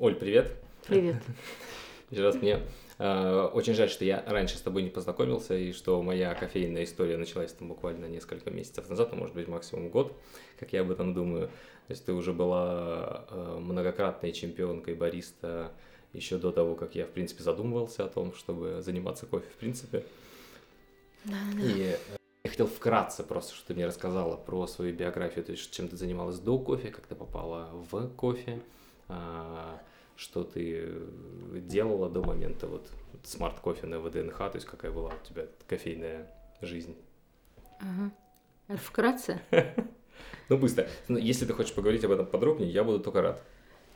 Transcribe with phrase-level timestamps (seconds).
[0.00, 0.50] Оль, привет.
[0.88, 1.22] Привет.
[2.10, 2.60] Еще раз мне
[2.98, 7.16] э, очень жаль, что я раньше с тобой не познакомился, и что моя кофейная история
[7.16, 10.12] началась там буквально несколько месяцев назад, ну, может быть, максимум год,
[10.58, 11.46] как я об этом думаю.
[11.86, 15.70] То есть ты уже была э, многократной чемпионкой бариста
[16.12, 20.04] еще до того, как я, в принципе, задумывался о том, чтобы заниматься кофе, в принципе.
[21.24, 21.96] Да, И э,
[22.42, 25.96] я хотел вкратце просто, что ты мне рассказала про свою биографию, то есть чем ты
[25.96, 28.60] занималась до кофе, как ты попала в кофе, а,
[30.16, 30.92] что ты
[31.52, 32.88] делала до момента вот
[33.24, 36.96] Smart Coffee на ВДНХ, то есть какая была у тебя кофейная жизнь.
[37.80, 38.10] Ага.
[38.78, 39.40] Вкратце?
[40.48, 40.86] Ну, быстро.
[41.08, 43.42] Ну, если ты хочешь поговорить об этом подробнее, я буду только рад.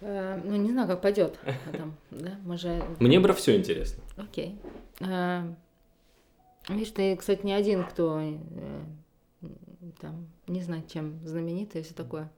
[0.01, 1.39] Э, Ну, не знаю, как пойдет.
[2.11, 2.83] Да, мы же...
[2.99, 4.03] Мне про все интересно.
[4.17, 4.59] Окей.
[5.01, 5.43] Э,
[6.69, 8.31] Видишь, ты, кстати, не один, кто э,
[10.01, 12.31] там, не знаю, чем знаменитый и все такое.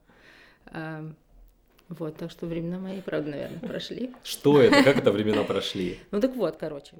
[1.91, 4.13] Вот, так что времена мои, правда, наверное, прошли.
[4.23, 4.85] Что это?
[4.85, 5.99] Как это времена прошли?
[6.13, 6.95] Ну так вот, короче.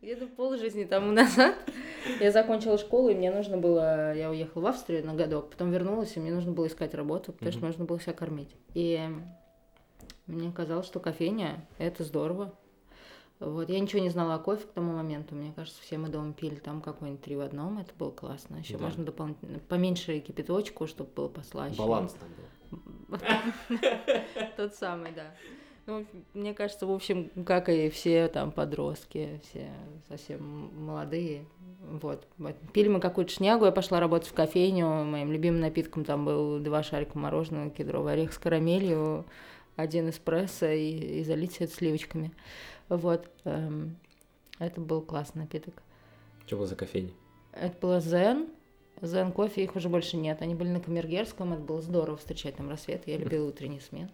[0.00, 1.54] Где-то полжизни тому назад
[2.20, 4.14] я закончила школу, и мне нужно было...
[4.14, 7.52] Я уехала в Австрию на годок, потом вернулась, и мне нужно было искать работу, потому
[7.52, 8.54] что нужно было себя кормить.
[8.72, 9.06] И
[10.26, 12.54] мне казалось, что кофейня— это здорово.
[13.38, 13.68] Вот.
[13.68, 15.34] Я ничего не знала о кофе к тому моменту.
[15.34, 17.78] Мне кажется, все мы дома пили там какой-нибудь три в одном.
[17.78, 18.56] Это было классно.
[18.56, 18.84] Еще Да.
[18.84, 21.76] можно дополнительно поменьше кипяточку, чтобы было послаще.
[21.76, 22.44] Баланс там был.
[24.56, 25.34] Тот самый, да.
[25.86, 29.70] Ну, мне кажется, в общем, как и все там подростки, все
[30.08, 31.46] совсем молодые.
[31.80, 32.26] Вот.
[32.72, 35.04] Пили мы какую-то шнягу, я пошла работать в кофейню.
[35.04, 39.24] Моим любимым напитком там был два шарика мороженого, кедровый орех с карамелью,
[39.76, 42.32] один эспрессо и, и залить все это сливочками.
[42.88, 43.30] Вот.
[43.44, 43.96] эм,
[44.58, 45.82] Это был классный напиток.
[46.46, 47.12] Что было за кофейня?
[47.52, 48.48] Это было Зен.
[49.02, 50.42] Zen Coffee, их уже больше нет.
[50.42, 53.02] Они были на Камергерском, это было здорово встречать там рассвет.
[53.06, 54.10] Я любила утренний смен.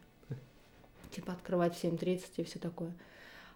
[1.11, 2.93] Типа открывать в 7.30 и все такое.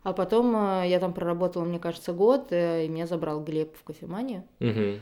[0.06, 3.82] А потом э, я там проработала, мне кажется, год, э, и меня забрал Глеб в
[3.82, 4.44] кофеманию.
[4.60, 5.00] Угу.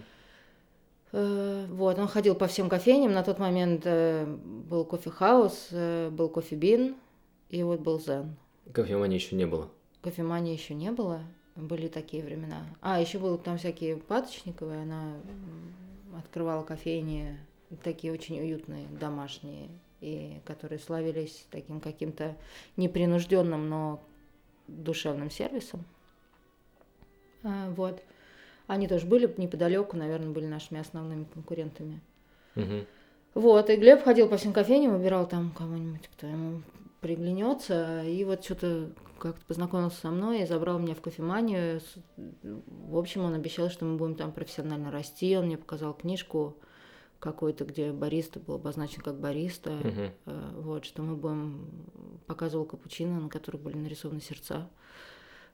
[1.13, 3.13] Э, Вот, он ходил по всем кофейням.
[3.13, 5.69] На тот момент был Кофе Хаус,
[6.11, 6.95] был Coffee Bean,
[7.51, 8.35] и вот был Zen.
[8.73, 9.69] Кофемании еще не было.
[10.01, 11.21] Кофемании еще не было,
[11.55, 12.65] были такие времена.
[12.81, 15.13] А, еще было там всякие Паточниковые, она
[16.19, 17.39] открывала кофейни,
[17.83, 19.69] такие очень уютные, домашние,
[20.01, 22.37] и которые славились таким каким-то
[22.77, 24.03] непринужденным, но
[24.69, 25.85] душевным сервисом.
[27.43, 28.03] А, вот.
[28.67, 32.01] Они тоже были неподалеку, наверное, были нашими основными конкурентами.
[32.57, 32.87] Угу.
[33.35, 36.63] Вот, и Глеб ходил по всем кофейням, выбирал там кого-нибудь, кто ему
[37.05, 38.89] приглянется, и вот что-то
[39.19, 41.83] как-то познакомился со мной и забрал меня в кофеманию.
[42.17, 45.37] В общем, он обещал, что мы будем там профессионально расти.
[45.37, 46.57] Он мне показал книжку
[47.19, 49.73] какую-то, где бариста был обозначен как бариста.
[49.73, 50.63] Угу.
[50.63, 51.69] Вот, что мы будем...
[52.27, 54.71] Показывал капучино, на которых были нарисованы сердца.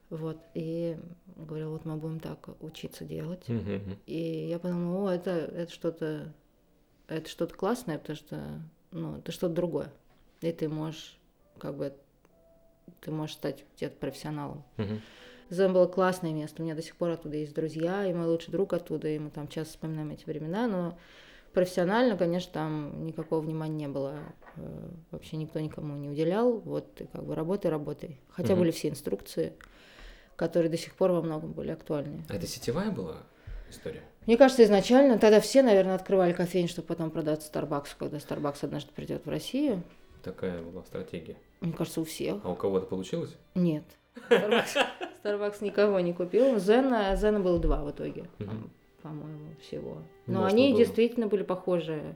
[0.09, 0.97] Вот, и
[1.35, 3.49] говорил, вот мы будем так учиться делать.
[3.49, 3.97] Угу.
[4.05, 6.33] И я подумала, о, это, это что-то
[7.09, 9.91] это что-то классное, потому что ну, это что-то другое.
[10.39, 11.19] И ты можешь
[11.61, 11.93] как бы
[13.01, 14.63] ты можешь стать где-то профессионалом.
[14.77, 14.99] Угу.
[15.51, 16.61] Зен было классное место.
[16.61, 19.29] У меня до сих пор оттуда есть друзья, и мой лучший друг оттуда, и мы
[19.29, 20.97] там часто вспоминаем эти времена, но
[21.53, 24.19] профессионально, конечно, там никакого внимания не было.
[24.55, 26.59] Э, Вообще никто никому не уделял.
[26.59, 28.19] Вот ты как бы работай, работай.
[28.29, 28.61] Хотя Мгм.
[28.61, 29.53] были все инструкции,
[30.35, 32.23] которые до сих пор во многом были актуальны.
[32.29, 33.17] А это сетевая была
[33.69, 34.01] история?
[34.25, 38.91] Мне кажется, изначально тогда все, наверное, открывали кофейню, чтобы потом продаться Старбаксу, когда Старбакс однажды
[38.93, 39.83] придет в Россию.
[40.23, 41.35] Такая была стратегия.
[41.61, 42.37] Мне кажется, у всех.
[42.43, 43.37] А у кого-то получилось?
[43.55, 43.83] Нет.
[44.29, 44.85] Starbucks,
[45.23, 46.59] Starbucks никого не купил.
[46.59, 48.25] Зена, Зена было два в итоге,
[49.01, 49.97] по-моему, всего.
[50.27, 50.77] Но Можно они было.
[50.79, 52.15] действительно были похожи.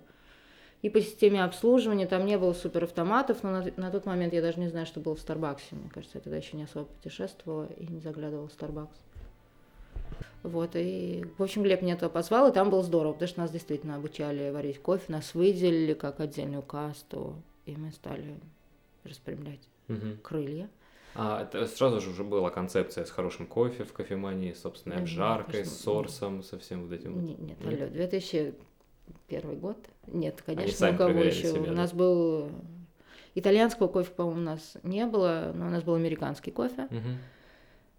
[0.81, 4.59] И по системе обслуживания там не было суперавтоматов, но на, на тот момент я даже
[4.59, 5.75] не знаю, что было в Старбаксе.
[5.75, 8.95] Мне кажется, я тогда еще не особо путешествовала и не заглядывала в Старбакс.
[10.43, 13.49] Вот, и, в общем, Глеб меня туда позвал, и там было здорово, потому что нас
[13.51, 17.33] действительно обучали варить кофе, нас выделили как отдельную касту,
[17.65, 18.35] и мы стали
[19.05, 20.17] распрямлять Угу.
[20.23, 20.69] крылья.
[21.17, 25.01] А это сразу же уже была концепция с хорошим кофе в кофемании, с собственной Да,
[25.03, 27.23] обжаркой, конечно, с сорсом, со всем вот этим.
[27.23, 27.81] Нет, нет, Нет?
[27.81, 29.77] алло, 2001 год?
[30.07, 31.51] Нет, конечно, у кого еще?
[31.51, 31.71] себя, у да?
[31.71, 32.49] нас был
[33.33, 36.87] итальянского кофе, по-моему, у нас не было, но у нас был американский кофе.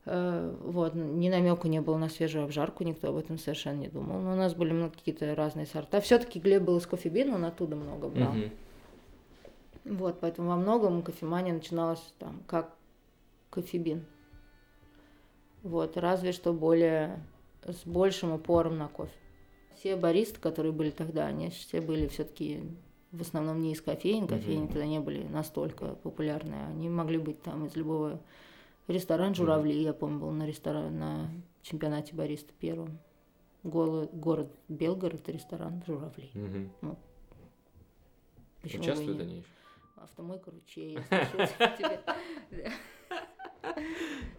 [0.05, 4.21] Э, Вот, ни намека не было на свежую обжарку, никто об этом совершенно не думал.
[4.21, 6.01] Но у нас были какие-то разные сорта.
[6.01, 8.33] Все-таки Глеб был из кофебин, он оттуда много брал.
[8.33, 8.51] Мгм.
[9.87, 12.75] Вот, поэтому во многом кофемания начиналась там как
[13.51, 14.05] кофебин.
[15.63, 17.25] Вот, разве что более
[17.63, 19.13] с большим упором на кофе.
[19.77, 22.63] Все баристы, которые были тогда, они все были все-таки
[23.13, 24.69] в основном не из кофеин, кофейни mm-hmm.
[24.69, 28.21] тогда не были настолько популярны, они могли быть там из любого
[28.89, 29.85] ресторана «Журавли», mm-hmm.
[29.85, 31.31] я помню, был на ресторан, на
[31.63, 32.99] чемпионате бариста первом.
[33.63, 36.31] Голо, город Белгород, ресторан «Журавли».
[36.35, 36.69] Mm-hmm.
[36.83, 36.97] Ну,
[38.65, 39.56] Участвуют они еще?
[39.97, 40.99] Автомойка ручей,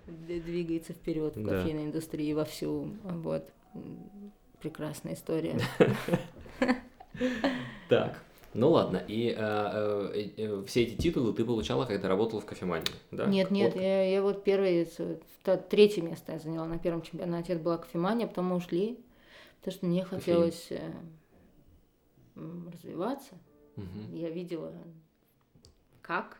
[0.07, 2.95] двигается вперед в кофейной индустрии вовсю.
[3.03, 3.49] Вот.
[4.61, 5.59] Прекрасная история.
[7.89, 8.21] Так.
[8.53, 12.87] Ну ладно, и э, э, э, все эти титулы ты получала, когда работала в кофемании,
[13.11, 13.25] да?
[13.25, 14.87] Нет, нет, я, я вот первое,
[15.69, 18.99] третье место я заняла на первом чемпионате, это была кофемания, потом мы ушли,
[19.59, 20.91] потому что мне хотелось э,
[22.35, 23.35] развиваться.
[23.75, 24.15] Угу.
[24.15, 24.73] Я видела,
[26.07, 26.37] как.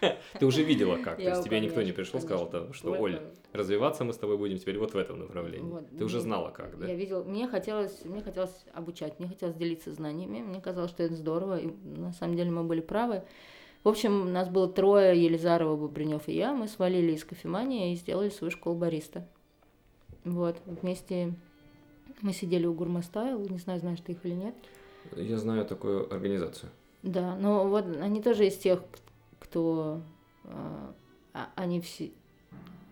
[0.38, 3.20] Ты уже видела как, то есть тебе никто не пришел, сказал, что, Оль,
[3.52, 5.82] развиваться мы с тобой будем теперь вот в этом направлении.
[5.96, 6.86] Ты уже знала как, да?
[6.86, 11.14] Я видела, мне хотелось, мне хотелось обучать, мне хотелось делиться знаниями, мне казалось, что это
[11.14, 13.22] здорово, и на самом деле мы были правы.
[13.84, 18.30] В общем, нас было трое, Елизарова, Бобринев и я, мы свалили из кофемании и сделали
[18.30, 19.28] свою школу бариста.
[20.24, 21.34] Вот, вместе
[22.22, 24.54] мы сидели у Гурмастайл, не знаю, знаешь ты их или нет.
[25.16, 26.70] Я знаю такую организацию.
[27.04, 28.82] Да, но вот они тоже из тех,
[29.38, 30.00] кто
[30.44, 30.88] э,
[31.54, 32.10] они все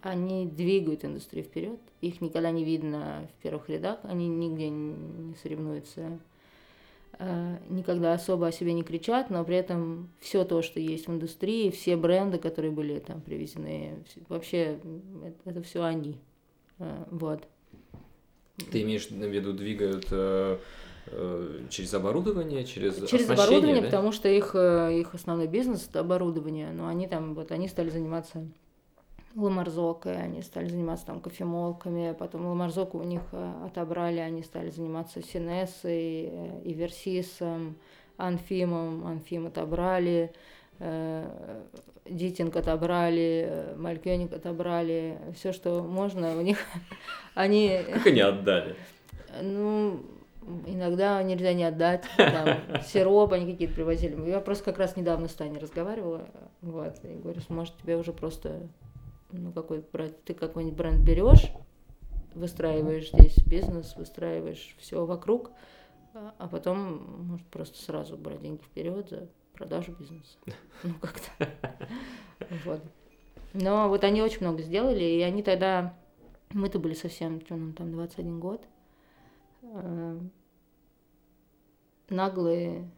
[0.03, 1.81] они двигают индустрию вперед.
[2.03, 6.19] Их никогда не видно в первых рядах, они нигде не соревнуются,
[7.19, 11.11] э, никогда особо о себе не кричат, но при этом все то, что есть в
[11.11, 14.79] индустрии, все бренды, которые были там привезены, вообще
[15.23, 16.19] это, это все они.
[17.11, 17.49] Вот.
[18.71, 20.59] Ты имеешь в виду двигают Э,
[21.69, 23.87] через оборудование, через Через оборудование, да?
[23.87, 26.71] потому что их, э, их основной бизнес– это оборудование.
[26.73, 28.47] Но они там, вот они стали заниматься
[29.35, 35.23] ламарзокой, они стали заниматься там кофемолками, потом ламарзоку у них э, отобрали, они стали заниматься
[35.23, 36.27] Синессой,
[36.65, 37.77] Иверсисом,
[38.17, 40.33] Анфимом, Анфим отобрали,
[42.09, 46.59] Дитинг отобрали, Малькёник отобрали, все, что можно, у них
[47.35, 47.81] они...
[47.93, 48.77] Как они отдали?
[49.41, 50.03] Ну,
[50.67, 54.29] Иногда нельзя не отдать, там, сироп они какие-то привозили.
[54.29, 56.29] Я просто как раз недавно с Таней разговаривала,
[56.61, 58.69] вот, и говорю, может, тебе уже просто,
[59.31, 61.53] ну, какой брать, ты какой-нибудь бренд берешь,
[62.35, 65.51] выстраиваешь здесь бизнес, выстраиваешь все вокруг,
[66.15, 70.39] а потом, может, просто сразу брать деньги вперед за продажу бизнеса.
[70.83, 71.49] Ну, как-то.
[72.65, 72.83] Вот.
[73.55, 75.95] Но вот они очень много сделали, и они тогда,
[76.51, 78.67] мы-то были совсем, что нам там, 21 год,
[82.09, 82.91] наглые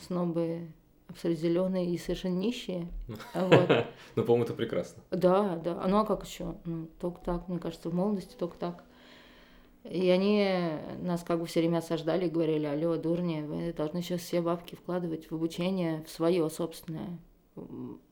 [0.00, 0.68] снобы,
[1.08, 2.88] абсолютно зеленые и совершенно нищие.
[3.34, 3.70] Вот.
[4.16, 5.02] Ну, по-моему, это прекрасно.
[5.10, 5.86] Да, да.
[5.86, 6.56] Ну а как еще?
[6.64, 8.84] Ну, только так, мне кажется, в молодости только так.
[9.84, 14.20] И они нас как бы все время осаждали и говорили, алло, дурни, вы должны сейчас
[14.20, 17.18] все бабки вкладывать в обучение, в свое собственное.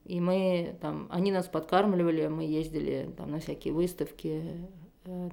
[0.05, 4.80] И мы там, они нас подкармливали, мы ездили там на всякие выставки, Э,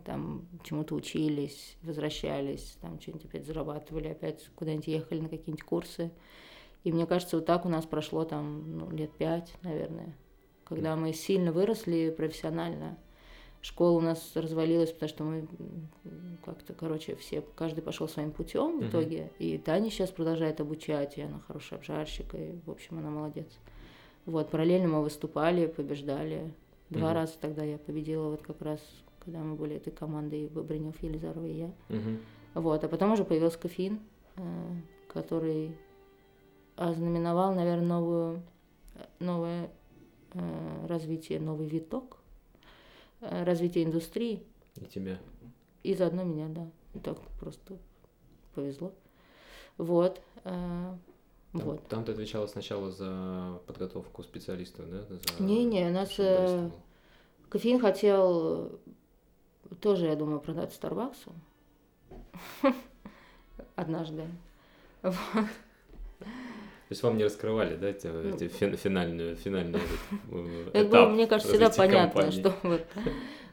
[0.05, 6.11] там чему-то учились, возвращались, там что-нибудь опять зарабатывали, опять куда-нибудь ехали на какие-нибудь курсы.
[6.83, 10.15] И мне кажется, вот так у нас прошло там ну, лет пять, наверное,
[10.63, 12.97] когда мы сильно выросли профессионально.
[13.61, 15.47] Школа у нас развалилась, потому что мы
[16.45, 19.31] как-то, короче, все, каждый пошел своим путем в итоге.
[19.39, 23.47] И Таня сейчас продолжает обучать, и она хороший обжарщик, и, в общем, она молодец.
[24.25, 26.53] Вот, параллельно мы выступали, побеждали.
[26.89, 27.13] Два mm-hmm.
[27.13, 28.79] раза тогда я победила вот как раз
[29.27, 31.71] когда мы были этой командой Бобринев, Елизарова и я.
[31.89, 32.61] Угу.
[32.61, 33.99] Вот, а потом уже появился кофеин,
[34.37, 34.41] э,
[35.09, 35.77] который
[36.77, 38.41] ознаменовал, наверное, новую,
[39.19, 39.69] новое
[40.31, 42.19] э, развитие, новый виток,
[43.19, 44.43] э, развитие индустрии.
[44.77, 45.19] И тебя.
[45.83, 46.65] И заодно меня, да.
[46.93, 47.77] И так просто
[48.55, 48.93] повезло.
[49.77, 50.21] Вот.
[50.43, 51.01] Там,
[51.51, 51.85] вот.
[51.89, 55.05] там ты отвечала сначала за подготовку специалистов, да?
[55.39, 56.15] Не-не, у нас
[57.49, 58.79] кофеин хотел
[59.75, 61.33] тоже, я думаю, продать Старбаксу.
[63.75, 64.25] Однажды.
[65.01, 65.15] Вот.
[66.19, 69.83] То есть вам не раскрывали, да, эти, ну, эти финальную, финальную
[70.73, 72.85] этап Мне кажется, всегда понятно, что вот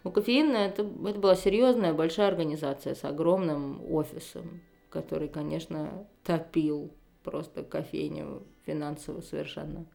[0.04, 6.92] у кофеина это, это была серьезная большая организация с огромным офисом, который, конечно, топил
[7.24, 9.86] просто кофейню финансово совершенно.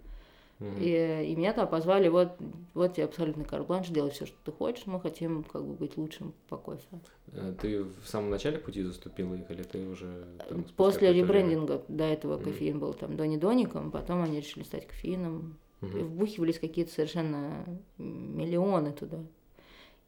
[0.60, 2.34] И, и меня там позвали, вот,
[2.74, 6.34] вот тебе абсолютно карбланш, делай все, что ты хочешь, мы хотим как бы быть лучшим
[6.50, 6.86] по кофе.
[7.32, 12.04] Э, ты в самом начале пути заступила их, или ты уже там, После ребрендинга, до
[12.04, 12.44] этого mm.
[12.44, 16.00] кофеин был там Дони Доником, потом они решили стать кофеином, mm-hmm.
[16.00, 17.66] и вбухивались какие-то совершенно
[17.98, 19.24] миллионы туда.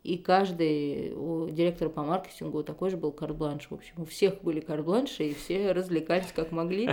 [0.04, 3.68] И каждый у директора по маркетингу такой же был карт-бланш.
[3.70, 6.90] В общем, у всех были карт-бланши, и все развлекались как могли.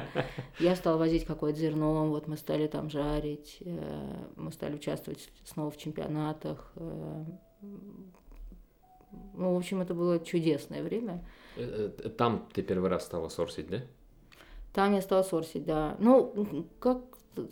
[0.61, 5.71] Я стала возить какое-то зерно, вот мы стали там жарить, э, мы стали участвовать снова
[5.71, 6.71] в чемпионатах.
[6.77, 7.25] Э,
[9.35, 11.25] ну, в общем, это было чудесное время.
[11.57, 13.81] Э, там ты первый раз стала сорсить, да?
[14.75, 15.97] Там я стала сорсить, да.
[15.99, 17.01] Ну, как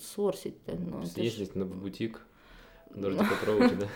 [0.00, 0.76] сорсить-то?
[0.76, 1.54] Ну, Съездить ж...
[1.54, 2.25] на бутик,
[2.96, 3.86] Nordic Approach, да?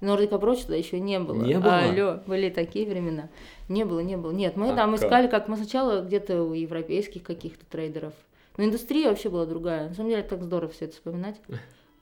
[0.00, 1.42] Nordic Approach тогда еще не было.
[1.42, 1.78] Не было?
[1.78, 3.28] Алло, были такие времена.
[3.68, 4.32] Не было, не было.
[4.32, 5.02] Нет, мы а там как?
[5.02, 8.14] искали, как мы сначала где-то у европейских каких-то трейдеров.
[8.56, 9.88] Но индустрия вообще была другая.
[9.88, 11.40] На самом деле, так здорово все это вспоминать.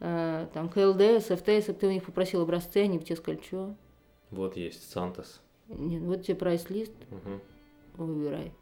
[0.01, 3.75] А, там КЛД, СФТ, если ты у них попросил образцы, они бы тебе сказали, что?
[4.33, 5.41] Вот есть, Сантос.
[5.69, 8.05] Нет, вот тебе прайс-лист, угу.
[8.05, 8.53] выбирай.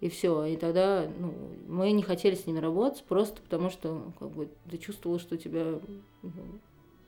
[0.00, 0.44] И все.
[0.46, 1.34] И тогда ну,
[1.68, 5.36] мы не хотели с ними работать, просто потому что ну, как бы, ты чувствовала, что
[5.36, 5.78] тебя,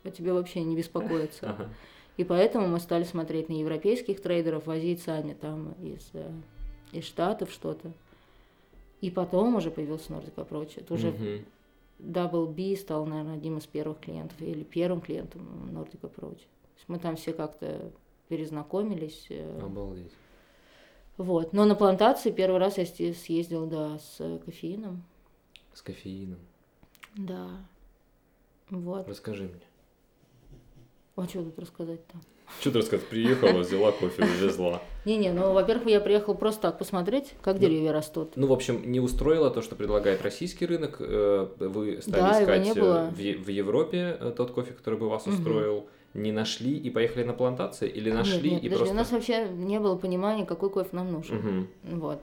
[0.05, 1.51] о тебе вообще не беспокоятся.
[1.51, 1.71] Ага.
[2.19, 6.31] И поэтому мы стали смотреть на европейских трейдеров, возить сами там из, э,
[6.93, 7.93] из Штатов что-то.
[9.01, 10.73] И потом уже появился Nordic Approach.
[10.77, 11.45] Это уже.
[11.99, 16.41] Double B стал, наверное, одним из первых клиентов или первым клиентом Nordic Approach.
[16.89, 17.93] Мы там все как-то
[18.29, 19.27] перезнакомились.
[19.31, 19.61] Э.
[19.63, 20.13] Обалдеть.
[21.17, 21.53] Вот.
[21.53, 25.05] Но на плантации первый раз я съездил, да, с кофеином.
[25.75, 26.41] С кофеином.
[27.17, 27.49] Да.
[28.71, 29.09] Вот.
[29.09, 29.63] Расскажи мне.
[31.17, 32.17] А что тут рассказать-то?
[32.61, 33.07] Что ты рассказать?
[33.07, 34.83] Приехала, взяла кофе, увезла.
[35.05, 38.33] Не-не, ну, во-первых, я приехал просто так посмотреть, как деревья растут.
[38.37, 40.97] Ну, в общем, не устроило то, что предлагает российский рынок.
[41.01, 45.89] Э, вы стали искать э, в, в Европе э, тот кофе, который бы вас устроил.
[46.15, 47.89] Не нашли и поехали на плантации?
[47.89, 48.95] Или нашли нет, нет, и подожди, просто...
[48.95, 51.69] у нас вообще не было понимания, какой кофе нам нужен.
[51.85, 51.97] Угу.
[51.97, 52.23] Вот.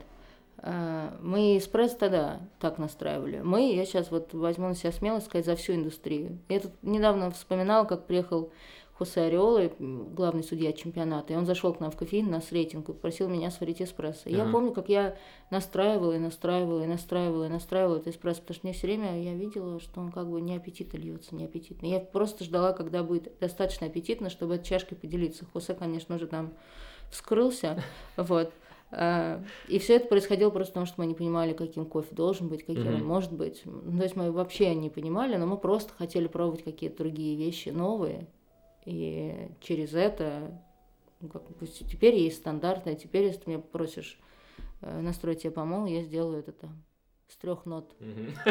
[0.58, 3.40] А, мы эспрессо тогда так настраивали.
[3.42, 6.38] Мы, я сейчас вот возьму на себя смелость сказать за всю индустрию.
[6.48, 8.52] Я тут недавно вспоминала, как приехал
[9.00, 12.92] Хосе Ореола, главный судья чемпионата, и он зашел к нам в кофеин на рейтинг и
[12.92, 14.28] попросил меня сварить эспрессо.
[14.28, 14.36] Uh-huh.
[14.36, 15.16] Я помню, как я
[15.48, 19.32] настраивала и настраивала и настраивала и настраивала этот эспрессо, потому что мне все время я
[19.32, 21.86] видела, что он как бы не аппетитно льется, не аппетитно.
[21.86, 25.46] Я просто ждала, когда будет достаточно аппетитно, чтобы этой чашкой поделиться.
[25.50, 26.52] Хосе, конечно же, там
[27.10, 27.82] вскрылся,
[28.18, 28.52] вот.
[28.90, 32.66] А, и все это происходило просто потому, что мы не понимали, каким кофе должен быть,
[32.66, 32.96] каким mm-hmm.
[32.96, 33.62] он может быть.
[33.64, 37.70] Ну, то есть мы вообще не понимали, но мы просто хотели пробовать какие-то другие вещи
[37.70, 38.28] новые.
[38.84, 40.60] И через это
[41.20, 44.18] ну, как бы, теперь есть стандарты, а теперь, если ты меня просишь
[44.80, 46.82] э, настроить тебе помол, я сделаю это там
[47.28, 47.94] с трех нот.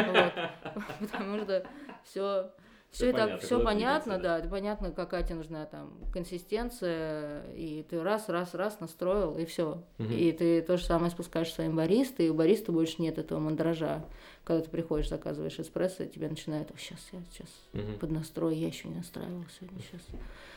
[1.00, 1.66] Потому что
[2.04, 2.52] все
[2.90, 8.28] все, это все понятно, да, это понятно, какая тебе нужна там консистенция, и ты раз,
[8.28, 9.82] раз, раз настроил, и все.
[9.98, 10.12] Угу.
[10.12, 14.04] И ты то же самое спускаешь своим баристой, и у бариста больше нет этого мандража.
[14.42, 17.98] Когда ты приходишь, заказываешь эспрессо, тебе начинают, сейчас, я сейчас угу.
[18.00, 20.02] под настрой, я еще не настраивал сегодня, сейчас.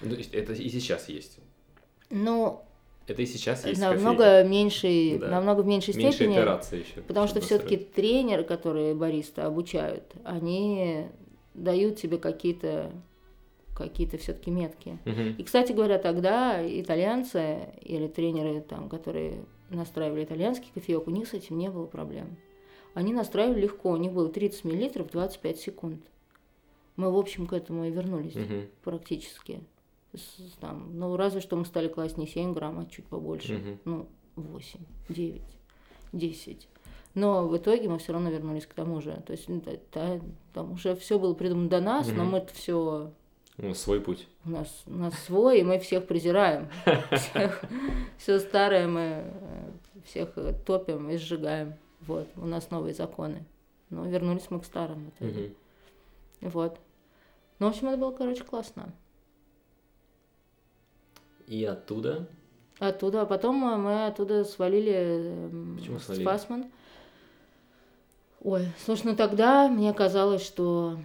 [0.02, 1.38] Ну, это и сейчас есть?
[2.10, 2.63] Ну,
[3.06, 4.50] это и сейчас есть намного кофейня.
[4.50, 5.28] меньшей, да.
[5.28, 6.80] намного в меньшей Меньше степени.
[6.80, 7.02] еще.
[7.02, 11.10] Потому что все-таки тренеры, которые бариста обучают, они
[11.53, 12.91] дают тебе какие-то
[13.75, 15.00] какие-то все-таки метки.
[15.05, 15.36] Uh-huh.
[15.36, 21.33] И, кстати говоря, тогда итальянцы или тренеры, там, которые настраивали итальянский кофеек, у них с
[21.33, 22.38] этим не было проблем.
[22.93, 26.01] Они настраивали легко, у них было 30 мл 25 секунд.
[26.95, 28.69] Мы, в общем, к этому и вернулись uh-huh.
[28.83, 29.62] практически.
[30.13, 33.53] С, там, ну, разве что мы стали класть не 7 грамм, а чуть побольше.
[33.55, 33.77] Uh-huh.
[33.86, 34.79] Ну, 8,
[35.10, 35.41] 9,
[36.12, 36.67] 10.
[37.13, 39.22] Но в итоге мы все равно вернулись к тому же.
[39.25, 39.48] То есть
[39.91, 40.20] да,
[40.53, 42.17] там уже все было придумано до нас, угу.
[42.17, 43.12] но мы это все
[43.58, 44.27] у нас свой путь.
[44.46, 46.70] У нас, у нас свой, и мы всех презираем.
[48.17, 49.72] Все старое мы э,
[50.05, 50.29] всех
[50.65, 51.75] топим и сжигаем.
[52.01, 53.46] Вот, у нас новые законы.
[53.91, 55.12] Но вернулись мы к старым.
[56.41, 56.79] Вот.
[57.60, 58.91] Ну, в общем, это было, короче, классно.
[61.46, 62.27] И оттуда?
[62.79, 63.22] Оттуда.
[63.22, 66.24] А потом мы оттуда свалили Почему свалили?
[66.24, 66.72] с Фасман.
[68.44, 70.98] Ой, слушай, ну тогда мне казалось, что...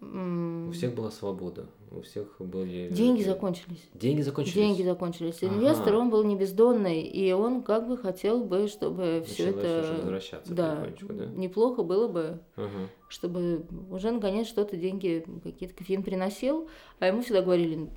[0.00, 2.88] У всех была свобода, у всех были...
[2.90, 3.88] Деньги закончились.
[3.94, 4.54] Деньги закончились?
[4.54, 5.42] Деньги закончились.
[5.42, 5.54] Ага.
[5.54, 9.96] Инвестор, он был не бездонный, и он как бы хотел бы, чтобы все это...
[9.96, 11.26] возвращаться да, да?
[11.26, 12.88] неплохо было бы, ага.
[13.08, 16.68] чтобы уже наконец что-то деньги, какие-то кофеин приносил,
[17.00, 17.88] а ему всегда говорили,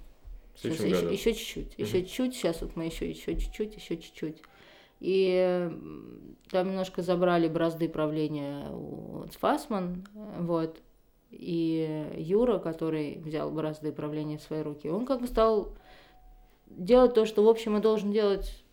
[0.64, 4.38] еще чуть-чуть, еще чуть-чуть, сейчас вот мы еще, еще чуть-чуть, еще чуть-чуть.
[5.00, 5.72] И
[6.50, 10.06] там немножко забрали бразды правления у Фасман,
[10.40, 10.82] вот.
[11.30, 15.74] И Юра, который взял бразды правления в свои руки, он как бы стал
[16.68, 18.64] делать то, что, в общем, и должен делать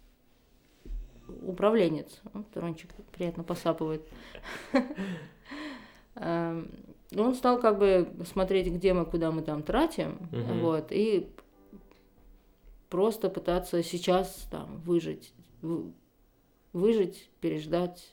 [1.43, 2.21] управленец.
[2.33, 4.03] Вот Рончик приятно посапывает.
[6.17, 6.71] Эм,
[7.17, 10.19] он стал как бы смотреть, где мы, куда мы там тратим,
[10.61, 11.29] вот, и
[12.89, 15.93] просто пытаться сейчас там выжить, вы-
[16.75, 18.13] выжить, переждать.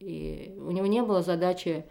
[0.00, 1.84] И у него не было задачи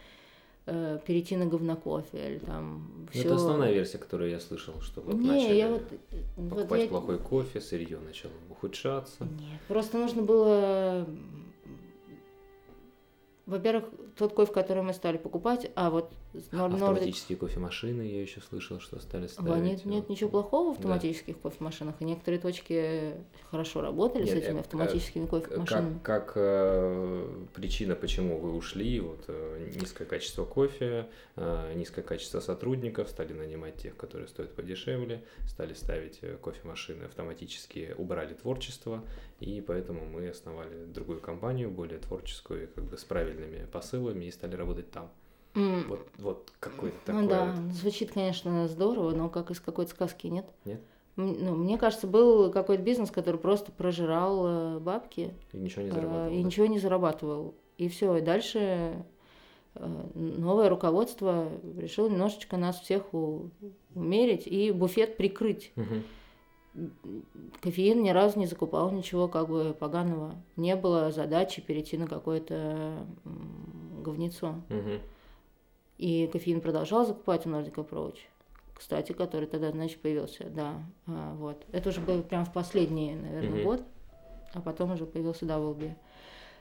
[0.66, 3.26] э, перейти на говнокофе или там Ну, все.
[3.26, 5.84] Это основная версия, которую я слышал, что вот Не, начали я вот,
[6.38, 9.26] вот покупать я- плохой кофе, сырье начало ухудшаться.
[9.26, 11.06] Нет, просто нужно было,
[13.46, 13.86] во-первых,
[14.18, 16.12] тот кофе, который мы стали покупать, а вот
[16.52, 19.50] Нор- Автоматические кофемашины, я еще слышал, что стали ставить.
[19.50, 20.10] Ва, нет, нет вот.
[20.10, 20.80] ничего плохого в Да.
[20.80, 23.14] автоматических кофемашинах, и некоторые точки
[23.50, 26.00] хорошо работали с Нет, этими э, автоматическими К- кофемашинами.
[26.04, 31.08] Как, как э, причина, почему вы ушли, вот э, низкое качество кофе,
[31.38, 37.96] э, низкое качество сотрудников, стали нанимать тех, которые стоят подешевле, стали ставить э, кофемашины автоматически,
[37.98, 39.04] убрали творчество,
[39.40, 44.56] и поэтому мы основали другую компанию, более творческую, как бы с правильными посылами, и стали
[44.56, 45.10] работать там.
[45.58, 47.74] М, Вот, вот какой-то такой Ну да, вот.
[47.74, 50.46] звучит, конечно, здорово, но как из какой-то сказки, нет?
[50.66, 50.82] Нет?
[51.16, 54.46] Ну, мне кажется, был какой-то бизнес, который просто прожирал
[54.78, 56.28] э, бабки И ничего не э, зарабатывал.
[56.32, 56.44] и да?
[56.48, 57.56] ничего не зарабатывал.
[57.80, 59.04] И все, и дальше
[59.74, 63.06] э, новое руководство решило немножечко нас всех
[63.96, 65.72] умерить и буфет прикрыть.
[65.76, 66.04] Мгм.
[67.62, 70.36] Кофеин ни разу не закупал ничего как бы поганого.
[70.56, 73.08] Не было задачи перейти на какое-то
[74.04, 74.56] говнецо.
[74.70, 75.00] Мгм.
[75.98, 78.18] И кофеин продолжал закупать у Nordic Approach.
[78.76, 80.84] Кстати, который тогда, значит, появился, да.
[81.08, 81.66] А, вот.
[81.72, 83.64] Это уже был прям в последний, наверное, Мгм.
[83.64, 83.82] год.
[84.54, 85.96] А потом уже появился Даблби.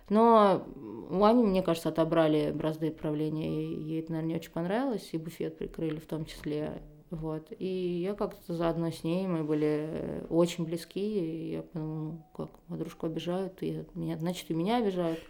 [0.09, 0.65] Но
[1.11, 5.19] у Ани, мне кажется, отобрали бразды правления, и ей это, наверное, не очень понравилось, и
[5.19, 6.81] буфет прикрыли в том числе.
[7.11, 7.53] Вот.
[7.59, 12.51] И я как-то заодно с ней, мы были очень близки, и я подумала, ну, как
[12.69, 15.21] подружку обижают, и меня, значит, и меня обижают,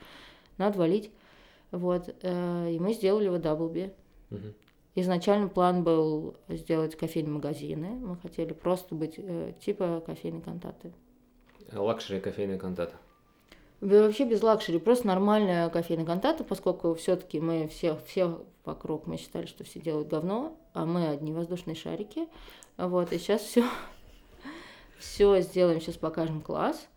[0.59, 1.11] надо валить.
[1.71, 2.15] Вот.
[2.23, 3.93] э, И мы сделали вот Даблби.
[4.95, 7.89] Изначально план был сделать кофейные магазины.
[7.89, 10.93] Мы хотели просто быть э, типа кофейной кантаты.
[11.73, 12.95] Luxury кофейная кантата.
[13.81, 19.45] Вообще без luxury, просто нормальная кофейная кантата, поскольку все-таки мы все, все вокруг, мы считали,
[19.45, 22.27] что все делают говно, а мы одни воздушные шарики.
[22.79, 23.65] Вот, и сейчас все,
[24.99, 26.89] все сделаем, сейчас покажем класс.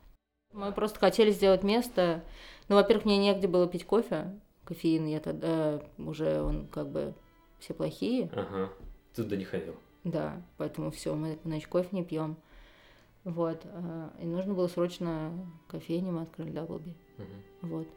[0.54, 2.24] Мы просто хотели сделать место.
[2.70, 4.40] Ну, во-первых, мне негде было пить кофе.
[4.70, 7.14] Кофеин я тогда уже, он как бы
[7.60, 8.30] все плохие.
[8.34, 8.70] Ага.
[9.16, 9.76] Туда не ходил.
[10.04, 12.38] Да, поэтому все, мы значит, кофе не пьем.
[13.24, 13.62] Вот.
[13.66, 15.32] а, И нужно было срочно
[15.68, 16.96] кофейню, мы открыли Даблби.
[17.18, 17.70] Мгм.
[17.70, 17.88] Вот.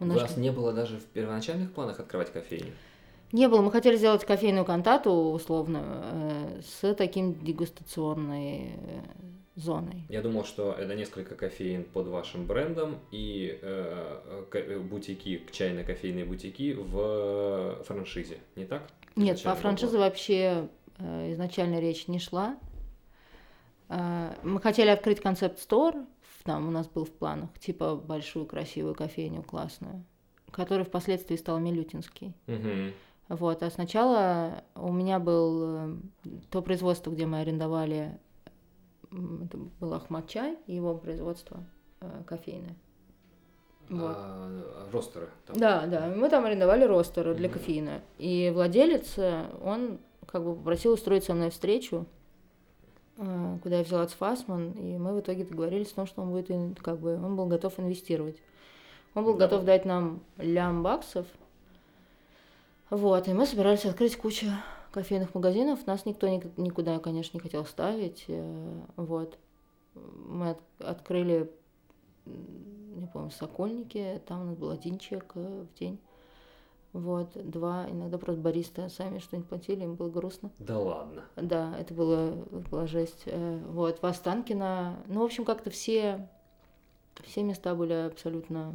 [0.00, 2.72] У Мы нашли- вас не было даже в первоначальных планах открывать кофейню?
[3.32, 9.00] Не было, мы хотели сделать кофейную кантату, условно, э, с таким дегустационной э,
[9.56, 10.02] зоной.
[10.10, 16.74] Я думал, что это несколько кофеин под вашим брендом и э, э, бутики, чайно-кофейные бутики
[16.78, 18.82] в франшизе, не так?
[19.16, 20.00] Нет, Изначально по франшизе было.
[20.00, 20.68] вообще
[20.98, 22.56] э, изначально речь не шла.
[23.88, 25.94] Э, Мы хотели открыть концепт-стор,
[26.44, 30.04] там у нас был в планах, типа большую красивую кофейню классную,
[30.50, 32.34] который впоследствии стал Милютинский.
[32.46, 32.92] Мгм.
[33.32, 35.96] Вот, а сначала у меня был э,
[36.50, 38.18] то производство, где мы арендовали,
[39.10, 41.64] это был Ахмад Чай, его производство
[42.02, 42.74] э, кофейное.
[43.88, 44.14] Вот.
[44.14, 45.56] А, ростеры там.
[45.58, 47.58] Да, да, мы там арендовали ростеры для Мгм.
[47.58, 48.00] кофеина.
[48.18, 52.04] И владелец, э, он как бы попросил устроить со мной встречу,
[53.16, 56.98] куда я взяла Фасман, и мы в итоге договорились о том, что он будет, как
[56.98, 58.36] бы, он был готов инвестировать.
[59.14, 59.46] Он был Да.
[59.46, 61.26] готов дать нам лям баксов.
[62.92, 64.46] Вот, и мы собирались открыть кучу
[64.90, 65.86] кофейных магазинов.
[65.86, 68.26] Нас никто ник- никуда, конечно, не хотел ставить.
[68.28, 69.38] э, Вот.
[69.94, 71.50] Мы от- открыли,
[72.26, 74.20] не помню, Сокольники.
[74.26, 75.98] Там у нас был один чек э, в день.
[76.92, 80.50] Вот, два, иногда просто бариста сами что-нибудь платили, им было грустно.
[80.58, 81.24] Да ладно.
[81.36, 82.32] Да, это было,
[82.70, 83.22] была жесть.
[83.24, 86.28] Э, Вот, в Останкино, ну, в общем, как-то все,
[87.24, 88.74] все места были абсолютно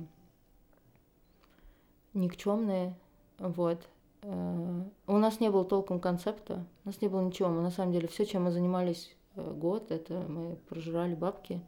[2.16, 2.96] никчемные.
[3.38, 3.88] Вот.
[4.22, 7.50] Э, У нас не было толком концепта, у нас не было ничего.
[7.50, 11.62] Мы, на самом деле, все, чем мы занимались э, год, это мы прожирали бабки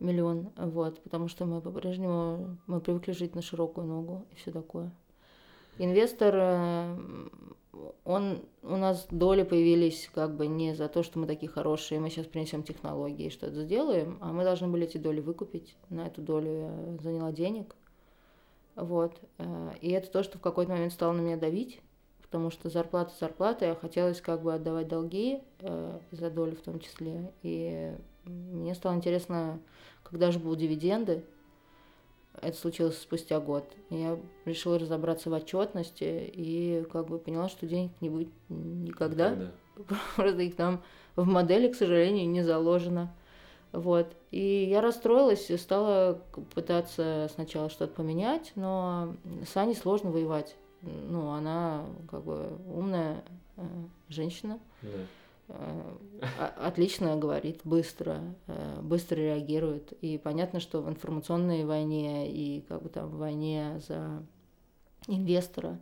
[0.00, 4.90] миллион, вот, потому что мы по-прежнему, мы привыкли жить на широкую ногу и все такое.
[5.78, 6.96] Инвестор, э,
[8.04, 12.10] он, у нас доли появились как бы не за то, что мы такие хорошие, мы
[12.10, 15.76] сейчас принесем технологии и что-то сделаем, а мы должны были эти доли выкупить.
[15.88, 17.76] На эту долю я заняла денег.
[18.76, 19.18] Вот.
[19.38, 21.80] э, И это то, что в какой-то момент стало на меня давить,
[22.22, 26.78] потому что зарплата зарплата, а хотелось как бы отдавать долги э, за долю в том
[26.80, 27.32] числе.
[27.42, 29.58] И мне стало интересно,
[30.02, 31.24] когда же будут дивиденды.
[32.40, 33.64] Это случилось спустя год.
[33.90, 39.30] Я решила разобраться в отчетности и как бы поняла, что денег не будет никогда.
[39.30, 39.52] Когда?
[40.16, 40.82] Просто их там
[41.16, 43.14] в модели, к сожалению, не заложено.
[43.72, 44.16] Вот.
[44.30, 46.20] И я расстроилась и стала
[46.54, 49.14] пытаться сначала что-то поменять, но
[49.46, 50.56] с Аней сложно воевать.
[50.82, 53.22] Ну, она как бы умная
[53.56, 53.62] э,
[54.08, 54.88] женщина, Да.
[55.48, 59.92] э, отлично говорит, быстро, э, быстро реагирует.
[60.00, 64.22] И понятно, что в информационной войне и как бы там в войне за
[65.06, 65.78] инвестора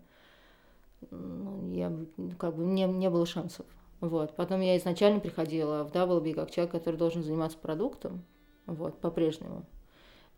[1.11, 1.92] ну, я
[2.38, 3.66] как бы не, не было шансов.
[4.00, 4.37] Вот.
[4.37, 8.24] Потом я изначально приходила в WB как человек, который должен заниматься продуктом,
[8.66, 9.64] вот, по-прежнему.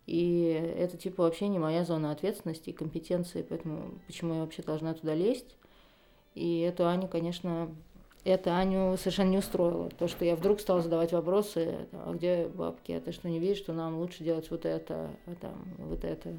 [0.07, 4.93] И это типа вообще не моя зона ответственности и компетенции, поэтому почему я вообще должна
[4.93, 5.55] туда лезть.
[6.33, 7.69] И эту Аню, конечно,
[8.23, 9.89] это Аню совершенно не устроило.
[9.89, 13.57] То, что я вдруг стала задавать вопросы, а где бабки, а ты что не видишь,
[13.57, 16.35] что нам лучше делать вот это, а там вот это.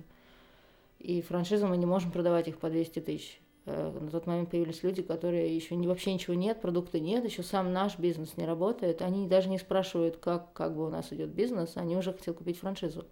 [0.99, 3.41] И франшизы мы не можем продавать их по 200 тысяч.
[3.67, 7.43] Э, На тот момент появились люди, которые еще не, вообще ничего нет, продукта нет, еще
[7.43, 9.03] сам наш бизнес не работает.
[9.03, 12.59] Они даже не спрашивают, как, как бы у нас идет бизнес, они уже хотели купить
[12.59, 13.07] франшизу.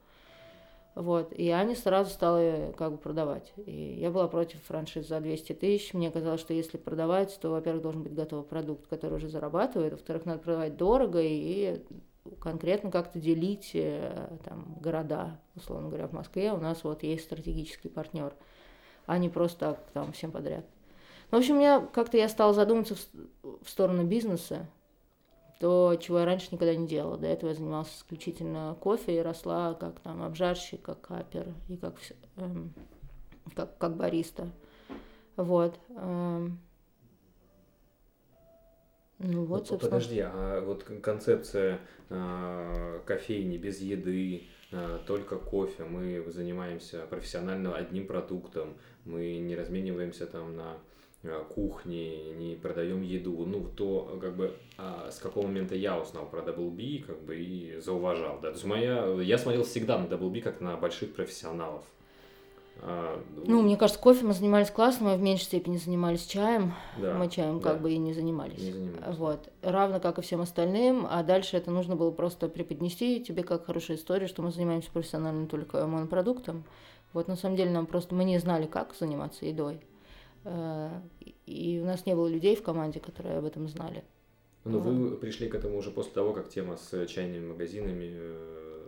[0.97, 1.33] Вот.
[1.33, 3.53] И Аня сразу стала э, как бы продавать.
[3.65, 5.95] И я была против франшиз за 200 тысяч.
[5.95, 10.27] Мне казалось, что если продавать, то, во-первых, должен быть готовый продукт, который уже зарабатывает, во-вторых,
[10.27, 11.81] надо продавать дорого и
[12.41, 15.39] конкретно как-то делить э, там, города.
[15.55, 18.35] Условно говоря, в Москве у нас вот есть стратегический партнер,
[19.11, 20.65] а не просто так там всем подряд.
[21.31, 24.69] Ну, в общем, я как-то я стала задуматься в, в сторону бизнеса,
[25.59, 27.17] то, чего я раньше никогда не делала.
[27.17, 31.97] До этого я занималась исключительно кофе и росла как там обжарщик, как капер и как,
[32.37, 32.73] эм,
[33.57, 34.49] как, как бариста.
[35.35, 35.77] Вот.
[35.89, 36.61] эм.
[39.19, 39.97] Ну вот, собственно.
[39.97, 47.77] Подожди, а вот кон- концепция а, кофейни без еды, а, только кофе, мы занимаемся профессионально
[47.77, 50.79] одним продуктом, мы не размениваемся там на
[51.23, 56.27] а, кухне, не продаем еду, ну, то как бы а, с какого момента я узнал
[56.27, 60.07] про Double B, как бы и зауважал, да, то есть моя, я смотрел всегда на
[60.07, 61.85] Double B как на больших профессионалов.
[62.83, 66.75] А, Ну, мне кажется, кофе мы занимались классно, мы в меньшей степени занимались чаем.
[66.97, 68.59] да, мы чаем да, как бы и не занимались.
[68.59, 69.17] не занимались.
[69.17, 69.49] Вот.
[69.63, 71.07] Равно как и всем остальным.
[71.09, 75.47] А дальше это нужно было просто преподнести тебе как хорошая история, что мы занимаемся профессионально
[75.47, 76.65] только монопродуктом.
[77.13, 79.81] Вот на самом деле нам просто мы не знали, как заниматься едой.
[80.45, 81.01] Э,
[81.47, 84.05] И у нас не было людей в команде, которые об этом знали.
[84.65, 88.87] Но вы пришли к этому уже после того, как тема с чайными магазинами э,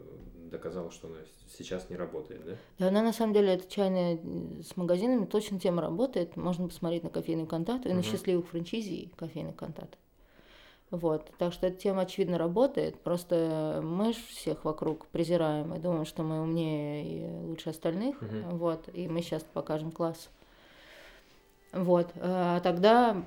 [0.51, 1.17] доказала, что она
[1.59, 2.53] сейчас не работает, да?
[2.79, 4.19] И она на самом деле, эта чайная
[4.63, 6.37] с магазинами, точно тема работает.
[6.37, 8.03] Можно посмотреть на кофейный контакт и на Мгм.
[8.05, 9.99] счастливых франчайзи кофейный контакт.
[10.93, 11.33] Вот.
[11.39, 13.01] Так что эта тема, очевидно, работает.
[13.01, 18.21] Просто мы ж всех вокруг презираем и думаем, что мы умнее и лучше остальных.
[18.21, 18.59] Мгм.
[18.59, 18.89] Вот.
[18.93, 20.29] И мы сейчас покажем класс.
[21.73, 22.13] Вот.
[22.17, 23.25] А тогда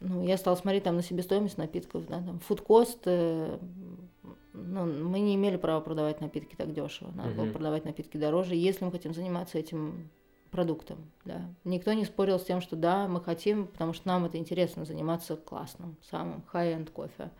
[0.00, 3.00] ну, я стала смотреть там на себестоимость напитков, да, там фудкост.
[3.04, 3.58] э,
[4.54, 7.12] ну, мы не имели права продавать напитки так дешево.
[7.14, 7.52] Надо было Мгм.
[7.52, 10.08] продавать напитки дороже, если мы хотим заниматься этим
[10.50, 10.98] продуктом.
[11.24, 11.42] Да.
[11.64, 15.36] Никто не спорил с тем, что да, мы хотим, потому что нам это интересно заниматься
[15.36, 17.30] классным, самым high-end кофе.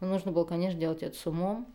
[0.00, 1.66] Но нужно было, конечно, делать это с умом.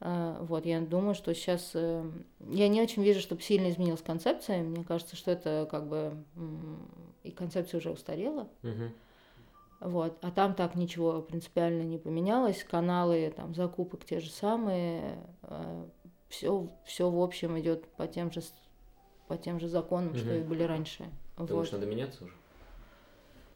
[0.00, 1.70] А, Вот, я думаю, что сейчас...
[1.74, 2.10] э,
[2.50, 4.62] Я не очень вижу, чтобы сильно изменилась концепция.
[4.62, 6.16] Мне кажется, что это как бы...
[7.22, 8.48] И концепция уже устарела.
[9.80, 10.16] Вот.
[10.22, 12.64] А там так ничего принципиально не поменялось.
[12.64, 15.18] Каналы там закупок те же самые.
[16.28, 18.42] Все, все в общем идет по тем же,
[19.28, 20.40] по тем же законам, что Мгм.
[20.40, 21.04] и были раньше.
[21.36, 21.80] Думаешь, Вот.
[21.80, 22.32] надо меняться уже?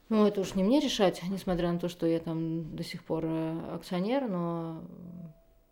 [0.09, 3.23] Ну, это уж не мне решать, несмотря на то, что я там до сих пор
[3.25, 4.83] э, акционер, но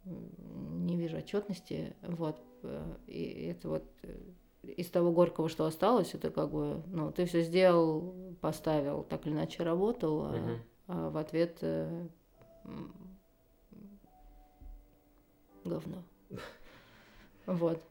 [0.05, 1.93] не вижу отчетности.
[2.01, 2.41] Вот.
[2.63, 4.17] э, И это вот э,
[4.63, 9.33] из того горького, что осталось, это как бы, ну, ты все сделал, поставил, так или
[9.33, 10.57] иначе работал, а, Мгм.
[10.88, 11.62] а в ответ
[15.65, 16.03] говно.
[17.45, 17.81] Вот.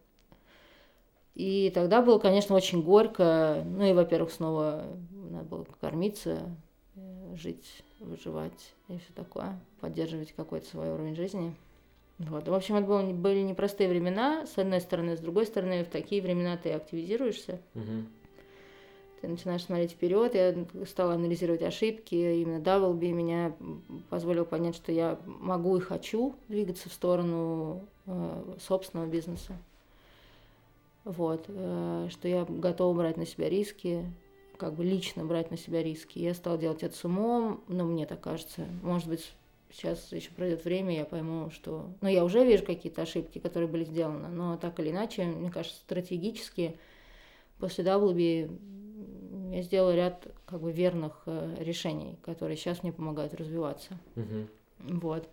[1.38, 3.62] И тогда было, конечно, очень горько.
[3.64, 4.84] Ну и, во-первых, снова
[5.30, 6.50] надо было кормиться,
[6.96, 11.54] э, жить, выживать и все такое, поддерживать какой-то свой уровень жизни.
[12.18, 12.48] Вот.
[12.48, 16.20] В общем, это было, были непростые времена, с одной стороны, с другой стороны, в такие
[16.20, 18.08] времена ты активизируешься, Мгм.
[19.20, 20.34] ты начинаешь смотреть вперед.
[20.34, 22.16] Я стала анализировать ошибки.
[22.16, 23.54] Именно Даблби меня
[24.10, 29.56] позволил понять, что я могу и хочу двигаться в сторону э, собственного бизнеса.
[31.08, 34.04] Вот, э, что я готова брать на себя риски,
[34.58, 36.18] как бы лично брать на себя риски.
[36.18, 38.66] Я стала делать это с умом, но мне так кажется.
[38.82, 39.32] Может быть,
[39.70, 41.86] сейчас еще пройдет время, я пойму, что...
[42.02, 45.78] Ну, я уже вижу какие-то ошибки, которые были сделаны, но так или иначе, мне кажется,
[45.78, 46.76] стратегически
[47.58, 53.98] после WB я сделала ряд как бы верных э, решений, которые сейчас мне помогают развиваться.
[54.14, 54.46] Мгм.
[54.78, 55.26] Вот.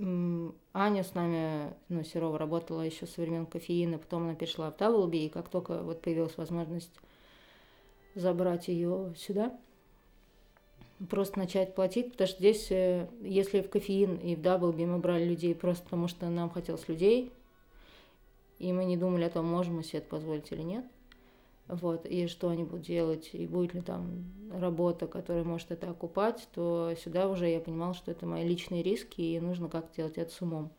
[0.00, 5.16] Аня с нами, ну, Серова работала еще со времен кофеина, потом она перешла в WB,
[5.16, 6.92] и как только вот появилась возможность
[8.14, 9.58] забрать ее сюда,
[11.10, 15.24] просто начать платить, потому что здесь, э, если в кофеин и в WB мы брали
[15.24, 17.32] людей просто потому, что нам хотелось людей,
[18.60, 20.84] и мы не думали о том, можем мы себе это позволить или нет,
[21.68, 26.48] вот, и что они будут делать, и будет ли там работа, которая может это окупать,
[26.54, 30.32] то сюда уже я понимала, что это мои личные риски, и нужно как делать это
[30.32, 30.70] с умом.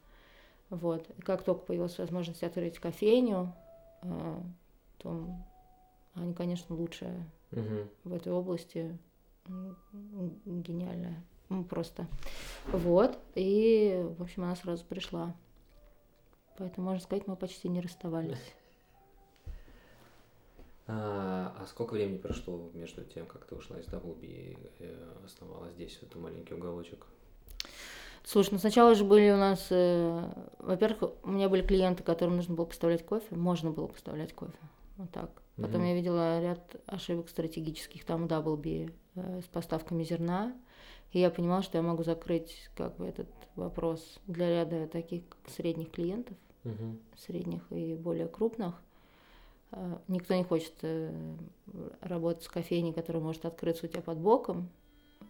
[0.70, 1.10] Вот.
[1.18, 3.54] И как только появилась возможность открыть кофейню,
[4.02, 4.42] э,
[4.98, 5.26] то
[6.16, 7.90] они, конечно, лучшая Мгм.
[8.04, 8.98] в этой области,
[10.46, 11.24] гениальная.
[11.70, 12.06] Просто.
[12.68, 13.18] Вот.
[13.34, 15.34] И, в общем, она сразу пришла.
[16.58, 18.54] Поэтому, можно сказать, мы почти не расставались.
[20.92, 25.70] А, а сколько времени прошло между тем, как ты ушла из WB и э, основала
[25.70, 27.06] здесь вот маленький уголочек?
[28.24, 32.56] Слушай, ну сначала же были у нас, э, во-первых, у меня были клиенты, которым нужно
[32.56, 34.58] было поставлять кофе, можно было поставлять кофе,
[34.98, 35.30] вот так.
[35.58, 35.90] Потом Мгм.
[35.90, 40.56] я видела ряд ошибок стратегических, там Даблби э, с поставками зерна,
[41.12, 45.22] и я понимала, что я могу закрыть как бы этот вопрос для ряда таких
[45.56, 47.00] средних клиентов, Мгм.
[47.16, 48.74] средних и более крупных.
[49.72, 51.12] Э, Никто не хочет э,
[52.02, 54.70] работать с кофейней, которая может открыться у тебя под боком,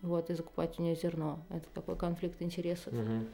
[0.02, 1.40] вот, и закупать у нее зерно.
[1.50, 2.94] Это такой конфликт интересов.
[2.94, 3.28] Мгм.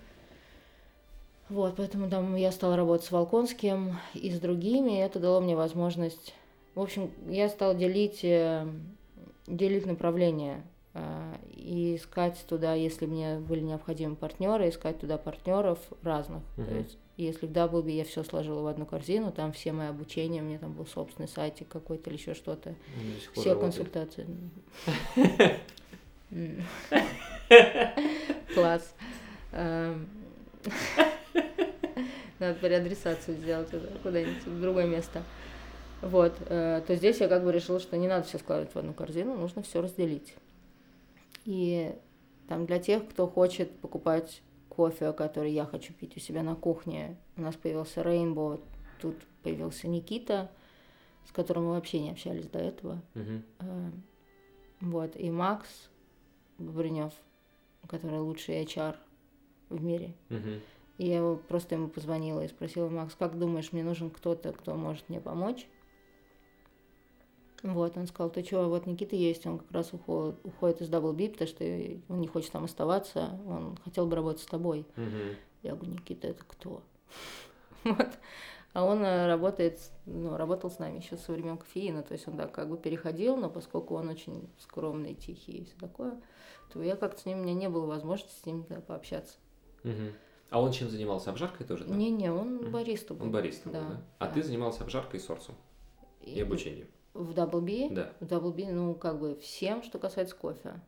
[1.50, 5.56] Вот, поэтому там я стала работать с Волконским и с другими, и это дало мне
[5.56, 6.34] возможность...
[6.74, 8.68] В общем, я стала делить, э,
[9.48, 10.64] делить направления
[11.52, 16.42] и искать туда, если мне были необходимы партнеры, искать туда партнеров разных.
[16.56, 16.86] То Мгм.
[17.18, 20.46] Есть, если в WB я все сложила в одну корзину, там все мои обучения, у
[20.46, 22.76] меня там был собственный сайтик какой-то или еще что-то,
[23.34, 23.60] пор все работает.
[23.60, 24.28] консультации.
[28.54, 28.94] Класс.
[29.52, 30.08] Эм,
[32.40, 33.70] Надо переадресацию сделать
[34.04, 35.24] куда-нибудь в другое место.
[36.02, 38.94] Вот, э, то здесь я как бы решила, что не надо все складывать в одну
[38.94, 40.36] корзину, нужно все разделить.
[41.46, 41.94] И
[42.50, 44.42] там для тех, кто хочет покупать
[44.76, 48.60] кофе, который я хочу пить у себя на кухне, у нас появился Рейнбо,
[49.02, 50.52] тут появился Никита,
[51.28, 53.02] с которым мы вообще не общались до этого.
[53.60, 53.92] Э,
[54.82, 55.90] Вот, и Макс
[56.60, 57.14] Бобринев,
[57.88, 58.96] который лучший HR
[59.70, 60.14] в мире.
[60.30, 60.60] Мгм.
[60.98, 64.76] И я его- просто ему позвонила и спросила, Макс, как думаешь, мне нужен кто-то, кто
[64.76, 65.66] может мне помочь?
[67.66, 71.14] Вот, он сказал, ты что, вот Никита есть, он как раз уходит, уходит из Double
[71.14, 71.64] B, потому что
[72.10, 74.86] он не хочет там оставаться, он хотел бы работать с тобой.
[74.96, 75.36] Мгм.
[75.64, 76.84] Я говорю, Никита, это кто?
[77.84, 78.10] Вот.
[78.74, 82.36] А он э, работает, ну, работал с нами еще со времен кофеина, то есть он
[82.36, 86.20] так как бы переходил, но поскольку он очень скромный, тихий и все такое,
[86.74, 89.38] то я как-то с ним, у меня не было возможности с ним да, пообщаться.
[89.84, 90.14] Мгм.
[90.50, 91.30] А он чем занимался?
[91.30, 91.96] Обжаркой тоже, да?
[91.96, 93.26] Не-не, он бариста был.
[93.26, 94.02] Он бариста был, да?
[94.20, 94.34] А да.
[94.34, 95.56] ты занимался обжаркой и сорсом
[96.22, 96.88] и обучением?
[97.16, 97.88] В Double B?
[97.96, 98.12] Да.
[98.20, 100.82] В Double B, ну, как бы всем, что касается кофе,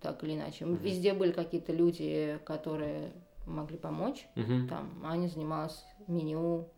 [0.00, 0.66] так или иначе.
[0.66, 0.76] Мгм.
[0.82, 3.12] Везде были какие-то люди, которые
[3.46, 4.26] могли помочь.
[4.34, 4.68] Мгм.
[4.68, 6.68] Там Аня занималась меню,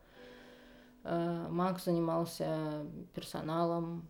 [1.02, 4.06] э, Макс занимался персоналом.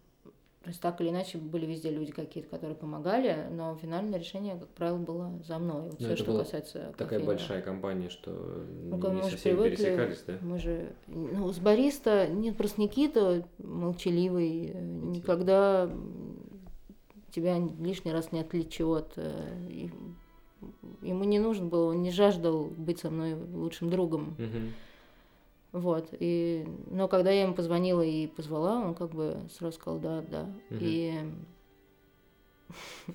[0.65, 4.69] То есть так или иначе были везде люди какие-то, которые помогали, но финальное решение, как
[4.71, 5.83] правило, было за мной.
[5.83, 7.27] Вот Ну, все, что касается Такая кофейного.
[7.27, 8.31] большая компания, что
[8.91, 9.77] Ну, не мы со всеми привыкли.
[9.77, 10.39] пересекались, да?
[10.41, 16.39] Мы же, ну, с бариста, нет, просто Никита молчаливый, э, никогда м,
[17.31, 19.13] тебя лишний раз не отвлечет.
[19.17, 19.89] э,
[21.03, 24.35] Ему не нужен был, он не жаждал быть со мной лучшим другом.
[24.39, 24.73] Мгм.
[25.75, 30.23] Вот, и, но когда я ему позвонила и позвала, он как бы сразу сказал да,
[30.23, 30.45] да.
[30.71, 30.79] Мгм.
[30.81, 31.15] И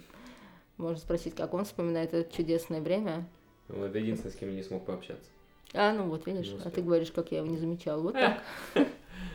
[0.77, 3.29] можно спросить, как он вспоминает это чудесное время.
[3.69, 5.29] Ну, Это единственное, с кем я не смог пообщаться.
[5.73, 8.01] А, ну вот, видишь, Не а ты говоришь, как я его не замечал.
[8.01, 8.43] Вот так.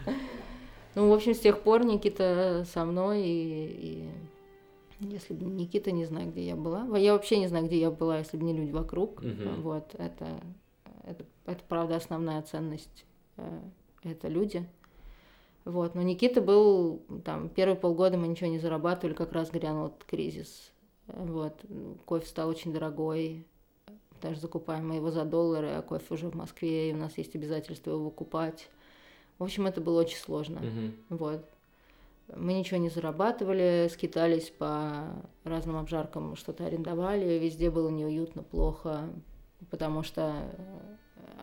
[0.95, 4.11] Ну, в общем, с тех пор Никита со мной, и,
[5.01, 6.87] и если бы Никита не знаю, где я была.
[6.99, 9.23] Я вообще не знаю, где я была, если бы не люди вокруг.
[9.23, 10.43] Вот, это,
[11.05, 13.07] это, это правда основная ценность.
[13.37, 13.61] Э,
[14.03, 14.67] Это люди.
[15.65, 20.05] Вот, но Никита был, там, первые полгода мы ничего не зарабатывали, как раз грянул этот
[20.05, 20.71] кризис.
[21.07, 21.59] Вот,
[22.05, 23.47] кофе стал очень дорогой,
[24.21, 27.35] даже закупаем мы его за доллары, а кофе уже в Москве, и у нас есть
[27.35, 28.69] обязательство его выкупать.
[29.39, 30.61] В общем, это было очень сложно.
[30.61, 30.95] Мгм.
[31.11, 31.45] Вот.
[32.35, 35.13] Мы ничего не зарабатывали, скитались по
[35.45, 39.11] разным обжаркам, что-то арендовали, везде было неуютно, плохо,
[39.71, 40.51] потому что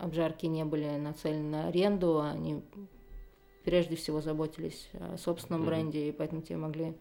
[0.00, 2.62] обжарки не были нацелены на аренду, они
[3.64, 5.66] прежде всего заботились о собственном mm-hmm.
[5.66, 6.94] бренде, и поэтому тебе могли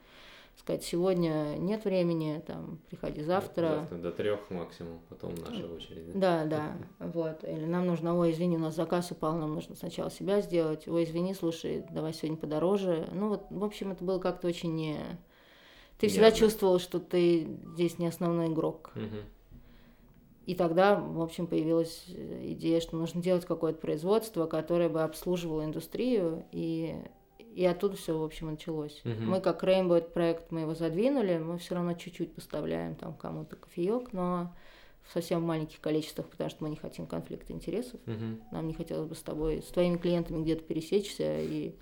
[0.58, 3.88] сказать, сегодня нет времени, там, приходи завтра.
[3.90, 6.18] Завтра до трех максимум, потом наша очередь.
[6.18, 7.44] Да, да, вот.
[7.44, 10.88] Или нам нужно, ой, извини, у нас заказ упал, нам нужно сначала себя сделать.
[10.88, 13.08] Ой, извини, слушай, давай сегодня подороже.
[13.12, 14.98] Ну вот, в общем, это было как-то очень не...
[15.98, 18.92] Ты всегда чувствовал, что ты здесь не основной игрок.
[18.96, 19.18] Угу.
[20.46, 26.46] И тогда, в общем, появилась идея, что нужно делать какое-то производство, которое бы обслуживало индустрию,
[26.52, 26.96] и,
[27.38, 29.02] и оттуда все, в общем, началось.
[29.06, 29.22] Угу.
[29.22, 33.56] Мы как Rainbow этот проект, мы его задвинули, мы все равно чуть-чуть поставляем там кому-то
[33.56, 34.52] кофеек, но
[35.04, 38.00] в совсем маленьких количествах, потому что мы не хотим конфликта интересов.
[38.08, 38.42] Угу.
[38.52, 41.76] Нам не хотелось бы с тобой, с твоими клиентами где-то пересечься и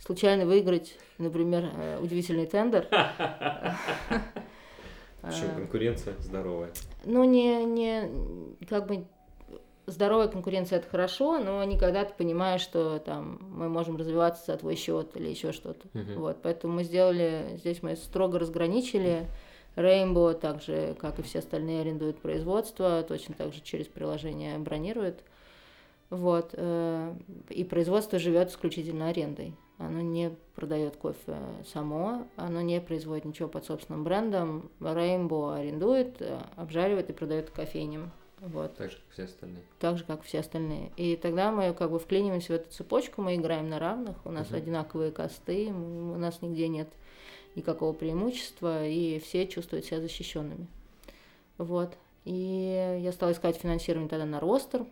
[0.00, 2.88] случайно выиграть, например, э, удивительный тендер.
[5.22, 6.70] Почему конкуренция здоровая?
[7.04, 8.08] Ну, не, не,
[8.68, 9.04] как бы
[9.86, 14.76] здоровая конкуренция это хорошо, но никогда ты понимаешь, что там мы можем развиваться за твой
[14.76, 15.88] счет или еще что-то.
[15.94, 16.18] Uh-huh.
[16.18, 19.26] Вот, поэтому мы сделали, здесь мы строго разграничили.
[19.76, 25.22] Rainbow, так же, как и все остальные, арендует производство, точно так же через приложение бронирует.
[26.10, 27.14] Вот, э,
[27.50, 29.54] и производство живет исключительно арендой.
[29.78, 31.36] Оно не продает кофе
[31.72, 34.70] само, оно не производит ничего под собственным брендом.
[34.80, 36.20] Rainbow арендует,
[36.56, 38.10] обжаривает и продает кофейням.
[38.40, 38.76] Вот.
[38.76, 39.62] Так же, как все остальные.
[39.78, 40.92] Так же, как все остальные.
[40.96, 44.48] И тогда мы как бы вклиниваемся в эту цепочку, мы играем на равных, у нас
[44.48, 44.58] uh-huh.
[44.58, 46.88] одинаковые косты, у нас нигде нет
[47.56, 50.68] никакого преимущества, и все чувствуют себя защищенными.
[51.56, 51.96] Вот.
[52.24, 54.86] И я стала искать финансирование тогда на ростер.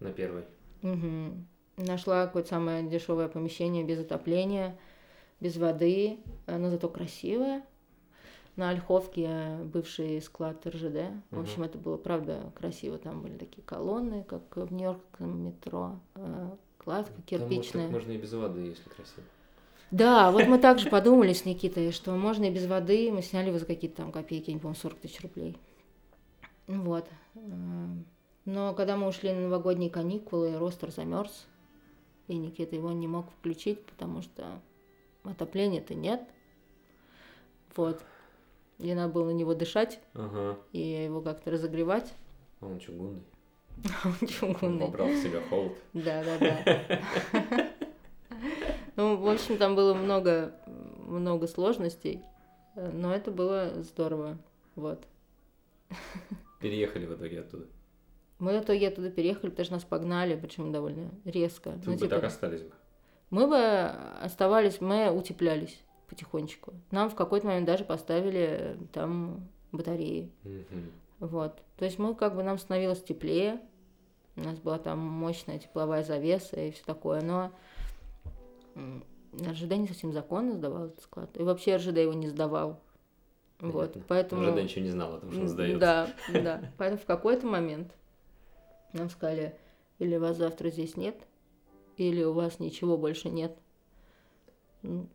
[0.00, 0.44] На первый.
[0.82, 1.34] Угу.
[1.78, 4.76] Нашла какое-то самое дешевое помещение без отопления,
[5.40, 7.62] без воды, но зато красивое.
[8.56, 11.12] На Ольховке бывший склад РЖД.
[11.30, 12.98] В общем, это было, правда, красиво.
[12.98, 16.00] Там были такие колонны, как в Нью-Йоркском метро.
[16.16, 17.84] Э, кладка кирпичная.
[17.84, 19.22] Там, может, можно и без воды, если красиво.
[19.92, 23.12] Да, вот мы также подумали с Никитой, что можно и без воды.
[23.12, 25.56] Мы сняли его за какие-то там копейки, не помню, 40 тысяч рублей.
[26.66, 27.06] Вот.
[27.36, 27.40] Э,
[28.44, 31.46] но когда мы ушли на новогодние каникулы, ростер замерз
[32.28, 34.60] и Никита его не мог включить, потому что
[35.24, 36.22] отопления-то нет.
[37.74, 38.00] Вот.
[38.78, 40.58] И надо было на него дышать ага.
[40.72, 42.14] и его как-то разогревать.
[42.60, 43.22] А он чугунный.
[44.04, 44.86] Он чугунный.
[44.86, 45.78] Он побрал в себя холод.
[45.92, 47.72] Да, да, да.
[48.96, 52.24] Ну, в общем, там было много, много сложностей,
[52.74, 54.38] но это было здорово.
[54.74, 55.06] Вот.
[56.58, 57.66] Переехали в итоге оттуда.
[58.38, 61.70] Мы в итоге оттуда переехали, потому что нас погнали, причем довольно резко.
[61.70, 62.72] Вы ну, бы типа, так остались бы?
[63.30, 63.58] Мы бы
[64.22, 66.72] оставались, мы утеплялись потихонечку.
[66.90, 70.30] Нам в какой-то момент даже поставили там батареи.
[71.18, 71.62] Вот.
[71.76, 73.60] То есть мы как бы нам становилось теплее,
[74.36, 77.50] у нас была там мощная тепловая завеса и все такое, но
[78.76, 81.36] РЖД не совсем законно сдавал этот склад.
[81.36, 82.80] И вообще РЖД его не сдавал.
[83.58, 83.80] Понятно.
[83.80, 84.46] Вот, поэтому...
[84.46, 85.80] РЖД ничего не знал о том, что он сдается.
[85.80, 86.72] Да, да.
[86.78, 87.92] Поэтому в какой-то момент
[88.92, 89.58] нам сказали,
[89.98, 91.16] или вас завтра здесь нет,
[91.96, 93.56] или у вас ничего больше нет.
[94.82, 95.08] Ну,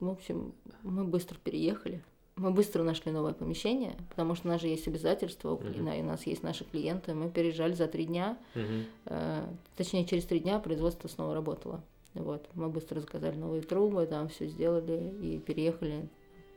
[0.00, 2.02] в общем, мы быстро переехали.
[2.36, 6.24] Мы быстро нашли новое помещение, потому что у нас же есть обязательства, и у нас
[6.24, 7.12] есть наши клиенты.
[7.12, 8.84] Мы переезжали за три дня, uh-huh.
[9.06, 11.82] э, точнее через три дня производство снова работало.
[12.14, 16.08] Вот, мы быстро заказали новые трубы, там все сделали и переехали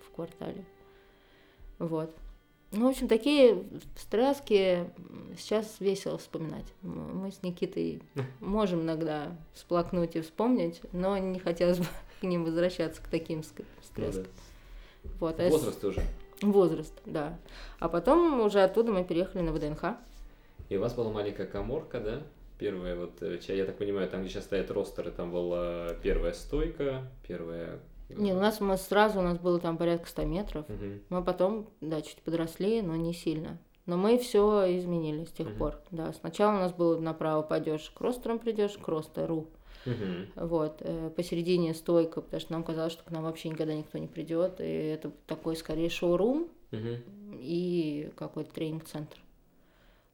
[0.05, 0.65] в квартале.
[1.79, 2.15] Вот.
[2.71, 3.63] Ну, в общем, такие
[3.97, 4.85] страски
[5.37, 6.65] сейчас весело вспоминать.
[6.81, 8.01] Мы с Никитой
[8.39, 11.85] можем иногда всплакнуть и вспомнить, но не хотелось бы
[12.21, 13.73] к ним возвращаться, к таким страскам.
[13.97, 15.09] Ну, да.
[15.19, 16.01] вот, а Возраст уже.
[16.41, 17.37] Возраст, да.
[17.79, 19.97] А потом уже оттуда мы переехали на ВДНХ.
[20.69, 22.21] И у вас была маленькая коморка, да?
[22.57, 27.01] Первая вот, э, я так понимаю, там, где сейчас стоят ростеры, там была первая стойка,
[27.27, 27.79] первая
[28.17, 30.69] не, у нас мы сразу, у нас было там порядка 100 метров.
[30.69, 30.85] Угу.
[31.09, 33.57] Мы потом, да, чуть подросли, но не сильно.
[33.85, 35.57] Но мы все изменили с тех угу.
[35.57, 35.81] пор.
[35.91, 39.47] Да, сначала у нас было направо пойдешь к ростерам придешь, к ростеру.
[39.85, 40.47] Угу.
[40.47, 44.07] Вот, э, посередине стойка, потому что нам казалось, что к нам вообще никогда никто не
[44.07, 44.61] придет.
[44.61, 47.01] И это такой скорее шоурум угу.
[47.33, 49.17] и какой-то тренинг-центр.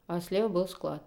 [0.08, 1.04] А слева был склад.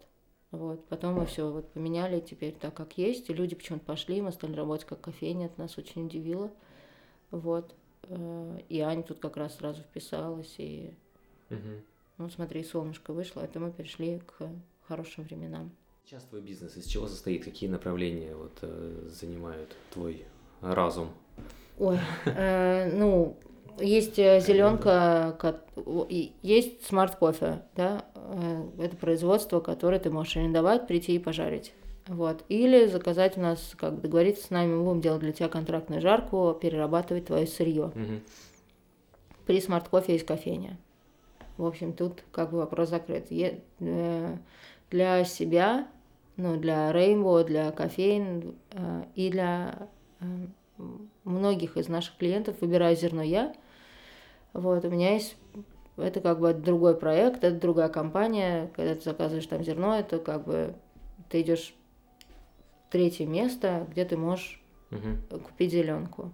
[0.50, 0.84] Вот.
[0.86, 3.30] Потом мы все вот поменяли теперь так, как есть.
[3.30, 6.50] И люди почему-то пошли, мы стали работать как кофейня, это нас очень удивило.
[7.30, 7.74] Вот.
[8.04, 10.94] Э, и Аня тут как раз сразу вписалась, и
[11.50, 11.82] угу.
[12.18, 14.48] ну смотри, солнышко вышло, это мы перешли к
[14.86, 15.70] хорошим временам.
[16.04, 17.44] Сейчас твой бизнес из чего состоит?
[17.44, 20.24] Какие направления вот, э, занимают твой
[20.60, 21.10] разум?
[21.78, 23.36] Ой, э, ну,
[23.78, 25.36] есть зеленка,
[26.10, 31.72] есть Smart Coffee, да, э, это производство, которое ты можешь арендовать, прийти и пожарить.
[32.06, 32.44] Вот.
[32.48, 36.56] Или заказать у нас, как договориться с нами, мы будем делать для тебя контрактную жарку,
[36.60, 37.92] перерабатывать твое сырье.
[37.94, 38.20] Мгм.
[39.46, 40.76] При Smart Coffee есть кофейня.
[41.56, 43.30] В общем, тут как бы вопрос закрыт.
[43.30, 44.36] Е- э,
[44.90, 45.88] для себя,
[46.36, 49.88] ну, для Rainbow, для кофеин э, и для
[50.20, 50.24] э,
[51.24, 53.54] многих из наших клиентов выбираю зерно я.
[54.52, 55.36] Вот, у меня есть
[55.96, 58.70] это как бы другой проект, это другая компания.
[58.74, 60.74] Когда ты заказываешь там зерно, это как бы
[61.28, 61.74] ты идешь
[62.90, 65.22] третье место, где ты можешь Мгм.
[65.44, 66.32] купить зеленку.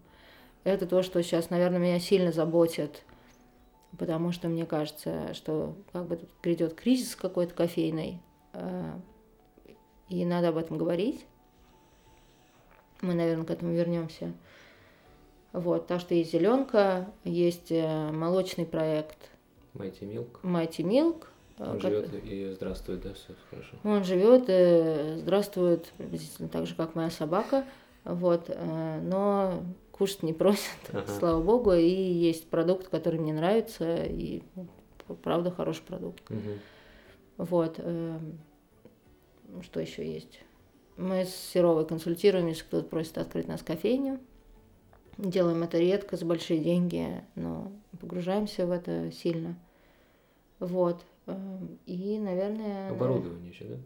[0.64, 3.02] Это то, что сейчас, наверное, меня сильно заботит,
[3.98, 8.20] потому что мне кажется, что как бы тут грядет кризис какой-то кофейный,
[8.52, 8.92] э,
[10.08, 11.26] и надо об этом говорить.
[13.02, 14.32] Мы, наверное, к этому вернемся.
[15.52, 19.30] Вот, так что есть зеленка, есть э, молочный проект
[19.74, 20.40] Mighty Milk.
[20.42, 21.26] Mighty Milk.
[21.58, 23.76] Э, Он ко- живет и здравствует, да, все хорошо.
[23.84, 27.64] он живет, э, здравствует приблизительно так же, как моя собака,
[28.04, 31.06] вот, э, но кушать не просит, Ага.
[31.06, 34.66] слава богу, и есть продукт, который мне нравится, и ну,
[35.22, 36.28] правда хороший продукт.
[36.30, 36.58] Мгм.
[37.38, 38.18] Вот, э,
[39.62, 40.40] что еще есть?
[40.96, 44.18] Мы с Серовой консультируем, если кто-то просит открыть нас кофейню.
[45.18, 49.56] Делаем это редко, за большие деньги, но погружаемся в это сильно.
[50.58, 51.04] Вот.
[51.26, 52.90] Э, И, наверное...
[52.90, 53.76] Оборудование еще, да?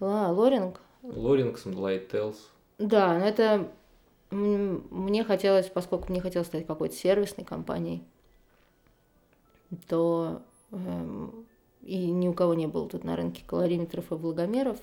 [0.00, 0.80] А, лоринг.
[1.02, 2.36] Лорингс, Light Tells.
[2.78, 3.70] Да, но это
[4.30, 8.04] мне хотелось, поскольку мне хотелось стать какой-то сервисной компанией,
[9.88, 11.46] то эм,
[11.82, 14.78] и ни у кого не было тут на рынке колориметров и влагомеров.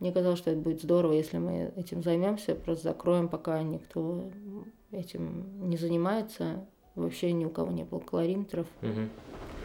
[0.00, 4.24] Мне казалось, что это будет здорово, если мы этим займемся, просто закроем, пока никто
[4.90, 6.66] этим не занимается.
[6.94, 9.10] Вообще ни у кого не было колориметров Мгм.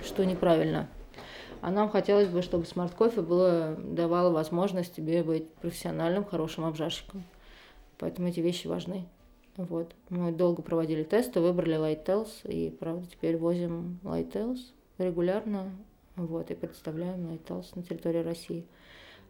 [0.04, 0.90] что неправильно.
[1.62, 7.24] А нам хотелось бы, чтобы Smart Coffee было, давало возможность тебе быть профессиональным, хорошим обжарщиком.
[8.00, 9.06] Поэтому эти вещи важны.
[9.58, 9.94] Вот.
[10.10, 14.60] Мы долго проводили тесты, выбрали Lighttells, и, правда, теперь возим Lighttells
[14.98, 15.70] регулярно,
[16.16, 18.66] вот, и представляем Light Tales на территории России.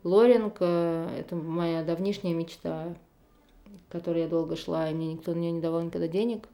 [0.03, 2.95] Лоринг э,– это моя давнишняя мечта,
[3.89, 6.47] которой я долго шла, и мне никто на нее не давал никогда денег.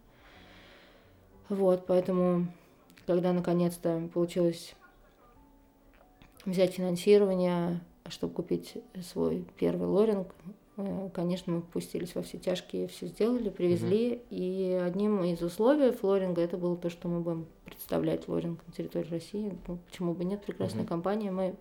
[1.49, 2.47] Вот, поэтому
[3.05, 4.73] когда наконец-то получилось
[6.48, 8.74] взять финансирование, чтобы купить
[9.04, 10.34] свой первый лоринг,
[10.78, 14.22] э, конечно, мы пустились во все тяжкие, все сделали, привезли.
[14.30, 19.10] И одним из условий флоринга это было то, что мы будем представлять лоринг на территории
[19.10, 19.54] России.
[19.68, 20.88] Ну, почему бы нет, прекрасная Мгм.
[20.89, 21.32] компания.
[21.32, 21.56] Мы,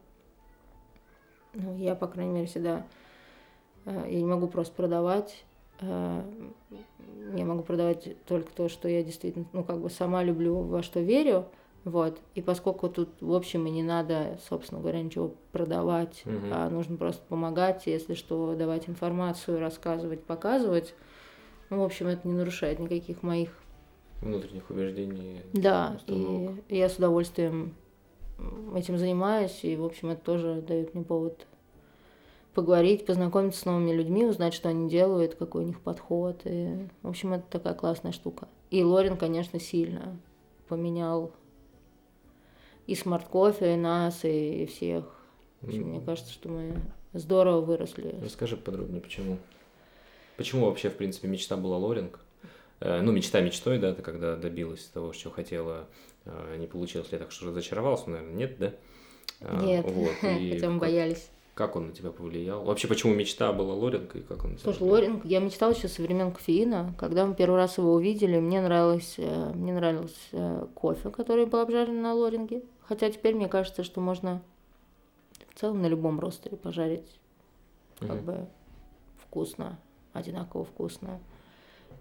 [1.54, 2.86] ну, я, по крайней мере, всегда,
[3.86, 5.44] э, я не могу просто продавать.
[5.80, 6.22] э,
[7.36, 11.00] Я могу продавать только то, что я действительно, ну, как бы сама люблю, во что
[11.00, 11.46] верю.
[11.86, 12.18] Вот.
[12.34, 16.50] И поскольку тут, в общем, и не надо, собственно говоря, ничего продавать, Мгм.
[16.52, 20.94] а нужно просто помогать, если что, давать информацию, рассказывать, показывать.
[21.70, 23.50] Ну, в общем, это не нарушает никаких моих
[24.20, 25.42] Внутренних убеждений.
[25.52, 26.56] да, установок.
[26.68, 27.72] и я с удовольствием
[28.74, 31.46] этим занимаюсь, и, в общем, это тоже дает мне повод
[32.52, 36.40] поговорить, познакомиться с новыми людьми, узнать, что они делают, какой у них подход.
[36.46, 38.48] И, в общем, это такая классная штука.
[38.70, 40.16] И Loring, конечно, сильно
[40.66, 41.30] поменял
[42.86, 45.04] и Smart Coffee, и нас, и всех.
[45.62, 45.88] В общем, М.
[45.90, 46.74] мне кажется, что мы
[47.12, 48.14] здорово выросли.
[48.22, 49.38] Расскажи подробнее, почему.
[50.36, 52.20] Почему вообще, в принципе, мечта была Loring?
[52.80, 55.86] Э, Ну, мечта мечтой, да, ты когда добилась того, что хотела,
[56.26, 58.72] э, не получилось ли так, что разочаровался, наверное, нет, да?
[59.40, 61.30] А, Нет, Вот, и хотя мы боялись.
[61.54, 62.62] Как он на тебя повлиял?
[62.64, 64.94] Вообще, почему мечта была Лоринг и как он на тебя Слушай, повлиял?
[64.94, 66.94] Лоринг, я мечтала еще со времен кофеина.
[66.98, 72.02] Когда мы первый раз его увидели, мне нравилось, э, мне нравился кофе, который был обжарен
[72.02, 72.60] на лоринге.
[72.88, 74.42] Хотя теперь мне кажется, что можно
[75.50, 77.18] в целом на любом ростере пожарить
[77.98, 78.24] как Мгм.
[78.24, 78.46] бы
[79.18, 79.78] вкусно,
[80.12, 81.20] одинаково вкусно.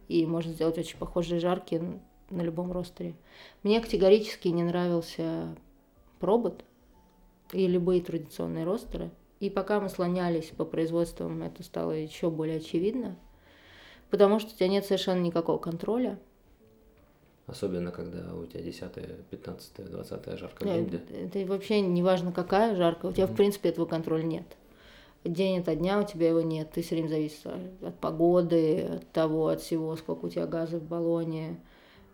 [0.07, 1.81] И можно сделать очень похожие жарки
[2.29, 3.15] на любом ростере.
[3.63, 5.55] Мне категорически не нравился
[6.19, 6.63] пробот
[7.51, 9.09] и любые традиционные ростеры.
[9.39, 13.15] И пока мы слонялись по производствам, это стало еще более очевидно.
[14.09, 16.19] Потому что у тебя нет совершенно никакого контроля.
[17.47, 18.91] Особенно, когда у тебя 10
[19.29, 20.99] 15 20 жарко в Э, да?
[21.15, 23.05] Это вообще не важно, какая жарка.
[23.05, 23.37] У тебя, в Мгм.
[23.37, 24.57] принципе, этого контроля нет.
[25.23, 26.71] День ото дня у тебя его нет.
[26.71, 27.45] Ты все время зависишь
[27.81, 31.59] от погоды, от того, от всего, сколько у тебя газа в баллоне.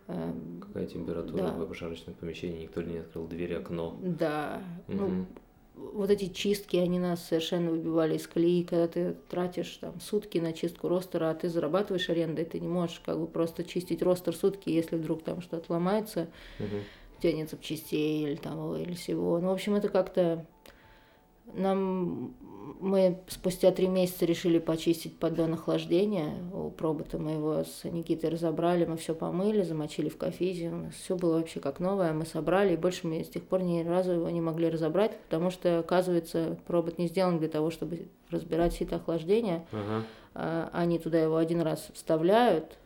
[0.08, 1.52] Эм, Какая температура Да.
[1.52, 3.96] в обжарочном помещении, никто не открыл дверь, окно.
[4.02, 4.60] Да.
[4.88, 5.26] Ну, Мгм.
[5.74, 10.52] Вот эти чистки, они нас совершенно выбивали из колеи, когда ты тратишь там сутки на
[10.52, 14.70] чистку ростера, а ты зарабатываешь арендой, ты не можешь как бы просто чистить ростер сутки,
[14.70, 16.76] если вдруг там что-то ломается, угу.
[17.18, 19.38] у тебя нет запчастей или там или всего.
[19.38, 20.46] Ну, в общем, это как-то
[21.54, 22.34] нам
[22.82, 27.18] мы спустя три месяца решили почистить поддон охлаждения у пробота.
[27.18, 30.70] Мы его с Никитой разобрали, мы все помыли, замочили в кофизе.
[30.70, 33.62] У нас все было вообще как новое, мы собрали, и больше мы с тех пор
[33.62, 38.08] ни разу его не могли разобрать, потому что, оказывается, пробот не сделан для того, чтобы
[38.30, 39.64] разбирать сито охлаждения.
[39.70, 40.70] Uh-huh.
[40.72, 42.78] Они туда его один раз вставляют,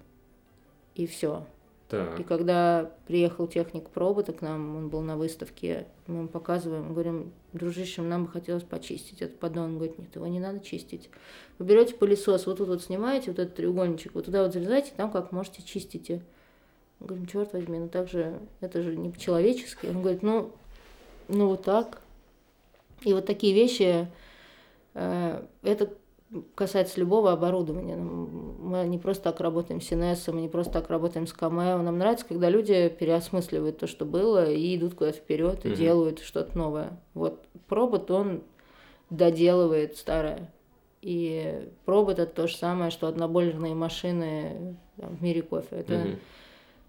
[0.94, 1.44] и все.
[1.88, 2.18] Так.
[2.18, 7.32] И когда приехал техник пробота к нам, он был на выставке, мы ему показываем, говорим,
[7.52, 9.64] дружище, нам бы хотелось почистить этот поддон.
[9.64, 11.10] Он говорит, нет, его не надо чистить.
[11.58, 15.12] Вы берете пылесос, вот тут вот снимаете вот этот треугольничек, вот туда вот залезаете, там
[15.12, 16.22] как можете чистите.
[16.98, 19.86] Мы говорим, черт возьми, ну так же, это же не по-человечески.
[19.86, 20.52] Он говорит, ну,
[21.28, 22.00] ну вот так.
[23.02, 24.08] И вот такие вещи,
[24.94, 25.92] э, это
[26.54, 27.96] касается любого оборудования.
[27.96, 31.78] Мы не просто так работаем с Инессом, мы не просто так работаем с Камео.
[31.78, 36.18] Нам нравится, когда люди переосмысливают то, что было, и идут куда-то вперед и mm делают
[36.20, 37.00] что-то новое.
[37.14, 38.42] Вот пробот, он
[39.10, 40.50] доделывает старое.
[41.00, 45.76] И пробот это то же самое, что однобойлерные машины там, в мире кофе.
[45.76, 46.18] Это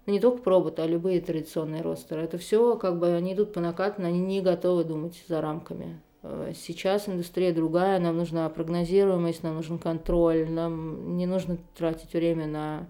[0.06, 2.22] ну, не только пробот, а любые традиционные ростеры.
[2.22, 6.00] Это все как бы они идут по накатанной, они не готовы думать за рамками.
[6.28, 12.46] Э, сейчас индустрия другая, нам нужна прогнозируемость, нам нужен контроль, нам не нужно тратить время
[12.46, 12.88] на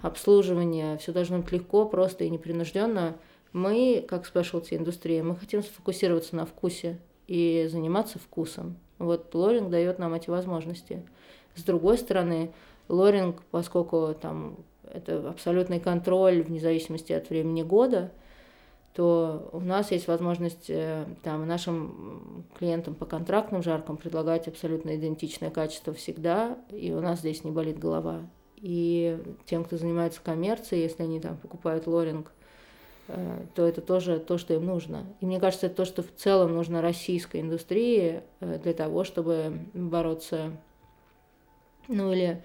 [0.00, 3.16] обслуживание, все должно быть легко, просто и непринужденно.
[3.52, 8.76] Мы, как спешлти индустрия, мы хотим сфокусироваться на вкусе и заниматься вкусом.
[8.98, 11.02] Вот лоринг дает нам эти возможности.
[11.54, 12.52] С другой стороны,
[12.88, 14.56] лоринг, поскольку там
[14.90, 18.10] это абсолютный контроль вне зависимости от времени года–
[18.94, 25.50] то у нас есть возможность э, там, нашим клиентам по контрактным жаркам предлагать абсолютно идентичное
[25.50, 28.20] качество всегда, и у нас здесь не болит голова.
[28.56, 32.32] И тем, кто занимается коммерцией, если они там покупают лоринг,
[33.08, 35.06] э, то это тоже то, что им нужно.
[35.20, 39.58] И мне кажется, это то, что в целом нужно российской индустрии э, для того, чтобы
[39.72, 40.52] бороться,
[41.88, 42.42] ну или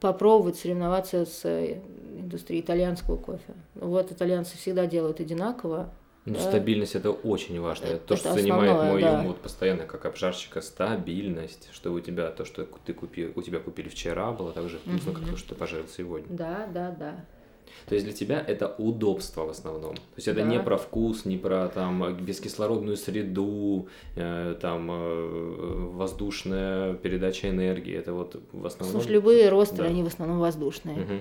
[0.00, 1.80] попробовать соревноваться с э,
[2.16, 3.54] индустрией итальянского кофе.
[3.74, 5.92] Вот итальянцы всегда делают одинаково.
[6.24, 6.40] Ну, да.
[6.40, 7.86] стабильность это очень важно.
[7.86, 9.20] Это, то, что занимает мой да.
[9.20, 13.60] ум вот постоянно как обжарщика, стабильность, что у тебя то, что ты купил, у тебя
[13.60, 15.20] купили вчера, было так же вкусно, угу.
[15.20, 16.26] как то, что ты пожарил сегодня.
[16.28, 17.24] Да, да, да.
[17.86, 19.94] То есть для тебя это удобство в основном.
[19.94, 20.46] То есть это да.
[20.46, 27.94] не про вкус, не про там бескислородную среду, э, там э, воздушная передача энергии.
[27.94, 29.00] Это вот в основном.
[29.00, 29.88] Слушай, любые ростеры, да.
[29.90, 31.00] они в основном воздушные.
[31.00, 31.14] Угу.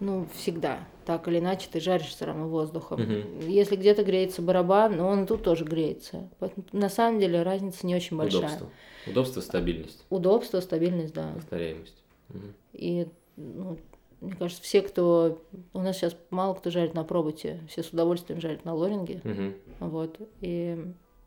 [0.00, 0.80] Ну, всегда.
[1.04, 3.00] Так или иначе, ты жаришь все равно воздухом.
[3.02, 3.46] Угу.
[3.48, 6.28] Если где-то греется барабан, но он и тут тоже греется.
[6.72, 8.40] На самом деле разница не очень большая.
[8.40, 8.70] Удобство.
[9.06, 10.04] Удобство, стабильность.
[10.08, 11.32] Удобство, стабильность, да.
[11.34, 12.02] Повторяемость.
[12.30, 12.38] Угу.
[12.72, 13.78] И ну,
[14.20, 15.42] мне кажется, все, кто...
[15.72, 19.22] У нас сейчас мало кто жарит на проботе, все с удовольствием жарят на лоринге.
[19.24, 19.88] Угу.
[19.90, 20.20] Вот.
[20.40, 20.78] И,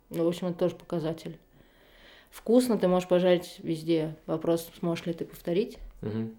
[0.09, 1.39] ну, в общем, это тоже показатель.
[2.29, 4.15] Вкусно ты можешь пожарить везде.
[4.25, 6.31] Вопрос, сможешь ли ты повторить, угу.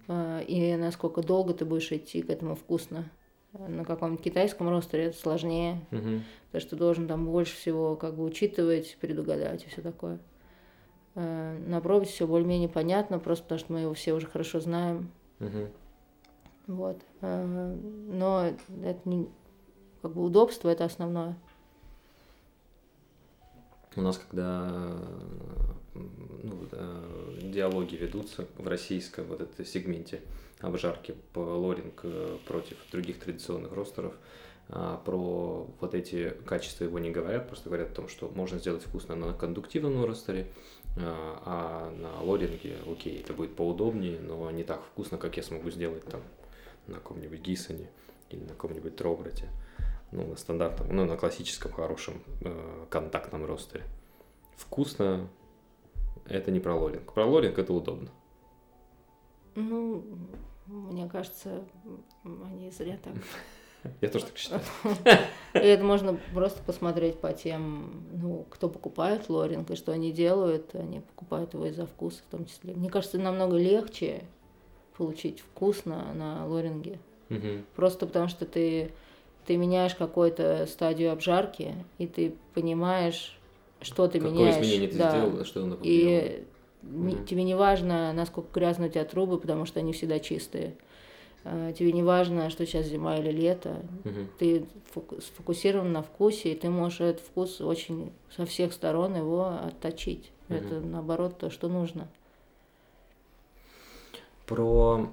[0.45, 3.09] и насколько долго ты будешь идти к этому вкусно.
[3.53, 6.21] На каком-нибудь китайском ростере это сложнее, угу.
[6.47, 10.19] потому что ты должен там больше всего как бы учитывать, предугадать и все такое.
[11.15, 15.09] А, на пробе все более-менее понятно, просто потому что мы его все уже хорошо знаем.
[15.39, 15.69] Угу.
[16.67, 17.01] Вот.
[17.21, 17.75] Э,
[18.07, 18.53] но
[18.83, 19.29] это не
[20.01, 21.37] как бы удобство это основное.
[23.95, 24.99] У нас, когда
[25.93, 26.67] ну,
[27.41, 30.21] диалоги ведутся в российском вот этом сегменте
[30.59, 34.13] обжарки по лоринг э, против других традиционных ростеров,
[34.67, 38.83] а, про вот эти качества его не говорят, просто говорят о том, что можно сделать
[38.83, 40.47] вкусно на кондуктивном ростере,
[40.97, 45.69] а, а на лоринге, окей, это будет поудобнее, но не так вкусно, как я смогу
[45.69, 46.21] сделать там
[46.87, 47.89] на каком-нибудь Гисоне
[48.29, 49.49] или на каком-нибудь Тробрате,
[50.11, 53.83] ну, на стандартном, ну, на классическом хорошем э, контактном ростере.
[54.55, 55.27] Вкусно
[56.27, 57.13] это не про лоринг.
[57.13, 58.09] Про лоринг это удобно.
[59.55, 60.03] Ну,
[60.65, 61.63] мне кажется,
[62.23, 63.13] они зря так.
[64.01, 64.61] Я тоже так считаю.
[65.53, 70.73] И это можно просто посмотреть по тем, ну, кто покупает лоринг и что они делают.
[70.73, 72.73] Они покупают его из-за вкуса в том числе.
[72.73, 74.23] Мне кажется, намного легче
[74.97, 76.99] получить вкусно на лоринге.
[77.29, 77.63] Угу.
[77.75, 78.91] Просто потому что ты,
[79.45, 83.37] ты меняешь какую-то стадию обжарки, и ты понимаешь,
[83.81, 84.55] что ты Какое меняешь.
[84.55, 85.09] Какое изменение ты да.
[85.11, 86.45] сделал, что оно И
[86.83, 87.23] угу.
[87.25, 90.75] тебе не важно, насколько грязные у тебя трубы, потому что они всегда чистые.
[91.47, 94.27] э, тебе не важно, что сейчас зима или лето, Мгм.
[94.39, 99.49] ты фоку- сфокусирован на вкусе, и ты можешь этот вкус очень со всех сторон его
[99.63, 100.31] отточить.
[100.47, 100.57] Мгм.
[100.57, 102.07] Это наоборот то, что нужно.
[104.45, 105.09] Про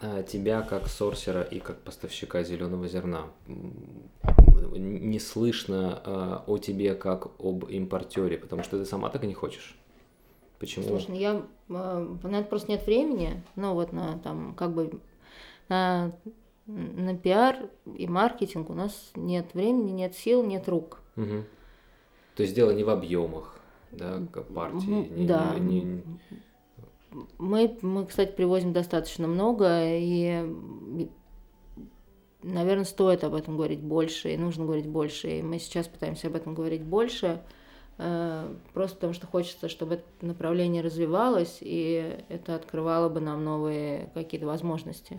[0.00, 3.26] э, тебя как сорсера и как поставщика зеленого зерна.
[4.76, 9.34] Не слышно э, о тебе как об импортере, потому что ты сама так и не
[9.34, 9.76] хочешь.
[10.58, 10.86] Почему?
[10.86, 15.00] Слушай, ну я, э, на это просто нет времени, ну вот на там как бы
[15.68, 16.12] на,
[16.66, 21.00] на пиар и маркетинг у нас нет времени, нет сил, нет рук.
[21.16, 21.44] Мгм.
[22.36, 23.58] То есть дело не в объемах,
[23.92, 24.92] да, как партии.
[24.92, 25.54] М, не- да.
[25.58, 26.02] не- не-
[27.38, 30.44] Мы, мы, кстати, привозим достаточно много, и,
[32.42, 35.38] наверное, стоит об этом говорить больше, и нужно говорить больше.
[35.38, 37.42] И мы сейчас пытаемся об этом говорить больше,
[37.98, 44.10] э, просто потому что хочется, чтобы это направление развивалось, и это открывало бы нам новые
[44.14, 45.18] какие-то возможности.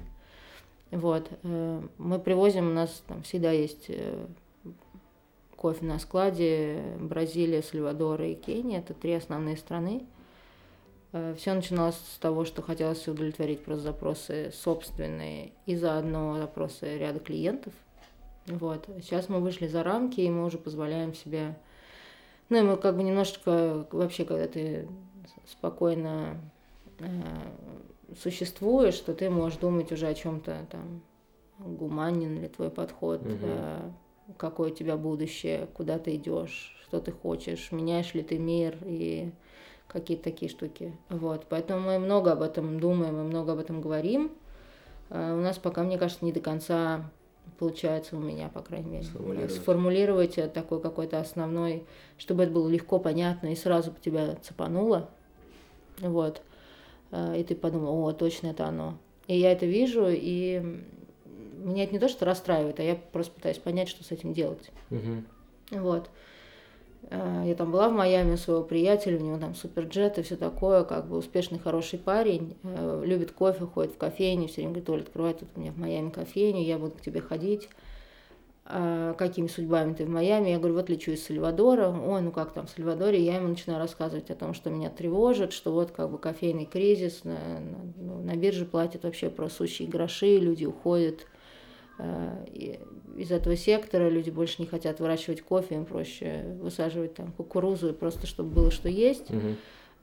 [0.92, 1.30] Вот.
[1.44, 4.26] э, Мы привозим, у нас там всегда есть э,
[5.56, 10.06] кофе на складе, Бразилия, Сальвадор и Кения, это три основные страны.
[11.38, 17.74] Все начиналось с того, что хотелось удовлетворить просто запросы собственные и заодно запросы ряда клиентов.
[18.48, 18.88] Вот.
[19.02, 21.56] Сейчас мы вышли за рамки, и мы уже позволяем себе...
[22.50, 23.88] Ну, и мы как бы немножечко...
[23.92, 24.88] Вообще, когда ты
[25.46, 26.38] спокойно
[27.00, 27.06] э,
[28.22, 31.02] существуешь, что ты можешь думать уже о чем-то там
[31.60, 33.38] гуманен ли твой подход, Мгм.
[33.42, 33.92] э,
[34.38, 39.32] какое у тебя будущее, куда ты идешь, что ты хочешь, меняешь ли ты мир и
[39.88, 40.94] какие-то такие штуки.
[41.10, 44.32] Вот, поэтому мы много об этом думаем, мы много об этом говорим.
[45.10, 47.10] А У нас пока, мне кажется, не до конца
[47.60, 49.52] получается у меня, по крайней мере, Сформулировать.
[49.54, 51.86] сформулировать такой какой-то основной,
[52.18, 55.10] чтобы это было легко, понятно и сразу бы тебя цепануло.
[56.00, 56.42] Вот.
[57.12, 58.98] А, И ты подумал, о, точно это оно.
[59.28, 60.82] И я это вижу, и
[61.58, 64.72] меня это не то, что расстраивает, а я просто пытаюсь понять, что с этим делать.
[64.90, 65.26] Мгм.
[65.72, 66.10] Вот.
[67.10, 70.36] Э, Я там была в Майами у своего приятеля, у него там суперджет и все
[70.36, 74.90] такое, как бы успешный, хороший парень, э, любит кофе, ходит в кофейню, все время говорит,
[74.90, 77.70] Оля, открывай тут у меня в Майами кофейню, я буду к тебе ходить.
[78.70, 80.50] «А какими судьбами ты в Майами?
[80.50, 81.88] Я говорю, вот лечу из Сальвадора.
[81.90, 83.24] Ой, ну как там в Сальвадоре?
[83.24, 87.24] Я ему начинаю рассказывать о том, что меня тревожит, что вот как бы кофейный кризис,
[87.24, 91.28] на, на- ну, на бирже платят вообще про сущие гроши, люди уходят
[93.16, 98.28] из этого сектора, люди больше не хотят выращивать кофе, им проще высаживать там кукурузу, просто
[98.28, 99.28] чтобы было что есть.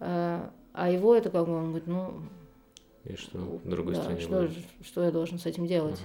[0.00, 0.40] Э,
[0.72, 2.14] А его это как бы, он говорит, ну,
[3.04, 4.52] И что в другой да, стране что, будет?
[4.82, 6.00] что я должен с этим делать?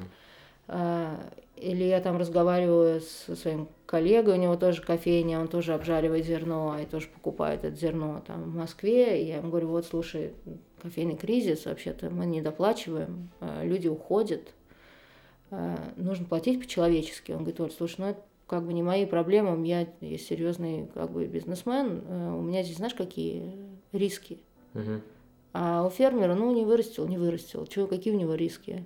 [0.67, 1.19] А,
[1.55, 6.77] Или я там разговариваю со своим коллегой, у него тоже кофейня, он тоже обжаривает зерно
[6.79, 9.23] и тоже покупает это зерно там в Москве.
[9.23, 10.33] И я ему говорю, вот слушай,
[10.83, 14.58] кофейный кризис, вообще-то мы не доплачиваем, а, люди уходят, а,
[15.95, 17.31] нужно платить по-человечески.
[17.31, 21.11] Он говорит, Оль, слушай, ну это как бы не мои проблемы, меня есть серьезный как
[21.11, 23.55] бы бизнесмен, а, у меня здесь знаешь какие
[23.91, 24.39] риски.
[24.73, 25.03] Мгм.
[25.53, 27.65] А у фермера, ну, не вырастил, не вырастил.
[27.67, 28.83] Чего, какие у него риски?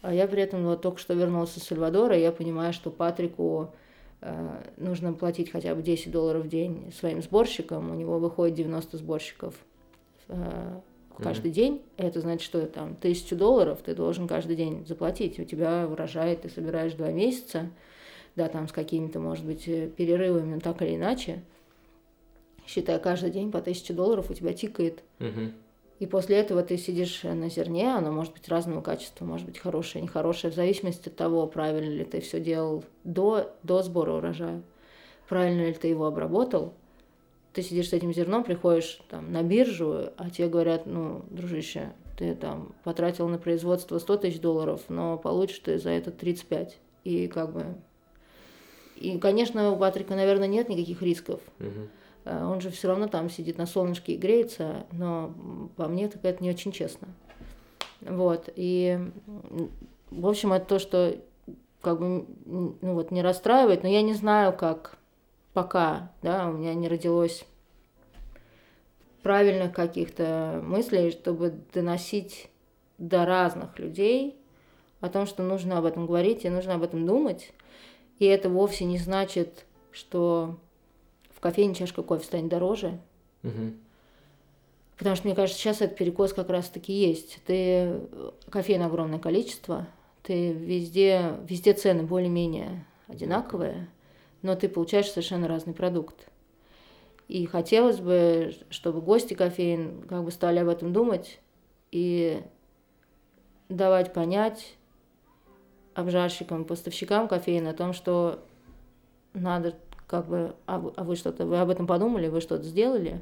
[0.00, 3.74] А я при этом вот только что вернулся из Сальвадора, и я понимаю, что Патрику
[4.20, 7.90] э, нужно платить хотя бы 10 долларов в день своим сборщикам.
[7.90, 9.54] У него выходит 90 сборщиков
[10.28, 10.80] э,
[11.22, 11.82] каждый день.
[11.96, 15.38] Это значит, что там тысячу долларов ты должен каждый день заплатить.
[15.38, 17.70] У тебя урожай ты собираешь два месяца,
[18.34, 21.42] да, там с какими-то, может быть, э, перерывами, но так или иначе.
[22.66, 25.02] Считай, каждый день по тысяче долларов у тебя тикает.
[25.18, 25.52] Мгм.
[25.98, 30.02] И после этого ты сидишь на зерне, оно может быть разного качества, может быть хорошее,
[30.02, 34.62] нехорошее, в зависимости от того, правильно ли ты все делал до, до сбора урожая,
[35.26, 36.74] правильно ли ты его обработал.
[37.56, 42.34] Ты сидишь с этим зерном, приходишь там на биржу, а тебе говорят, ну, дружище, ты
[42.34, 46.76] там потратил на производство 100 тысяч долларов, но получишь ты за это 35.
[47.04, 47.64] И как бы...
[48.96, 51.40] И, конечно, у Патрика, наверное, нет никаких рисков.
[52.26, 55.32] Э, Он же все равно там сидит на солнышке и греется, но
[55.76, 57.08] по мне так это не очень честно.
[58.02, 58.50] Вот.
[58.54, 59.00] И,
[60.10, 61.16] в общем, это то, что
[61.80, 64.98] как бы ну, вот, не расстраивает, но я не знаю, как
[65.56, 67.46] пока, да, у меня не родилось
[69.22, 72.50] правильных каких-то мыслей, чтобы доносить
[72.98, 74.36] до разных людей
[75.00, 77.54] о том, что нужно об этом говорить и нужно об этом думать.
[78.18, 80.58] И это вовсе не значит, что
[81.34, 82.98] в кофейне чашка кофе станет дороже.
[83.42, 83.78] Мгм.
[84.98, 87.38] Потому что, мне кажется, сейчас этот перекос как раз-таки есть.
[87.46, 88.02] Ты
[88.50, 89.86] кофеин огромное количество,
[90.22, 93.88] ты везде, везде цены более-менее одинаковые,
[94.42, 96.28] но ты получаешь совершенно разный продукт.
[97.28, 101.40] И хотелось бы, чтобы гости кофеин как бы стали об этом думать
[101.90, 102.42] и
[103.68, 104.76] давать понять
[105.94, 108.44] обжарщикам, поставщикам кофеин о том, что
[109.34, 109.74] надо
[110.06, 113.20] как бы, а вы, а вы что-то, вы об этом подумали, вы что-то сделали?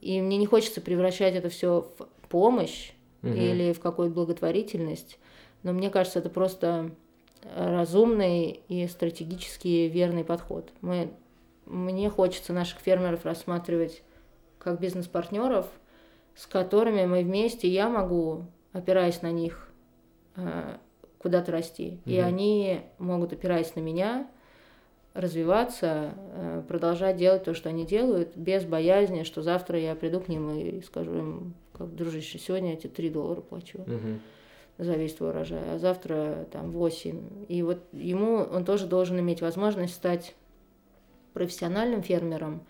[0.00, 2.92] И мне не хочется превращать это все в помощь
[3.22, 3.32] угу.
[3.32, 5.18] или в какую-то благотворительность,
[5.62, 6.90] но мне кажется, это просто
[7.54, 10.70] разумный и стратегически верный подход.
[10.80, 11.10] Мы,
[11.64, 14.02] мне хочется наших фермеров рассматривать
[14.58, 15.66] как бизнес-партнеров,
[16.34, 19.68] с которыми мы вместе, я могу, опираясь на них,
[20.36, 20.76] э,
[21.18, 22.00] куда-то расти.
[22.04, 22.12] Mm-hmm.
[22.12, 24.28] И они могут, опираясь на меня,
[25.14, 30.28] развиваться, э, продолжать делать то, что они делают, без боязни, что завтра я приду к
[30.28, 33.78] ним и скажу им, как, дружище, сегодня я тебе 3 доллара плачу.
[33.78, 34.18] Mm-hmm
[34.78, 37.46] за весь твой урожай, а завтра там 8.
[37.48, 40.34] И вот ему он тоже должен иметь возможность стать
[41.32, 42.62] профессиональным фермером,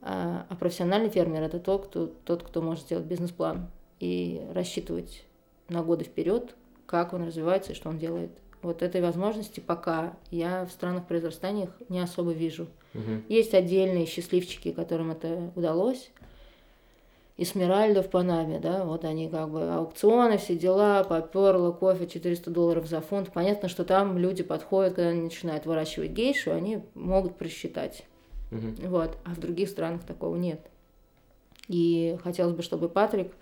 [0.00, 3.68] а, а профессиональный фермер это тот, кто, тот, кто может сделать бизнес-план
[4.00, 5.24] и рассчитывать
[5.68, 6.54] на годы вперед,
[6.86, 8.30] как он развивается и что он делает.
[8.62, 12.66] Вот этой возможности пока я в странах произрастания не особо вижу.
[12.94, 13.22] Угу.
[13.28, 16.10] Есть отдельные счастливчики, которым это удалось,
[17.40, 22.86] Эсмеральда в Панаме, да, вот они как бы аукционы, все дела, поперло, кофе 400 долларов
[22.86, 23.32] за фунт.
[23.32, 28.04] Понятно, что там люди подходят, когда они начинают выращивать гейшу, они могут просчитать.
[28.50, 28.88] Угу.
[28.88, 30.60] Вот, а в других странах такого нет.
[31.68, 33.32] И хотелось бы, чтобы Патрик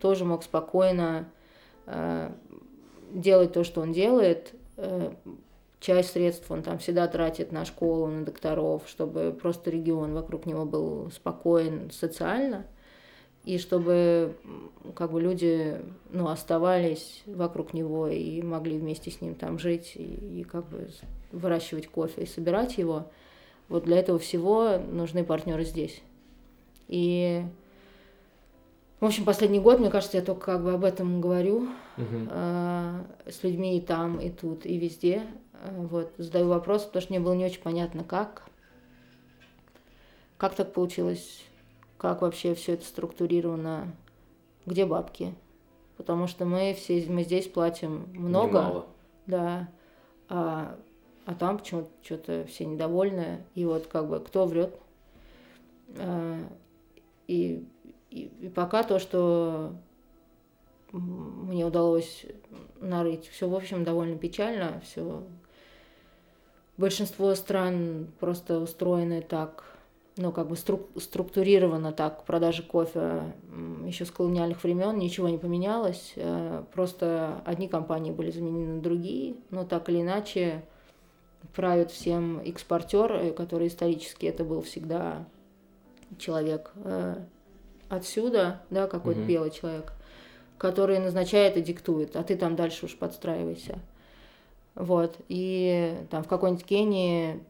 [0.00, 1.28] тоже мог спокойно
[1.84, 2.30] э,
[3.12, 4.54] делать то, что он делает.
[4.78, 5.12] Э,
[5.78, 10.64] часть средств он там всегда тратит на школу, на докторов, чтобы просто регион вокруг него
[10.64, 12.64] был спокоен социально
[13.44, 14.36] и чтобы
[14.94, 15.80] как бы люди
[16.10, 20.88] ну, оставались вокруг него и могли вместе с ним там жить и, и как бы
[21.32, 23.06] выращивать кофе и собирать его.
[23.68, 26.02] Вот для этого всего нужны партнеры здесь.
[26.88, 27.44] И
[29.00, 32.28] в общем, последний год, мне кажется, я только как бы об этом говорю uh-huh.
[32.30, 35.22] э, с людьми и там, и тут, и везде.
[35.54, 38.44] Э, вот, задаю вопрос, потому что мне было не очень понятно, как.
[40.38, 41.42] Как так получилось
[42.02, 43.94] как вообще все это структурировано,
[44.66, 45.36] где бабки.
[45.96, 48.58] Потому что мы все мы здесь платим много.
[48.58, 48.86] Немало.
[49.26, 49.68] Да.
[50.28, 50.76] А,
[51.26, 53.44] а там почему-то что-то все недовольны.
[53.54, 54.74] И вот как бы кто врет.
[55.96, 56.40] А,
[57.28, 57.64] и,
[58.10, 59.72] и, и пока то, что
[60.90, 62.26] мне удалось
[62.80, 65.22] нарыть, все в общем довольно печально, все
[66.76, 69.71] большинство стран просто устроены так,
[70.22, 73.34] ну, как бы струк структурировано так, продажи кофе
[73.84, 79.34] еще с колониальных времен, ничего не поменялось, э, просто одни компании были заменены на другие,
[79.50, 80.62] но так или иначе
[81.56, 85.26] правит всем экспортер, который исторически это был всегда
[86.18, 87.16] человек э,
[87.88, 89.28] отсюда, да, какой-то угу.
[89.28, 89.92] белый человек,
[90.56, 93.80] который назначает и диктует, а ты там дальше уж подстраивайся.
[94.76, 97.40] Вот, и там в какой-нибудь Кении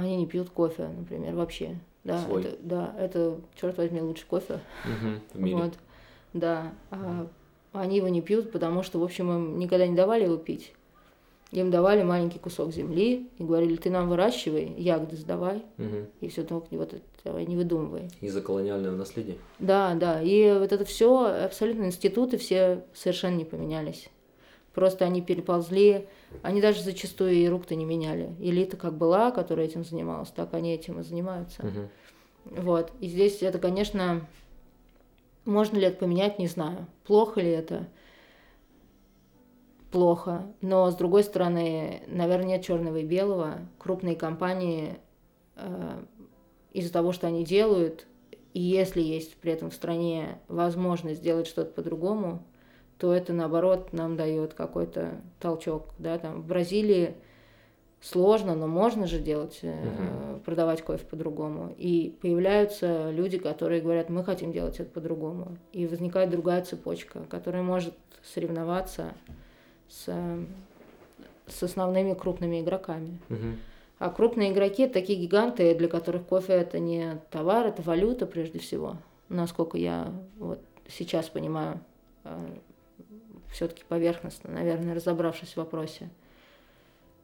[0.00, 1.76] они не пьют кофе, например, вообще.
[2.04, 2.42] Да, Свой.
[2.42, 4.60] это, да, это, черт возьми, лучший кофе.
[4.84, 5.56] Угу, в мире.
[5.56, 5.74] Вот,
[6.32, 6.72] да.
[6.90, 7.26] А
[7.72, 10.72] они его не пьют, потому что, в общем, им никогда не давали его пить.
[11.50, 16.06] Им давали маленький кусок земли и говорили, ты нам выращивай, ягоды сдавай, угу.
[16.20, 18.10] и все только вот это не выдумывай.
[18.20, 19.38] Из-за колониального наследия?
[19.58, 20.20] Да, да.
[20.20, 24.10] И вот это все, абсолютно институты все совершенно не поменялись.
[24.78, 26.06] Просто они переползли,
[26.40, 28.36] они даже зачастую и рук-то не меняли.
[28.38, 31.66] Элита как была, которая этим занималась, так они этим и занимаются.
[31.66, 32.62] Угу.
[32.62, 32.92] Вот.
[33.00, 34.24] И здесь это, конечно,
[35.44, 36.86] можно ли это поменять, не знаю.
[37.02, 37.88] Плохо ли это?
[39.90, 40.46] Плохо.
[40.60, 43.58] Но, с другой стороны, наверное, нет черного и белого.
[43.78, 44.96] Крупные компании
[45.56, 46.04] э,
[46.72, 48.06] из-за того, что они делают,
[48.54, 52.44] и если есть при этом в стране возможность сделать что-то по-другому,
[52.98, 57.14] то это наоборот нам дает какой-то толчок, да, там в Бразилии
[58.00, 60.40] сложно, но можно же делать, угу.
[60.44, 61.74] продавать кофе по-другому.
[61.78, 65.56] И появляются люди, которые говорят, мы хотим делать это по-другому.
[65.72, 69.14] И возникает другая цепочка, которая может соревноваться
[69.88, 70.12] с,
[71.46, 73.18] с основными крупными игроками.
[73.30, 73.56] Угу.
[73.98, 78.60] А крупные игроки это такие гиганты, для которых кофе это не товар, это валюта прежде
[78.60, 78.96] всего,
[79.28, 81.80] насколько я вот сейчас понимаю
[82.22, 82.38] а,
[83.50, 86.08] все-таки поверхностно, наверное, разобравшись в вопросе.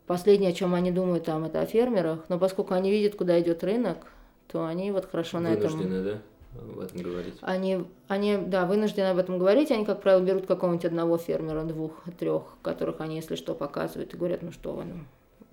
[0.06, 3.64] Последнее, о чем они думают там, это о фермерах, но поскольку они видят, куда идет
[3.64, 4.06] рынок,
[4.48, 5.70] то они вот хорошо на этом...
[5.70, 7.34] Вынуждены, да, об этом говорить?
[7.40, 12.04] Они, они, да, вынуждены об этом говорить, они, как правило, берут какого-нибудь одного фермера, двух,
[12.18, 14.94] трех, которых они, если что, показывают и говорят, ну что вы, ну,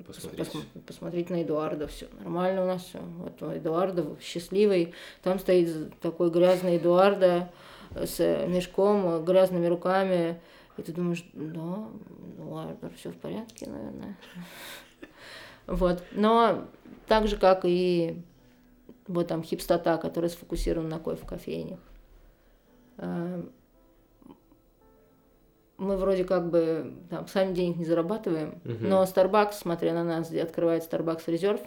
[0.05, 0.51] Посмотрите.
[0.51, 2.99] Пос, посмотрите на Эдуарда, все нормально у нас все.
[3.19, 7.51] Вот Эдуарда счастливый, там стоит такой грязный Эдуарда
[7.95, 10.41] с мешком, грязными руками,
[10.77, 11.87] И ты думаешь, да,
[12.37, 14.17] ну ладно, все в порядке, наверное.
[15.67, 16.03] Вот.
[16.11, 16.65] Но
[17.07, 18.21] так же, как и
[19.07, 21.79] вот там хипстота, которая сфокусирована на кофе в кофейнях.
[22.97, 23.43] Э,
[25.77, 28.89] мы вроде как бы там сами денег не зарабатываем, Мгм.
[28.89, 31.61] но Starbucks, смотря на нас, открывает Starbucks резерв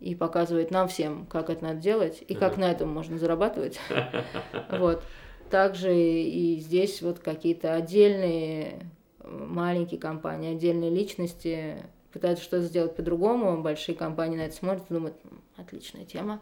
[0.00, 3.78] и показывает нам всем, как это надо делать и как на этом можно зарабатывать.
[4.70, 5.02] Вот.
[5.50, 8.86] Также и здесь вот какие-то отдельные
[9.20, 11.76] э, маленькие компании, отдельные личности
[12.12, 13.62] пытаются что-то сделать по-другому.
[13.62, 16.40] Большие компании на это смотрят и думают, «М, отличная тема,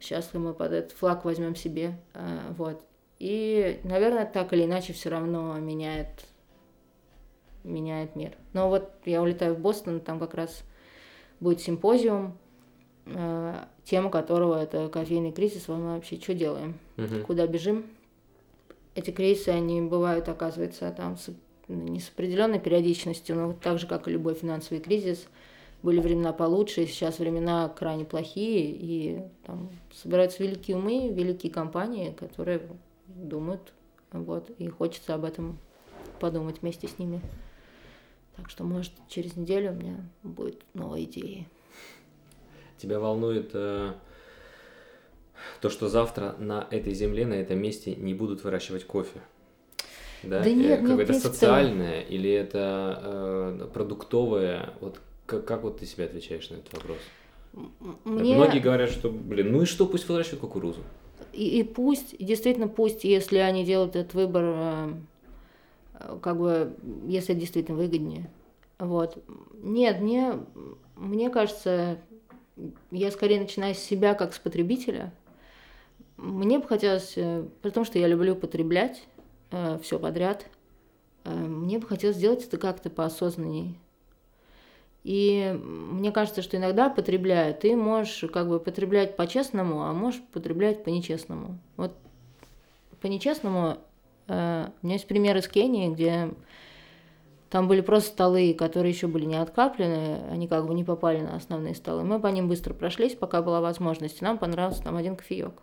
[0.00, 1.98] сейчас мы под этот флаг возьмем себе.
[2.14, 2.82] А, Вот.
[3.18, 6.08] И, наверное, так или иначе все равно меняет,
[7.62, 8.32] меняет мир.
[8.52, 10.64] Но вот я улетаю в Бостон, там как раз
[11.38, 12.36] будет симпозиум,
[13.06, 15.68] э, тема которого это кофейный кризис.
[15.68, 16.78] Мы вообще что делаем?
[16.96, 17.22] Мгм.
[17.22, 17.86] куда бежим.
[18.94, 21.34] Эти кризисы, они бывают, оказывается, там с-
[21.68, 25.26] не с определенной периодичностью, но так же, как и любой финансовый кризис.
[25.82, 32.12] Были времена получше, и сейчас времена крайне плохие, и там собираются великие умы, великие компании,
[32.12, 32.68] которые
[33.08, 33.72] думают,
[34.12, 35.58] вот, и хочется об этом
[36.20, 37.20] подумать вместе с ними.
[38.36, 41.46] Так что, может, через неделю у меня будет новая идея.
[42.78, 43.92] Тебя волнует э,
[45.60, 49.20] то, что завтра на этой земле, на этом месте не будут выращивать кофе?
[50.22, 54.70] Да, Да нет, Э, мне, как в это принципе, социальное или это э, продуктовое?
[54.80, 56.98] Вот как, как вот ты себе отвечаешь на этот вопрос?
[58.04, 58.34] Мне...
[58.36, 60.80] Многие говорят, что, блин, ну и что, пусть выращивают кукурузу.
[61.32, 64.92] И, и пусть, действительно пусть, если они делают этот выбор, э,
[65.94, 66.74] э, как бы,
[67.06, 68.30] если это действительно выгоднее.
[68.78, 69.22] Вот.
[69.62, 70.34] Нет, мне,
[70.96, 71.98] мне кажется,
[72.90, 75.12] я скорее начинаю с себя как с потребителя.
[76.22, 79.02] Мне бы хотелось, э, при том, что я люблю потреблять
[79.82, 80.46] все подряд,
[81.24, 83.74] э, мне бы хотелось сделать это как-то поосознаннее.
[85.04, 90.84] И мне кажется, что иногда, потребляя, ты можешь как бы потреблять по-честному, а можешь потреблять
[90.84, 91.58] по-нечестному.
[91.76, 91.92] Вот
[93.00, 93.78] по-нечестному
[94.28, 96.32] э, у меня есть пример из Кении, где
[97.50, 101.34] там были просто столы, которые еще были не откаплены, они как бы не попали на
[101.34, 102.04] основные столы.
[102.04, 104.22] Мы по ним быстро прошлись, пока была возможность.
[104.22, 105.54] Нам понравился там один кофеек.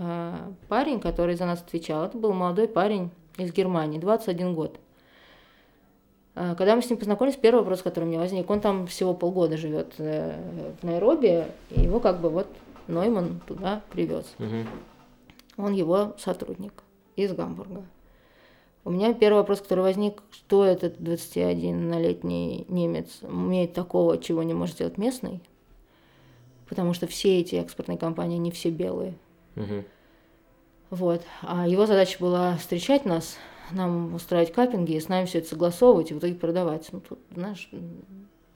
[0.00, 4.78] А парень, который за нас отвечал, это был молодой парень из Германии, 21 год.
[6.36, 9.12] А, Когда мы с ним познакомились, первый вопрос, который у меня возник, он там всего
[9.12, 10.40] полгода живет э,
[10.80, 12.46] в Найроби, и его как бы вот
[12.86, 14.24] Нойман туда привез.
[14.38, 14.68] Мгм.
[15.56, 16.84] Он его сотрудник
[17.16, 17.84] из Гамбурга.
[18.84, 24.76] У меня первый вопрос, который возник, что этот 21-летний немец умеет такого, чего не может
[24.76, 25.40] сделать местный?
[26.68, 29.14] Потому что все эти экспортные компании, они все белые.
[29.58, 29.84] Мгм.
[30.90, 31.22] Вот.
[31.42, 33.36] А его задача была встречать нас,
[33.72, 36.88] нам устраивать каппинги, и с нами все это согласовывать и в итоге продавать.
[36.92, 37.68] Ну, тут, знаешь,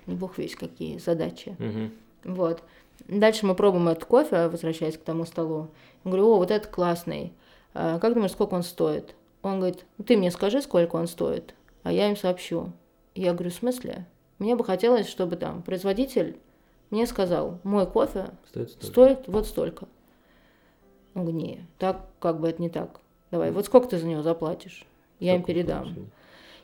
[0.06, 1.56] не бог весь какие задачи.
[1.58, 1.92] Мгм.
[2.24, 2.62] Вот.
[3.08, 5.68] Дальше мы пробуем этот кофе, возвращаясь к тому столу.
[6.04, 7.32] Я говорю, о, вот этот классный.
[7.74, 9.14] А как думаешь, сколько он стоит?
[9.42, 12.72] Он говорит, «Ну, ты мне скажи, сколько он стоит, а я им сообщу.
[13.14, 14.06] Я говорю, в смысле?
[14.38, 16.38] Мне бы хотелось, чтобы там производитель
[16.90, 18.86] мне сказал, мой кофе Стоит столько.
[18.86, 19.88] стоит вот столько.
[21.14, 23.00] Он говорит, не, так как бы это не так.
[23.30, 24.84] Давай, вот сколько ты за него заплатишь?
[25.20, 25.94] Я им передам.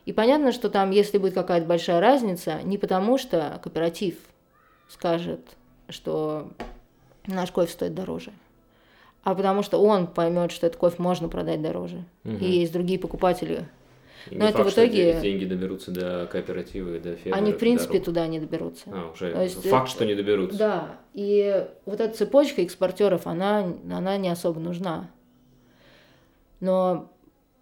[0.05, 4.17] И понятно, что там, если будет какая-то большая разница, не потому что кооператив
[4.89, 5.41] скажет,
[5.91, 6.49] что
[7.27, 8.33] наш кофе стоит дороже,
[9.23, 12.05] а потому что он поймет, что этот кофе можно продать дороже.
[12.25, 12.39] Мгм.
[12.39, 13.69] И есть другие покупатели.
[14.31, 17.39] И Но это факт, в что итоге- эти деньги доберутся до кооператива и до фермеров.
[17.39, 18.85] Они, в принципе, туда не доберутся.
[18.93, 20.59] А, уже То есть факт, что не доберутся.
[20.59, 25.11] Да, и вот эта цепочка экспортеров, она, она не особо нужна.
[26.61, 27.11] Но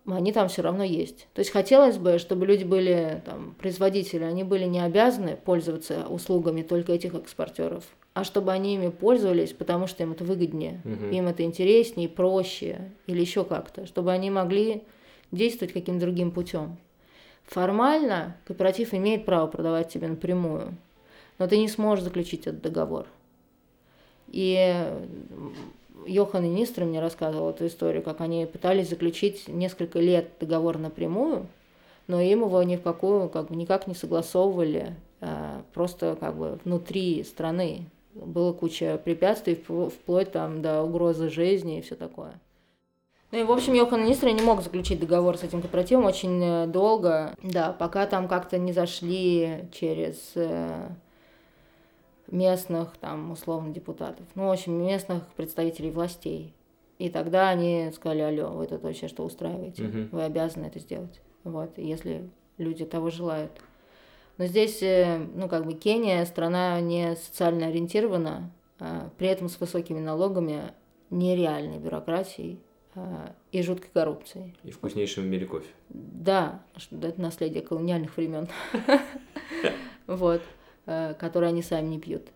[0.06, 1.28] они там все равно есть.
[1.34, 6.62] То есть хотелось бы, чтобы люди были, там, производители, они были не обязаны пользоваться услугами
[6.62, 11.10] только этих экспортеров, а чтобы они ими пользовались, потому что им это выгоднее, Мгм.
[11.10, 14.84] им это интереснее, проще или еще как-то, чтобы они могли
[15.36, 16.76] действовать каким-то другим путем.
[17.44, 20.74] Формально кооператив имеет право продавать тебе напрямую,
[21.38, 23.06] но ты не сможешь заключить этот договор.
[24.28, 24.84] И
[26.06, 31.46] Йохан и Нистер мне рассказывал эту историю, как они пытались заключить несколько лет договор напрямую,
[32.06, 36.58] но им его ни в какую, как бы никак не согласовывали, а, просто как бы
[36.64, 37.86] внутри страны.
[38.14, 42.34] Было куча препятствий, впл- вплоть там до угрозы жизни и все такое.
[43.36, 46.66] Ну и, в общем, Йохан Нистер не мог заключить договор с этим кооперативом очень э,
[46.66, 50.88] долго, да, пока там как-то не зашли через э,
[52.30, 56.54] местных, там, условно, депутатов, ну, в общем, местных представителей властей.
[56.98, 60.08] И тогда они сказали, алло, вы тут вообще что устраиваете?
[60.12, 61.20] Вы обязаны это сделать.
[61.44, 63.52] вот, если люди того желают.
[64.38, 69.60] Но здесь, э, ну, как бы Кения страна не социально ориентирована, а при этом с
[69.60, 70.72] высокими налогами,
[71.10, 72.60] нереальной бюрократией
[73.52, 74.54] и жуткой коррупцией.
[74.64, 75.68] И вкуснейшим в мире кофе.
[75.88, 78.48] Да, это наследие колониальных времен.
[80.06, 80.40] Вот,
[80.86, 82.28] э, которые они сами не пьют.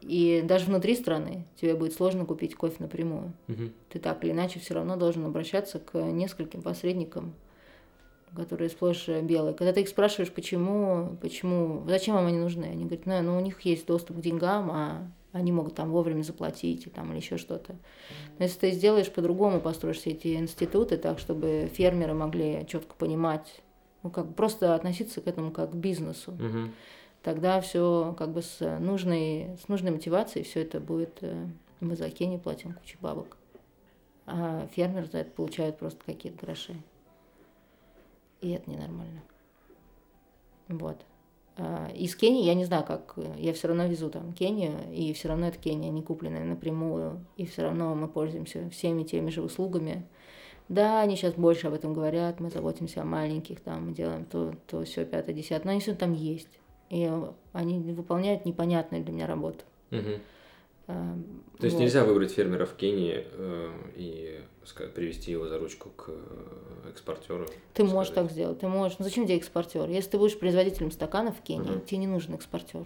[0.00, 3.32] И даже внутри страны тебе будет сложно купить кофе напрямую.
[3.90, 7.34] Ты так или иначе все равно должен обращаться к нескольким посредникам,
[8.34, 9.54] которые сплошь белые.
[9.54, 13.40] Когда ты их спрашиваешь, почему, почему, зачем вам они нужны, они говорят, ну, ну у
[13.40, 17.74] них есть доступ к деньгам, а они могут там вовремя заплатить там, или еще что-то.
[18.38, 23.62] Но если ты сделаешь по-другому, построишь все эти институты так, чтобы фермеры могли четко понимать,
[24.02, 26.70] ну как просто относиться к этому как к бизнесу, Угу.
[27.22, 31.46] тогда все как бы с нужной, с нужной мотивацией все это будет, э,
[31.80, 33.36] мы за Кению платим кучу бабок,
[34.26, 36.74] а фермер за это получает просто какие-то гроши.
[38.40, 39.22] И это ненормально.
[40.68, 41.00] Вот.
[41.56, 45.12] А, Из Кении я не знаю, как э, я все равно везу там Кению, и
[45.12, 49.42] все равно это Кения не купленная напрямую, и все равно мы пользуемся всеми теми же
[49.42, 50.06] услугами.
[50.68, 54.54] Да, они сейчас больше об этом говорят, мы заботимся о маленьких, там, мы делаем то,
[54.66, 56.48] то, все, пятое, десятое, но они все там есть.
[56.88, 57.10] И
[57.52, 59.64] они выполняют непонятную для меня работу.
[59.90, 60.20] Угу.
[60.88, 61.16] А,
[61.58, 61.82] То есть вот.
[61.82, 67.46] нельзя выбрать фермера в Кении э, и ска- привести его за ручку к э, экспортеру.
[67.74, 68.28] Ты можешь сказать.
[68.28, 68.98] так сделать, ты можешь.
[68.98, 69.88] Ну зачем тебе экспортер?
[69.88, 71.80] Если ты будешь производителем стаканов в Кении, Мгм.
[71.82, 72.84] тебе не нужен экспортер.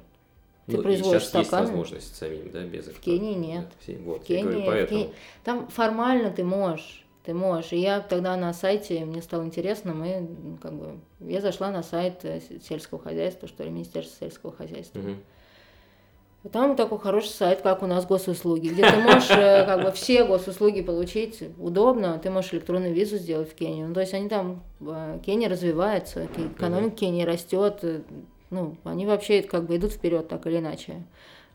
[0.67, 1.69] Ты Ну, производишь сейчас есть стаканы.
[1.69, 3.67] возможность самим, да, без В Кении нет.
[3.81, 5.01] Все- Вот, В я говорю, Кении, в поэтому.
[5.01, 7.03] Кении- Там формально ты можешь.
[7.25, 7.73] Ты можешь.
[7.73, 10.29] И я тогда на сайте, мне стало интересно, мы
[10.63, 10.99] как бы.
[11.21, 14.99] Я зашла на сайт э, сельского хозяйства, что ли, Министерства сельского хозяйства.
[14.99, 15.11] Мгм.
[15.13, 15.17] И
[16.53, 20.25] Там такой хороший сайт, как у нас госуслуги, где ты можешь э, как бы все
[20.25, 23.89] госуслуги получить удобно, ты можешь электронную визу сделать в Кению.
[23.89, 28.03] Ну, то есть они там, э, Кения развивается, экономика Кении растет, э,
[28.51, 31.03] ну, они вообще как бы идут вперед так или иначе.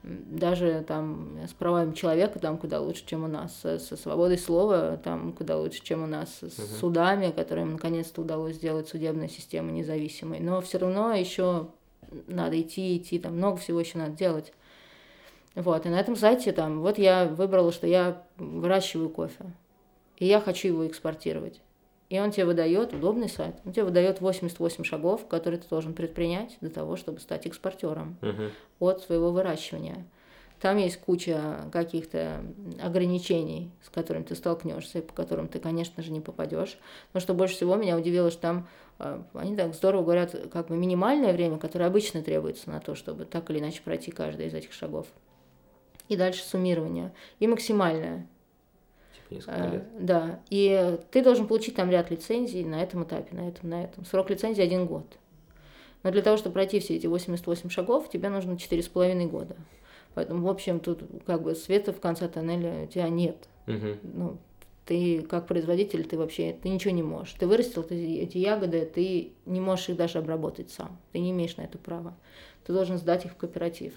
[0.04, 5.00] Даже там с правами человека там куда лучше, чем у нас, со, со свободой слова
[5.04, 10.40] там куда лучше, чем у нас, с судами, которым наконец-то удалось сделать судебную систему независимой.
[10.40, 11.68] Но все равно еще
[12.28, 14.54] надо идти, идти, там много всего еще надо делать.
[15.56, 19.46] Вот, и на этом сайте там, вот я выбрала, что я выращиваю кофе,
[20.18, 21.60] и я хочу его экспортировать.
[22.10, 26.58] И он тебе выдает, удобный сайт, он тебе выдает 88 шагов, которые ты должен предпринять
[26.62, 28.52] для того, чтобы стать экспортером Мгм.
[28.80, 30.06] от своего выращивания.
[30.62, 32.44] Там есть куча каких-то
[32.82, 36.78] ограничений, с которыми ты столкнешься, и по которым ты, конечно же, не попадешь.
[37.14, 38.68] Но что больше всего меня удивило, что там
[39.00, 43.26] э, они так здорово говорят, как бы минимальное время, которое обычно требуется на то, чтобы
[43.26, 45.08] так или иначе пройти каждый из этих шагов.
[46.12, 47.14] И дальше суммирование.
[47.40, 48.28] И максимальное.
[49.14, 49.84] Типа несколько лет.
[49.98, 50.42] Да.
[50.50, 54.04] И ты должен получить там ряд лицензий на этом этапе, на этом, на этом.
[54.04, 55.06] Срок лицензии один год.
[56.04, 59.56] Но для того, чтобы пройти все эти 88 шагов, тебе нужно 4,5 года.
[60.16, 63.48] Поэтому, в общем, тут как бы света в конце тоннеля у тебя нет.
[63.68, 64.00] Мгм.
[64.04, 64.38] Ну,
[64.86, 67.36] ты как производитель, ты вообще, ты ничего не можешь.
[67.36, 70.98] Ты вырастил ты эти ягоды, ты не можешь их даже обработать сам.
[71.14, 72.18] Ты не имеешь на это права.
[72.66, 73.94] Ты должен сдать их в кооператив.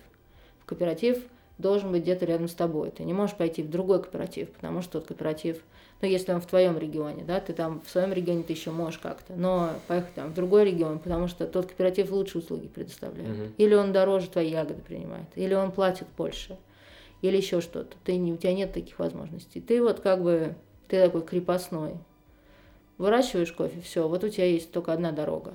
[0.60, 1.24] В кооператив
[1.58, 2.90] должен быть где-то рядом с тобой.
[2.90, 5.62] Ты не можешь пойти в другой кооператив, потому что тот кооператив,
[6.00, 8.98] ну, если он в твоем регионе, да, ты там в своем регионе ты еще можешь
[8.98, 13.36] как-то, но поехать там в другой регион, потому что тот кооператив лучше услуги предоставляет.
[13.36, 13.54] Мгм.
[13.56, 16.58] Или он дороже твои ягоды принимает, или он платит больше,
[17.22, 17.96] или еще что-то.
[18.04, 19.60] Ты, у тебя нет таких возможностей.
[19.60, 20.56] Ты вот как бы,
[20.88, 21.94] ты такой крепостной.
[22.98, 25.54] Выращиваешь кофе, все, вот у тебя есть только одна дорога.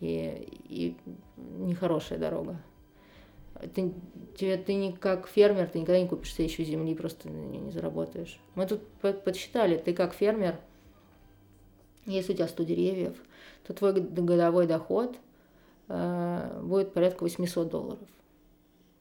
[0.00, 0.96] И, и
[1.36, 2.56] нехорошая дорога.
[3.74, 3.92] Ты,
[4.36, 7.60] тебе, ты не как фермер, ты никогда не купишь себе еще земли, просто на нее
[7.60, 8.38] не заработаешь.
[8.54, 10.58] Мы тут по- подсчитали, ты как фермер,
[12.06, 13.16] если у тебя 100 деревьев,
[13.66, 15.16] то твой год- годовой доход
[15.88, 18.08] э, будет порядка 800 долларов.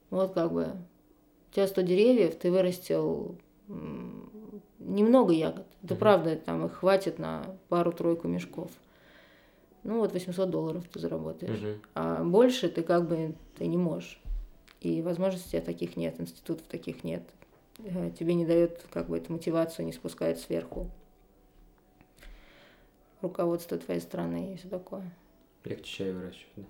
[0.10, 0.76] Вот как бы
[1.52, 3.36] у тебя 100 деревьев, ты вырастил
[4.80, 5.66] немного ягод.
[5.84, 6.00] Это Мгм.
[6.00, 8.72] правда, там их хватит на пару-тройку мешков.
[9.84, 11.60] Ну вот 800 долларов ты заработаешь.
[11.60, 11.82] Мгм.
[11.94, 14.20] А больше ты как бы ты не можешь.
[14.82, 17.24] И возможностей у тебя таких нет, институтов таких нет.
[17.80, 20.90] Э, Тебе не дает как бы эту мотивацию, не спускает сверху
[23.22, 25.04] руководство твоей страны и все такое.
[25.66, 26.64] Легче чай выращивать, да?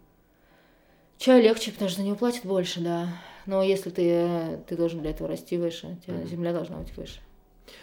[1.18, 3.10] Чай легче, потому что за него платят больше, да.
[3.46, 6.28] Но если ты, ты должен для этого расти выше, тебя Мгм.
[6.28, 7.20] земля должна быть выше.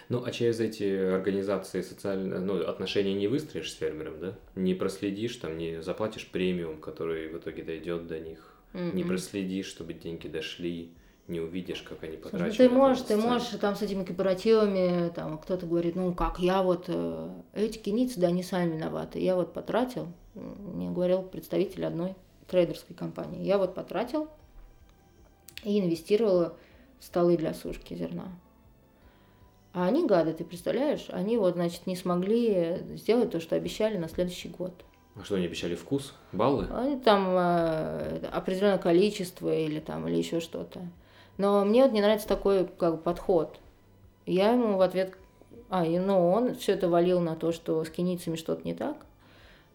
[0.09, 4.35] Ну, а через эти организации социальные, ну, отношения не выстроишь с фермером, да?
[4.57, 8.56] Не проследишь, там, не заплатишь премиум, который в итоге дойдет до них.
[8.77, 9.09] Не Мгм.
[9.09, 10.93] проследишь, чтобы деньги дошли,
[11.29, 12.57] не увидишь, как они Слушай, ну потрачены.
[12.57, 16.63] ты там, можешь, ты можешь там с этими кооперативами, там кто-то говорит, ну как, я
[16.63, 22.15] вот, э, эти кенийцы, да, они сами виноваты, я вот потратил мне говорил представитель одной
[22.47, 23.45] трейдерской компании.
[23.45, 24.29] Я вот потратил
[25.65, 26.57] и инвестировала
[27.01, 28.29] в столы для сушки зерна.
[29.73, 31.07] А они гады, ты представляешь?
[31.11, 34.73] Они вот, значит, не смогли сделать то, что обещали на следующий год.
[35.19, 35.75] А что они обещали?
[35.75, 36.13] Вкус?
[36.33, 36.67] Баллы?
[36.71, 40.81] Они там э, определенное количество или там или еще что-то.
[41.39, 43.59] Но мне вот не нравится такой как бы подход.
[44.27, 45.15] Я ему в ответ,
[45.71, 48.97] а, и, ну, он все это валил на то, что с киницами что-то не так.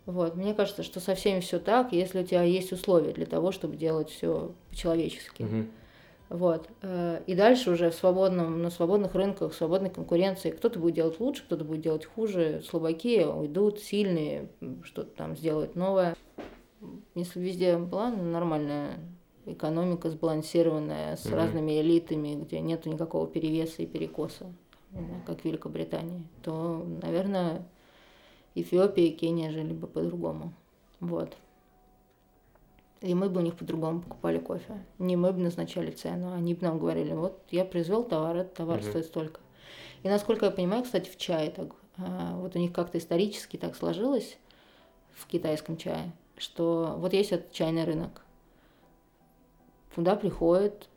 [0.06, 3.52] Вот, мне кажется, что со всеми все так, если у тебя есть условия для того,
[3.52, 5.44] чтобы делать все по-человечески.
[5.44, 5.66] Угу.
[6.32, 6.70] Вот.
[6.82, 11.20] э, И дальше уже в свободном, на свободных рынках, в свободной конкуренции кто-то будет делать
[11.20, 12.62] лучше, кто-то будет делать хуже.
[12.66, 14.48] Слабаки уйдут, сильные
[14.84, 16.16] что-то там сделают новое.
[17.16, 19.00] Если везде была нормальная
[19.46, 21.36] экономика сбалансированная, с Мгм.
[21.36, 24.54] разными элитами, где нету никакого перевеса и перекоса,
[25.26, 27.68] как в Великобритании, то, наверное,
[28.56, 30.54] Эфиопия и Кения жили бы по-другому.
[31.02, 31.36] Вот.
[33.02, 34.86] И мы бы у них по-другому покупали кофе.
[35.00, 38.80] Не мы бы назначали цену, они бы нам говорили, вот я произвел товар, этот товар
[38.80, 38.90] Мгм.
[38.90, 39.40] стоит столько.
[40.04, 43.76] И насколько я понимаю, кстати, в чае так, а, вот у них как-то исторически так
[43.76, 44.38] сложилось
[45.14, 48.24] в китайском чае, что вот есть этот чайный рынок.
[49.96, 50.88] Туда приходят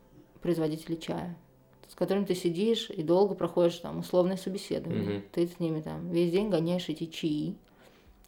[0.42, 1.36] производители чая,
[1.88, 5.18] с которыми ты сидишь и долго проходишь там условное собеседование.
[5.18, 5.22] Мгм.
[5.32, 7.56] Ты с ними там весь день гоняешь эти чаи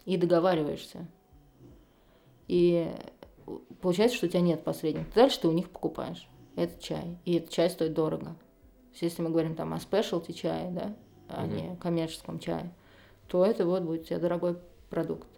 [0.06, 1.06] и договариваешься.
[2.48, 2.90] И
[3.80, 5.12] получается, что у тебя нет посредников.
[5.14, 7.18] Дальше ты у них покупаешь этот чай.
[7.24, 8.24] И этот чай стоит дорого.
[8.26, 10.94] То есть, если мы говорим там о спешлти чае, да,
[11.28, 11.56] а Мгм.
[11.56, 12.70] не коммерческом чае,
[13.28, 14.56] то это вот будет у тебя дорогой
[14.90, 15.28] продукт.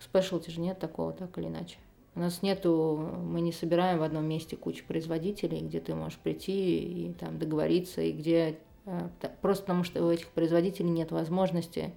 [0.00, 1.76] Спешлти же нет такого, так или иначе.
[2.14, 7.06] У нас нету, мы не собираем в одном месте кучу производителей, где ты можешь прийти
[7.08, 9.08] и там договориться, и где э,
[9.40, 11.92] просто потому что у этих производителей нет возможности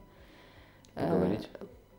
[0.96, 1.50] э, Поговорить.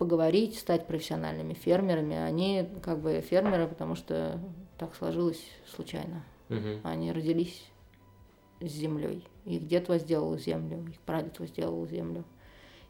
[0.03, 2.17] Поговорить, стать профессиональными фермерами.
[2.17, 4.41] Они как бы фермеры, потому что
[4.77, 5.41] так сложилось
[5.73, 6.25] случайно.
[6.49, 6.81] Мгм.
[6.83, 7.65] Они родились
[8.61, 9.25] с землей.
[9.45, 12.25] Их дед возделал землю, их прадед возделал землю.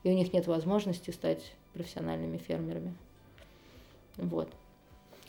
[0.04, 2.94] И у них нет возможности стать профессиональными фермерами.
[4.16, 4.48] Вот.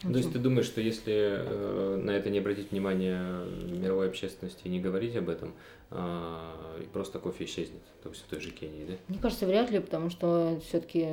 [0.04, 4.62] В То есть ты думаешь, что если э, на это не обратить внимание мировой общественности
[4.66, 5.54] и не говорить об этом,
[5.92, 8.94] и просто кофе исчезнет, допустим, в той же Кении, да?
[9.08, 11.08] Мне кажется, вряд ли, потому что все-таки,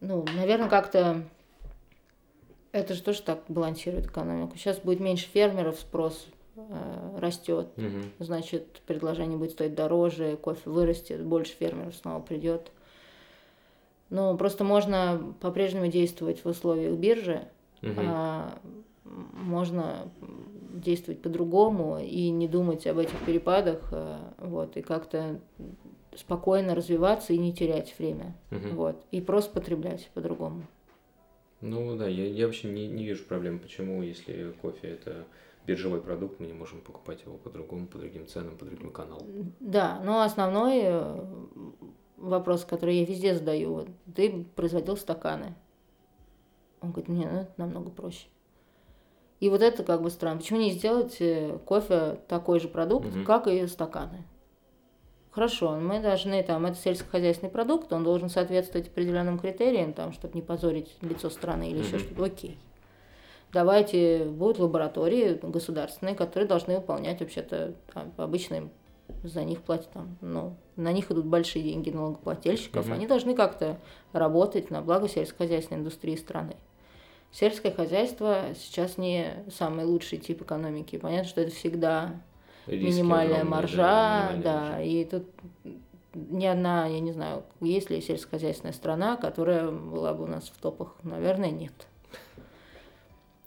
[0.00, 1.22] ну, наверное, как-то
[2.72, 4.56] это же тоже так балансирует экономику.
[4.56, 8.10] Сейчас будет меньше фермеров, спрос э, растет, Мгм.
[8.18, 12.72] значит, предложение будет стоить дороже, кофе вырастет, больше фермеров снова придет.
[14.10, 17.46] Ну, просто можно по-прежнему действовать в условиях биржи,
[17.82, 18.58] А
[19.32, 20.08] можно
[20.72, 25.40] действовать по-другому и не думать об этих перепадах, э, вот, и как-то
[26.14, 28.74] спокойно развиваться и не терять время, Мгм.
[28.76, 30.62] вот, и просто потреблять по-другому.
[31.60, 35.24] Ну да, я, я вообще не, не вижу проблем, почему, если кофе это
[35.66, 39.26] биржевой продукт, мы не можем покупать его по-другому, по другим ценам, по другим каналам.
[39.60, 41.24] Да, но основной э,
[42.16, 45.54] вопрос, который я везде задаю, вот, ты производил стаканы.
[46.82, 48.26] Он говорит, не, ну это намного проще.
[49.40, 50.38] И вот это как бы странно.
[50.38, 53.24] Почему не сделать э, кофе такой же продукт, Мгм.
[53.24, 54.24] как и стаканы?
[55.30, 60.42] Хорошо, мы должны, там, это сельскохозяйственный продукт, он должен соответствовать определенным критериям, там, чтобы не
[60.42, 62.00] позорить лицо страны или еще Мгм.
[62.00, 62.24] что-то.
[62.24, 62.58] Окей.
[63.52, 68.70] Давайте, будут лаборатории государственные, которые должны выполнять вообще-то там, им
[69.24, 72.94] за них платят там, ну, на них идут большие деньги налогоплательщиков, Мгм.
[72.94, 73.78] они должны как-то
[74.12, 76.56] работать на благо сельскохозяйственной индустрии страны.
[77.32, 80.98] Сельское хозяйство сейчас не самый лучший тип экономики.
[80.98, 82.20] Понятно, что это всегда
[82.66, 84.82] Риски минимальная огромные, маржа, да, да, маржа.
[84.82, 85.24] и тут
[86.14, 90.60] ни одна, я не знаю, есть ли сельскохозяйственная страна, которая была бы у нас в
[90.60, 91.72] топах, наверное, нет.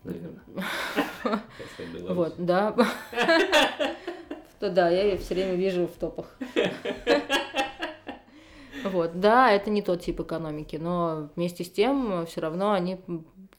[0.03, 0.41] Наверное.
[2.09, 2.75] Вот, да.
[4.59, 6.35] То да, я ее все время вижу в топах.
[8.83, 12.99] Вот, да, это не тот тип экономики, но вместе с тем все равно они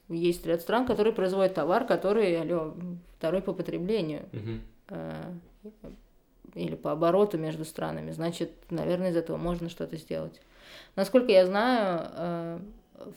[0.09, 2.73] есть ряд стран, которые производят товар, который, алло,
[3.17, 4.25] второй по потреблению
[4.89, 5.33] э,
[6.53, 8.11] или по обороту между странами.
[8.11, 10.41] Значит, наверное, из этого можно что-то сделать.
[10.95, 12.59] Насколько я знаю, э,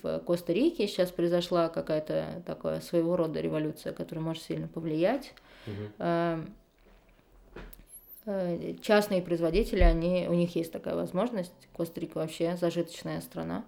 [0.03, 5.33] в Коста-Рике сейчас произошла какая-то такая своего рода революция, которая может сильно повлиять.
[5.99, 6.43] Э,
[8.83, 11.53] Частные производители, они, у них есть такая возможность.
[11.73, 13.65] Коста-Рика вообще зажиточная страна.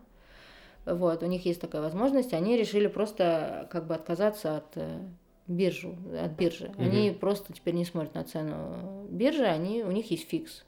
[0.84, 2.32] Вот, у них есть такая возможность.
[2.32, 5.00] Они решили просто как бы отказаться от э,
[5.46, 6.72] биржу, от биржи.
[6.76, 10.64] Они просто теперь не смотрят на цену биржи, они, у них есть фикс.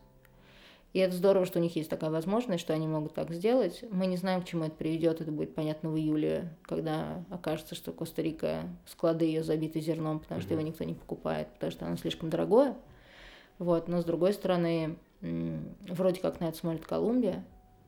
[0.93, 3.85] И это здорово, что у них есть такая возможность, что они могут так сделать.
[3.91, 5.21] Мы не знаем, к чему это приведет.
[5.21, 10.55] Это будет понятно в июле, когда окажется, что Коста-Рика, склады ее забиты зерном, потому что
[10.55, 12.77] его никто не покупает, потому что оно слишком дорогое.
[13.59, 13.89] Вот.
[13.89, 17.45] Но с другой стороны, вроде как на это смотрит Колумбия.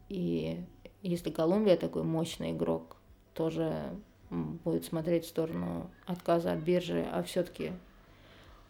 [0.09, 0.65] И
[1.09, 2.97] если Колумбия такой мощный игрок,
[3.35, 3.97] тоже
[4.31, 7.73] будет смотреть в сторону отказа от биржи, а все-таки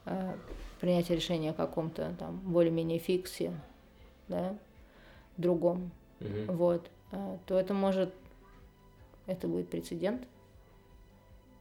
[0.04, 0.36] э,
[0.80, 3.58] принятие решения о каком-то там более-менее фиксе,
[4.28, 4.56] да,
[5.36, 5.90] другом,
[6.20, 6.56] Мгм.
[6.56, 8.12] вот, э, то это может,
[9.26, 10.22] это будет прецедент,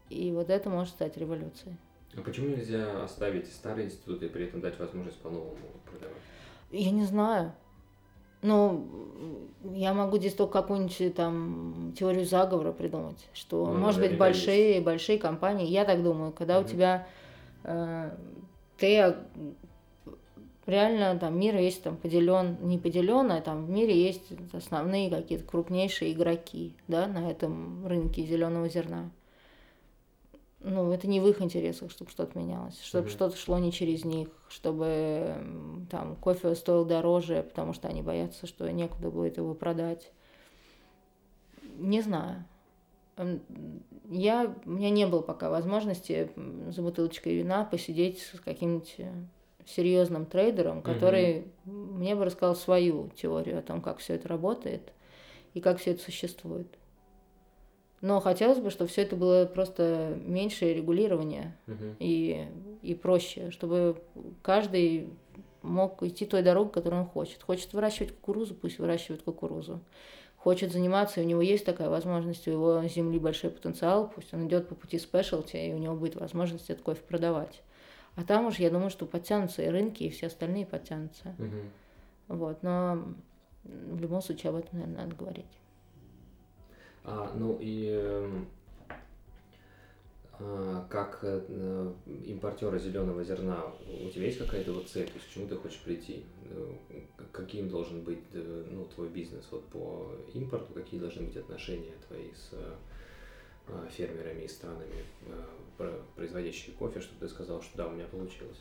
[0.10, 1.78] и вот это может стать революцией.
[2.18, 5.58] А почему нельзя оставить старые институты и при этом дать возможность по-новому
[5.90, 6.18] продавать?
[6.72, 7.54] Я не знаю.
[8.46, 8.86] Ну,
[9.74, 15.18] я могу здесь только какую-нибудь там теорию заговора придумать, что, Ну, может быть, большие, большие
[15.18, 16.70] компании, я так думаю, когда у Мгм.
[16.70, 17.08] тебя
[17.64, 18.12] э,
[18.78, 19.16] ты э,
[20.68, 24.24] реально там мир есть там поделен, не поделен, а там в мире есть
[24.54, 29.10] основные какие-то крупнейшие игроки, да, на этом рынке зеленого зерна.
[30.68, 33.12] Ну, это не в их интересах, чтобы что-то менялось, чтобы Мгм.
[33.12, 35.36] что-то шло не через них, чтобы
[35.92, 40.12] там кофе стоил дороже, потому что они боятся, что некуда будет его продать.
[41.78, 42.46] Не знаю.
[44.10, 49.14] Я, у меня не было пока возможности за бутылочкой вина посидеть с каким-нибудь э,
[49.68, 54.92] серьезным трейдером, который мне бы рассказал свою теорию о том, как все это работает
[55.54, 56.68] и как все это существует.
[58.02, 61.96] Но хотелось бы, чтобы все это было просто меньше регулирования Мгм.
[62.00, 62.48] и,
[62.82, 63.98] и проще, чтобы
[64.42, 65.10] каждый
[65.62, 67.42] мог идти той дорогой, которую он хочет.
[67.42, 69.80] Хочет выращивать кукурузу, пусть выращивает кукурузу.
[70.38, 74.48] Хочет заниматься, и у него есть такая возможность, у его земли большой потенциал, пусть он
[74.48, 77.64] идет по пути спешлти, и у него будет возможность этот кофе продавать.
[78.16, 81.36] А там уж, я думаю, что подтянутся и рынки, и все остальные подтянутся.
[81.40, 81.72] Мгм.
[82.28, 83.04] Вот, но
[83.64, 85.46] в любом случае об этом, наверное, надо говорить.
[87.06, 88.48] А, ну и эм,
[90.40, 91.92] а, как э,
[92.26, 93.64] импортера зеленого зерна,
[94.04, 96.24] у тебя есть какая-то вот цель, то есть к чему ты хочешь прийти?
[96.50, 96.74] Э,
[97.32, 102.30] Каким должен быть э, ну, твой бизнес вот по импорту, какие должны быть отношения твои
[102.34, 102.52] с
[103.92, 105.04] фермерами и странами,
[105.78, 108.60] про- производящими кофе, чтобы ты сказал, что да, у меня получилось.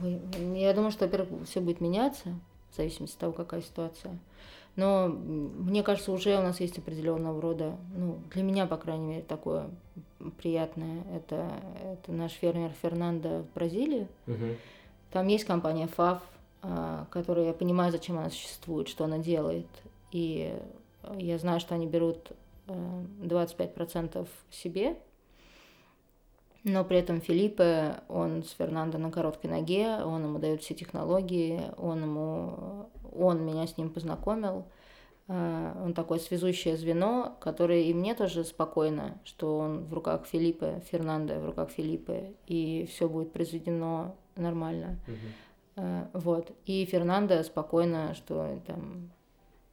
[0.00, 0.20] Ой,
[0.54, 2.38] Я думаю, что, во-первых, все будет меняться,
[2.70, 4.16] в зависимости от того, какая ситуация.
[4.76, 9.22] Но мне кажется, уже у нас есть определенного рода, ну, для меня, по крайней мере,
[9.22, 9.68] такое
[10.38, 11.02] приятное.
[11.14, 11.50] Это,
[11.84, 14.08] это наш фермер Фернандо в Бразилии.
[14.26, 14.56] Мгм.
[15.10, 16.20] Там есть компания FAF,
[16.62, 19.66] а, которая, я понимаю, зачем она существует, что она делает.
[20.10, 20.54] И
[21.02, 22.32] э, я знаю, что они берут
[22.68, 24.96] э, 25% себе,
[26.64, 31.60] но при этом Филиппе, он с Фернандо на короткой ноге, он ему дает все технологии,
[31.76, 34.64] он ему, он меня с ним познакомил.
[35.28, 40.82] А, Он такое связующее звено, которое и мне тоже спокойно, что он в руках Филиппе,
[40.90, 44.98] Фернандо в руках Филиппе, и все будет произведено нормально.
[45.76, 46.52] Э, Вот.
[46.66, 49.10] И Фернандо спокойно, что там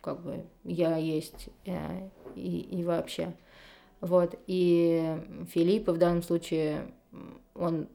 [0.01, 3.33] как бы я есть э, и, и вообще.
[4.01, 4.35] Вот.
[4.47, 5.17] И
[5.51, 6.91] Филиппа в данном случае,
[7.55, 7.87] он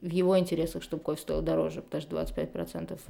[0.00, 3.00] в его интересах, чтобы кофе стоил дороже, потому что 25%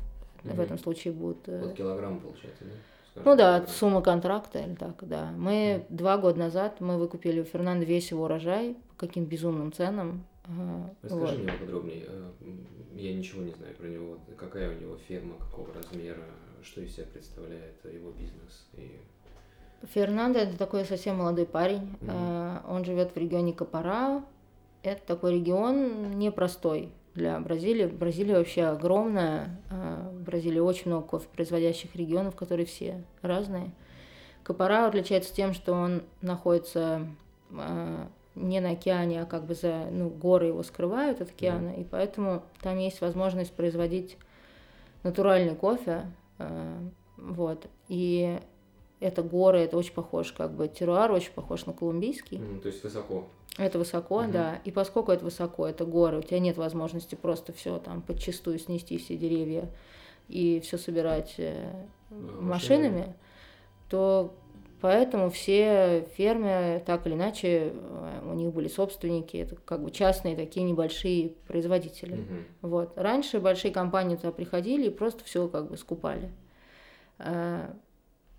[0.42, 0.60] в Мгм.
[0.60, 1.48] этом случае будут...
[1.48, 2.70] э, Вот килограмм получается, да?
[3.10, 3.68] Скажем ну да, так.
[3.70, 5.32] сумма контракта или так, да.
[5.36, 10.24] Мы два года назад мы выкупили у Фернандо весь его урожай по каким безумным ценам.
[10.46, 11.38] э, Расскажи вот.
[11.42, 12.04] мне поподробнее.
[12.06, 12.30] э,
[12.94, 14.18] Я ничего не знаю про него.
[14.38, 16.24] Какая у него ферма, какого размера,
[16.62, 18.66] что из себя представляет его бизнес.
[18.74, 19.00] И...
[19.82, 21.96] Фернандо это такой совсем молодой парень.
[22.02, 24.22] Э, Он живет в регионе Капара.
[24.82, 27.86] Это такой регион непростой для Бразилии.
[27.86, 29.60] Бразилия вообще огромная.
[29.70, 33.70] Э, В Бразилии очень много кофепроизводящих регионов, которые все разные.
[34.42, 37.06] Капара отличается тем, что он находится
[37.50, 41.84] э, не на океане, а как бы за ну, горы его скрывают от океана, и
[41.84, 44.18] поэтому там есть возможность производить
[45.02, 46.02] натуральный кофе.
[47.16, 47.66] Вот.
[47.88, 48.38] И
[49.00, 52.38] это горы, это очень похож, как бы теруар очень похож на колумбийский.
[52.38, 53.26] М, То есть высоко.
[53.58, 54.32] Это высоко, Мгм.
[54.32, 54.60] да.
[54.64, 58.98] И поскольку это высоко, это горы, у тебя нет возможности просто все там подчистую снести
[58.98, 59.70] все деревья
[60.28, 61.72] и все собирать э,
[62.10, 62.44] машинами.
[62.48, 63.14] машинами,
[63.88, 64.34] то
[64.80, 70.36] поэтому все фермы так или иначе э, у них были собственники, это как бы частные
[70.36, 72.16] такие небольшие производители.
[72.16, 72.44] Мгм.
[72.62, 72.92] Вот.
[72.96, 76.30] Раньше большие компании туда приходили и просто все как бы скупали.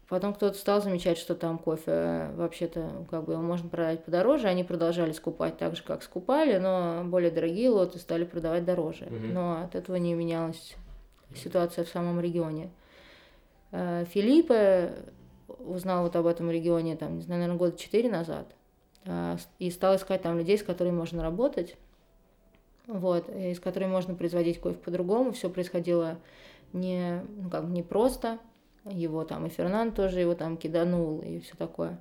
[0.07, 4.47] Потом кто-то стал замечать, что там кофе э, вообще-то как бы его можно продать подороже.
[4.47, 9.05] Они продолжали скупать так же, как скупали, но более дорогие лоты стали продавать дороже.
[9.05, 9.33] Мгм.
[9.33, 10.75] Но от этого не менялась
[11.35, 12.69] ситуация в самом регионе.
[13.71, 14.93] Э, Филиппе
[15.59, 18.47] узнал вот об этом регионе, там, не знаю, наверное, года четыре назад,
[19.03, 21.75] э, и стал искать там людей, с которыми можно работать,
[22.87, 25.33] вот, и с которыми можно производить кофе по-другому.
[25.33, 26.17] Все происходило
[26.71, 28.39] не, ну, как, не просто.
[28.91, 31.99] Его там и Фернан тоже его там киданул и все такое.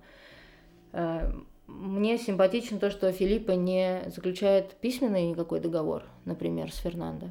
[0.93, 1.33] Э,
[1.67, 7.29] мне симпатично то, что Филиппа не заключает письменный никакой договор, например, с Фернандо.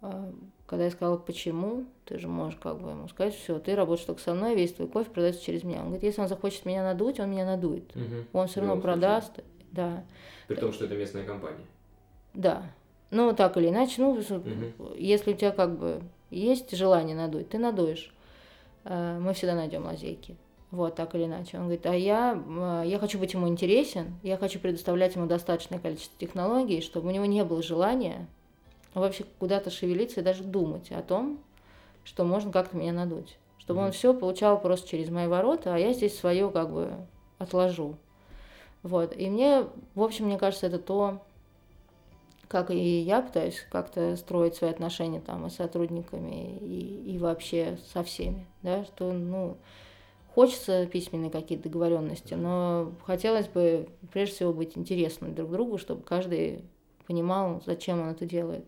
[0.00, 0.32] А,
[0.66, 4.20] когда я сказала, почему, ты же можешь как бы ему сказать, все, ты работаешь только
[4.20, 5.78] со мной, весь твой кофе продается через меня.
[5.78, 7.94] Он говорит, если он захочет меня надуть, он меня надует.
[7.96, 8.26] Угу.
[8.32, 9.34] Он все равно продаст.
[9.34, 9.44] Случае.
[9.72, 10.04] Да.
[10.46, 11.66] При том, что это местная компания.
[12.34, 12.70] Да.
[13.10, 14.94] Ну, так или иначе, ну, угу.
[14.96, 18.14] если у тебя как бы есть желание надуть, ты надуешь.
[18.84, 20.36] А, мы всегда найдем лазейки.
[20.70, 21.56] Вот, так или иначе.
[21.56, 25.78] Он говорит, а я, а, я хочу быть ему интересен, я хочу предоставлять ему достаточное
[25.78, 28.26] количество технологий, чтобы у него не было желания
[28.94, 31.38] вообще куда-то шевелиться и даже думать о том,
[32.04, 33.38] что можно как-то меня надуть.
[33.58, 33.86] Чтобы mm-hmm.
[33.86, 36.92] он все получал просто через мои ворота, а я здесь свое как бы
[37.38, 37.96] отложу.
[38.82, 39.16] Вот.
[39.16, 41.22] И мне, в общем, мне кажется, это то,
[42.48, 47.78] как и я пытаюсь как-то строить свои отношения там и с сотрудниками, и, и вообще
[47.92, 49.56] со всеми, да, что, ну,
[50.34, 56.64] хочется письменные какие-то договоренности, но хотелось бы прежде всего быть интересным друг другу, чтобы каждый
[57.06, 58.64] понимал, зачем он это делает.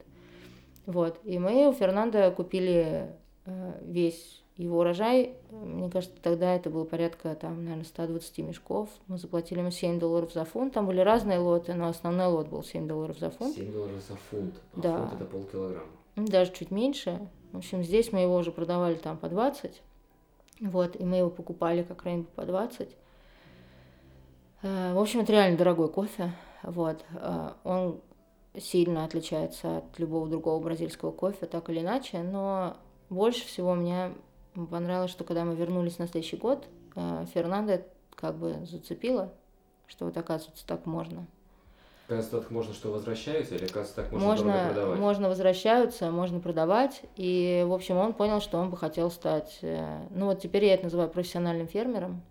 [0.87, 1.19] Вот.
[1.25, 5.35] И мы у Фернанда купили э, весь его урожай.
[5.51, 8.89] Мне кажется, тогда это было порядка, там, наверное, 120 мешков.
[9.07, 10.75] Мы заплатили ему 7 долларов за фунт.
[10.75, 13.57] Там были разные лоты, но основной лот был 7 долларов за фунт.
[13.57, 14.55] 7 долларов за фунт.
[14.75, 14.99] А да.
[14.99, 15.87] фунт это полкилограмма.
[16.17, 17.27] Даже чуть меньше.
[17.53, 19.83] В общем, здесь мы его уже продавали там по 20.
[20.61, 22.89] Вот, и мы его покупали как раз по 20.
[24.63, 26.33] Э, в общем, это реально дорогой кофе.
[26.63, 27.03] Вот.
[27.15, 28.01] Э, он
[28.59, 32.77] сильно отличается от любого другого бразильского кофе, так или иначе, но
[33.09, 34.13] больше всего мне
[34.55, 36.67] понравилось, что когда мы вернулись на следующий год,
[36.97, 37.83] э, Фернандо
[38.15, 39.33] как бы зацепила,
[39.87, 41.27] что вот оказывается так можно.
[42.07, 44.99] Оказывается, так можно, что возвращаются, или оказывается, так можно, можно продавать?
[44.99, 47.03] Можно возвращаются, можно продавать.
[47.15, 49.59] И, в общем, он понял, что он бы хотел стать...
[49.63, 52.23] Э, ну, вот теперь я это называю профессиональным фермером.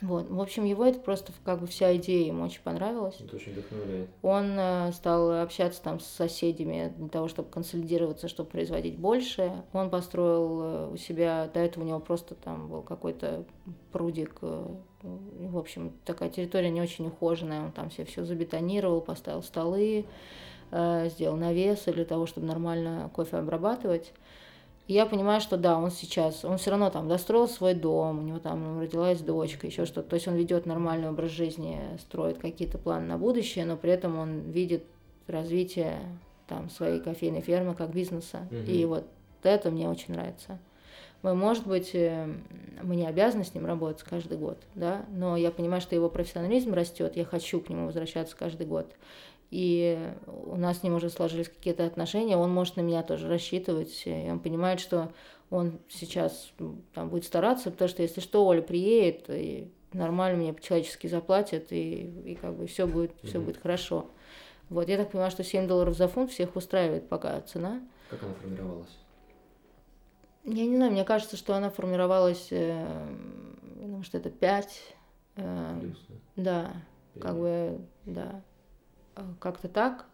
[0.00, 0.30] Вот.
[0.30, 3.16] В общем, его это просто как бы вся идея ему очень понравилась.
[3.20, 4.08] Это очень вдохновляет.
[4.22, 9.64] Он э, стал общаться там с соседями для того, чтобы консолидироваться, чтобы производить больше.
[9.72, 13.44] Он построил э, у себя, до этого у него просто там был какой-то
[13.90, 14.36] прудик.
[14.42, 14.66] Э,
[15.02, 17.64] в общем, такая территория не очень ухоженная.
[17.64, 20.06] Он там все все забетонировал, поставил столы,
[20.70, 24.12] э, сделал навесы для того, чтобы нормально кофе обрабатывать.
[24.88, 28.22] И я понимаю, что да, он сейчас, он все равно там достроил свой дом, у
[28.22, 30.08] него там родилась дочка, еще что-то.
[30.08, 34.18] То есть он ведет нормальный образ жизни, строит какие-то планы на будущее, но при этом
[34.18, 34.84] он видит
[35.26, 36.00] развитие
[36.46, 38.48] там своей кофейной фермы как бизнеса.
[38.50, 38.70] Угу.
[38.70, 39.04] И вот
[39.42, 40.58] это мне очень нравится.
[41.20, 42.26] Мы, может быть, э,
[42.82, 46.72] мы не обязаны с ним работать каждый год, да, но я понимаю, что его профессионализм
[46.72, 48.90] растет, я хочу к нему возвращаться каждый год
[49.50, 54.02] и у нас с ним уже сложились какие-то отношения, он может на меня тоже рассчитывать,
[54.04, 55.10] и он понимает, что
[55.50, 56.52] он сейчас
[56.94, 62.32] там будет стараться, потому что если что, Оля приедет, и нормально мне по-человечески заплатят, и,
[62.32, 63.26] и как бы все будет, mm-hmm.
[63.26, 64.10] все будет хорошо.
[64.68, 67.80] Вот, я так понимаю, что 7 долларов за фунт всех устраивает пока цена.
[68.10, 68.98] Как она формировалась?
[70.44, 73.06] Я не знаю, мне кажется, что она формировалась, э,
[73.74, 74.82] потому что это 5.
[75.36, 76.06] Э, Плюс,
[76.36, 76.72] да?
[77.14, 78.42] Да, как бы, да.
[79.18, 80.06] Э, как-то так.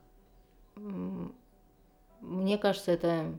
[2.20, 3.32] Мне кажется, это...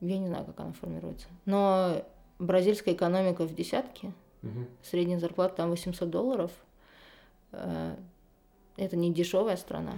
[0.00, 1.26] Я не знаю, как она формируется.
[1.44, 2.02] Но
[2.38, 4.12] бразильская экономика в десятке.
[4.42, 4.66] Угу.
[4.82, 6.52] Средняя зарплата там 800 долларов.
[7.52, 7.96] Э,
[8.76, 9.94] это не дешевая страна.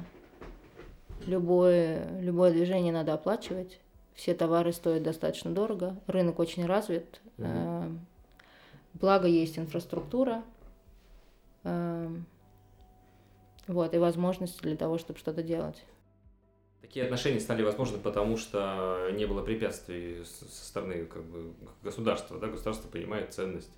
[1.26, 3.78] Любое, любое движение надо оплачивать.
[4.14, 5.96] Все товары стоят достаточно дорого.
[6.06, 7.20] Рынок очень развит.
[7.38, 7.98] Угу.
[8.94, 10.42] Благо есть инфраструктура.
[13.68, 15.84] Вот, и возможности для того, чтобы что-то делать.
[16.80, 21.52] Такие отношения стали возможны, потому что не было препятствий со стороны как бы,
[21.82, 22.38] государства.
[22.38, 22.48] Да?
[22.48, 23.70] Государство понимает ценность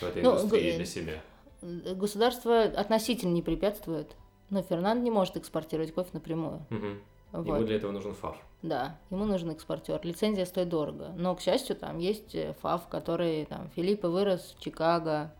[0.00, 1.22] в этой ну, индустрии для себя.
[1.60, 4.16] Государство относительно не препятствует.
[4.48, 6.64] Но Фернанд не может экспортировать кофе напрямую.
[6.70, 6.86] Угу.
[7.32, 7.46] Вот.
[7.46, 8.36] Ему для этого нужен ФАФ.
[8.62, 10.00] Да, ему нужен экспортер.
[10.02, 11.12] Лицензия стоит дорого.
[11.16, 15.32] Но, к счастью, там есть ФАФ, который там Филиппа вырос в Чикаго,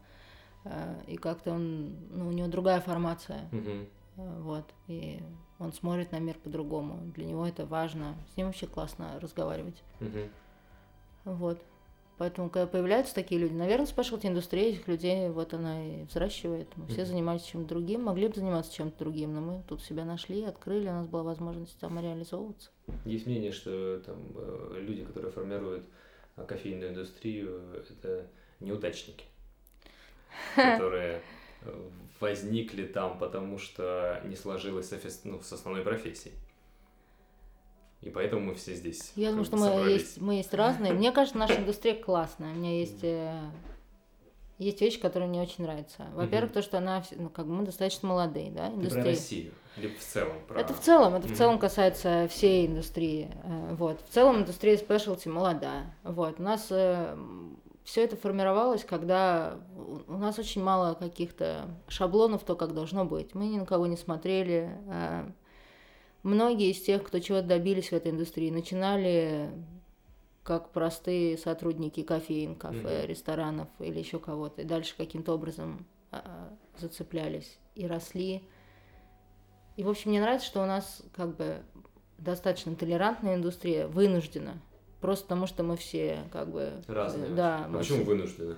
[1.07, 3.87] и как-то он, ну, у него другая формация, угу.
[4.41, 5.23] вот, и
[5.59, 10.29] он смотрит на мир по-другому, для него это важно, с ним вообще классно разговаривать, угу.
[11.25, 11.63] вот,
[12.19, 16.87] поэтому, когда появляются такие люди, наверное, спешлти индустрия этих людей, вот она и взращивает, мы
[16.89, 20.89] все занимались чем-то другим, могли бы заниматься чем-то другим, но мы тут себя нашли, открыли,
[20.89, 22.71] у нас была возможность там реализовываться.
[23.05, 25.87] Есть мнение, что там э, люди, которые формируют
[26.47, 28.27] кофейную индустрию это
[28.61, 29.25] неудачники,
[30.57, 31.23] которые
[32.21, 34.93] возникли там, потому что не сложилось
[35.25, 36.35] ну, с основной профессией.
[38.03, 39.13] И поэтому мы все здесь.
[39.17, 40.93] Я думаю, что мы есть, мы есть разные.
[40.93, 42.53] Мне кажется, наша индустрия классная.
[42.53, 43.41] У меня есть, э,
[44.59, 46.07] есть вещи, которые мне очень нравятся.
[46.15, 49.03] Во-первых, то, что она, ну, как бы мы достаточно молодые, да, индустрия.
[49.03, 50.37] Про Россию или в целом?
[50.47, 50.61] Про...
[50.61, 53.31] Это в целом, это в целом касается всей индустрии.
[53.45, 54.01] Э, вот.
[54.09, 55.93] В целом индустрия спешлти молодая.
[56.05, 56.39] Вот.
[56.39, 57.17] У нас э,
[57.87, 59.61] все это формировалось, когда
[60.09, 63.33] у нас очень мало каких-то шаблонов, то, как должно быть.
[63.37, 64.77] Мы ни на кого не смотрели.
[64.89, 65.31] А
[66.25, 69.53] многие из тех, кто чего-то добились в этой индустрии, начинали
[70.43, 73.07] как простые сотрудники кофеин, кафе, mm-hmm.
[73.07, 78.43] ресторанов или еще кого-то, и дальше каким-то образом а, зацеплялись и росли.
[79.77, 81.63] И, в общем, мне нравится, что у нас как бы
[82.19, 84.61] достаточно толерантная индустрия, вынуждена
[85.01, 86.73] Просто потому что мы все как бы...
[86.89, 87.31] Разные.
[87.31, 87.67] Да.
[87.69, 88.05] А почему все...
[88.05, 88.57] вынуждены?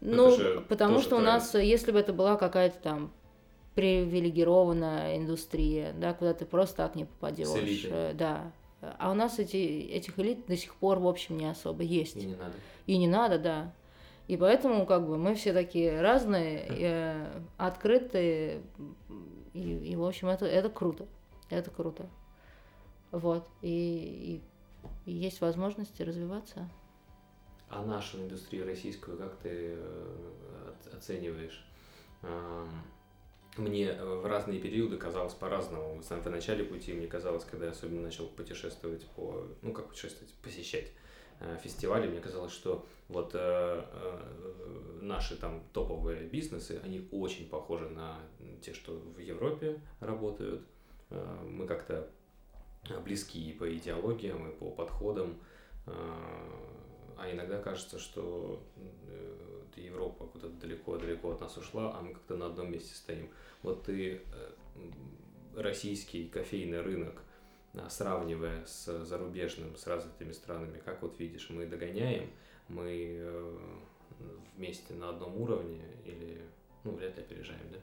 [0.00, 3.12] Ну, потому что у нас, если бы это была какая-то там
[3.74, 7.86] привилегированная индустрия, да, куда ты просто так не попадешь.
[7.88, 8.52] Э, да.
[8.98, 12.16] А у нас эти, этих элит до сих пор, в общем, не особо есть.
[12.16, 12.52] И не надо.
[12.86, 13.72] И не надо, да.
[14.28, 18.62] И поэтому, как бы, мы все такие разные, э, открытые,
[19.54, 21.06] и, и, в общем, это, это круто.
[21.48, 22.06] Это круто.
[23.10, 23.46] Вот.
[23.62, 24.40] И, и
[25.10, 26.68] есть возможности развиваться.
[27.68, 31.66] А нашу индустрию российскую как ты э, оцениваешь?
[33.58, 36.00] Мне в разные периоды казалось по-разному.
[36.00, 40.90] В начале пути мне казалось, когда я особенно начал путешествовать по, ну как путешествовать, посещать
[41.40, 47.90] э, фестивали, мне казалось, что вот э, э, наши там топовые бизнесы, они очень похожи
[47.90, 48.20] на
[48.62, 50.62] те, что в Европе работают.
[51.10, 52.08] Э, мы как-то
[53.04, 55.38] близки и по идеологиям, и по подходам.
[55.86, 56.72] А,
[57.16, 58.62] а иногда кажется, что
[59.08, 59.32] э,
[59.76, 63.28] Европа куда-то далеко-далеко от нас ушла, а мы как-то на одном месте стоим.
[63.62, 64.50] Вот ты э,
[65.56, 67.22] российский кофейный рынок,
[67.74, 72.30] а, сравнивая с зарубежным, с развитыми странами, как вот видишь, мы догоняем,
[72.68, 73.58] мы э,
[74.56, 76.42] вместе на одном уровне или,
[76.84, 77.78] ну, вряд ли опережаем, да?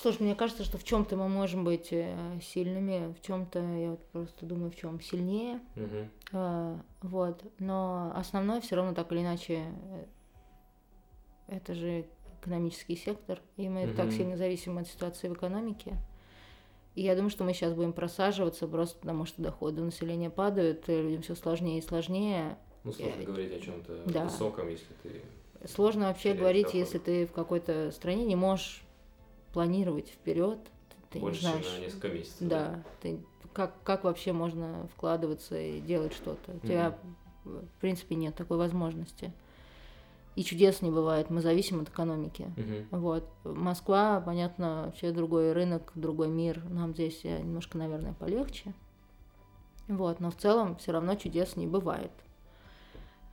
[0.00, 4.04] Слушай, мне кажется, что в чем-то мы можем быть э, сильными, в чем-то я вот
[4.06, 5.60] просто думаю, в чем сильнее.
[5.74, 6.08] Угу.
[6.34, 7.42] А, вот.
[7.58, 10.04] Но основное все равно так или иначе э,
[11.48, 12.06] это же
[12.40, 13.96] экономический сектор, и мы угу.
[13.96, 15.96] так сильно зависим от ситуации в экономике.
[16.94, 21.22] И я думаю, что мы сейчас будем просаживаться просто потому, что доходы населения падают, людям
[21.22, 22.56] все сложнее и сложнее.
[22.84, 24.24] Ну, сложно и, говорить о чем-то да.
[24.24, 25.22] высоком, если ты.
[25.66, 26.78] Сложно вообще говорить, доход.
[26.78, 28.84] если ты в какой-то стране не можешь
[29.52, 30.58] планировать вперед.
[31.10, 32.48] Ты Больше, не знаешь, на несколько месяцев.
[32.48, 32.84] Да, да.
[33.00, 33.20] Ты,
[33.52, 36.52] как, как вообще можно вкладываться и делать что-то?
[36.52, 36.98] У тебя,
[37.44, 37.68] mm-hmm.
[37.76, 39.32] в принципе, нет такой возможности.
[40.36, 42.52] И чудес не бывает, мы зависим от экономики.
[42.56, 42.86] Mm-hmm.
[42.92, 43.28] Вот.
[43.44, 46.62] Москва, понятно, вообще другой рынок, другой мир.
[46.68, 48.72] Нам здесь э, немножко, наверное, полегче.
[49.88, 52.12] Вот, но в целом все равно чудес не бывает.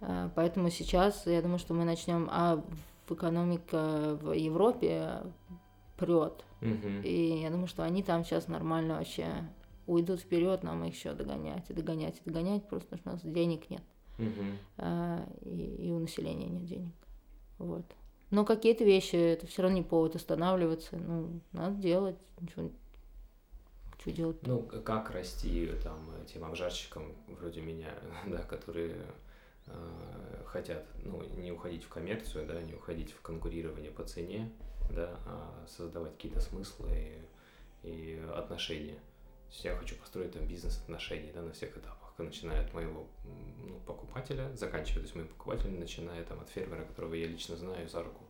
[0.01, 2.27] Э, поэтому сейчас я думаю, что мы начнем.
[2.31, 2.63] А
[3.07, 5.21] в экономика в Европе
[5.97, 6.43] прет.
[6.61, 7.03] Угу.
[7.03, 9.27] И я думаю, что они там сейчас нормально вообще
[9.87, 13.35] уйдут вперед, нам их еще догонять и догонять и догонять, просто потому что у нас
[13.35, 13.83] денег нет.
[14.17, 14.45] Угу.
[14.77, 16.93] А, и, и у населения нет денег.
[17.57, 17.85] Вот.
[18.31, 20.97] Но какие-то вещи, это все равно не повод останавливаться.
[20.97, 22.17] Ну, надо делать.
[22.39, 22.71] Ничего,
[23.99, 24.37] что делать?
[24.41, 27.93] Ну, как расти там тем обжарщикам вроде меня,
[28.25, 28.95] да, которые
[29.67, 34.51] э, хотят, ну, не уходить в коммерцию, да, не уходить в конкурирование по цене,
[34.89, 37.23] да, а создавать какие-то смыслы
[37.83, 38.95] и, и отношения.
[38.95, 43.07] То есть я хочу построить там бизнес отношений да, на всех этапах, начиная от моего
[43.63, 47.87] ну, покупателя, заканчивая то есть моим покупателем, начиная там от фермера, которого я лично знаю,
[47.87, 48.23] за руку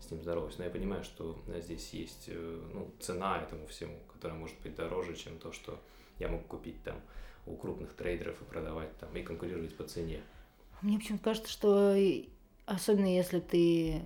[0.00, 0.58] с ним здороваюсь.
[0.58, 5.14] Но я понимаю, что здесь есть э, ну, цена этому всему, которая может быть дороже,
[5.14, 5.78] чем то, что
[6.18, 7.00] я могу купить там
[7.46, 10.20] у крупных трейдеров и продавать там и конкурировать по цене.
[10.80, 11.96] Мне почему-то кажется, что
[12.66, 14.02] особенно если ты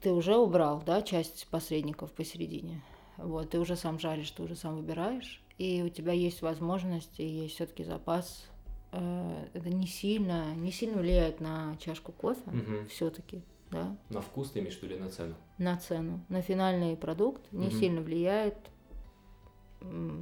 [0.00, 2.82] ты уже убрал, да, часть посредников посередине.
[3.16, 7.26] Вот, ты уже сам жаришь, ты уже сам выбираешь, и у тебя есть возможность, и
[7.26, 8.46] есть все-таки запас.
[8.92, 12.88] Э, это не сильно, не сильно влияет на чашку кофе, угу.
[12.88, 13.96] все-таки, да.
[14.10, 15.34] На вкус ты имеешь или на цену?
[15.58, 16.24] На цену.
[16.28, 17.76] На финальный продукт не угу.
[17.76, 18.56] сильно влияет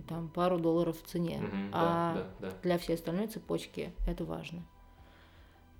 [0.08, 2.56] там пару долларов в цене, угу, а да, да, да.
[2.62, 4.64] для всей остальной цепочки это важно.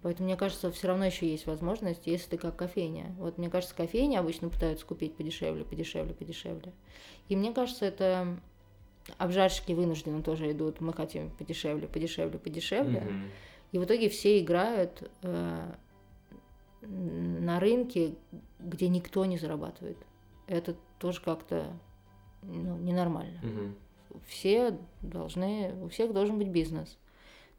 [0.03, 3.15] Поэтому, мне кажется, все равно еще есть возможность, если ты как кофейня.
[3.19, 6.73] Вот мне кажется, кофейня обычно пытаются купить подешевле, подешевле, подешевле.
[7.29, 8.39] И мне кажется, это
[9.19, 13.01] обжарщики вынуждены тоже идут, мы хотим подешевле, подешевле, подешевле.
[13.01, 13.31] Mm-hmm.
[13.73, 15.73] И в итоге все играют э,
[16.83, 18.15] на рынке,
[18.59, 19.99] где никто не зарабатывает.
[20.47, 21.67] Это тоже как-то
[22.43, 23.39] ну, ненормально.
[23.43, 23.75] Мгм.
[24.27, 26.99] Все должны, у всех должен быть бизнес.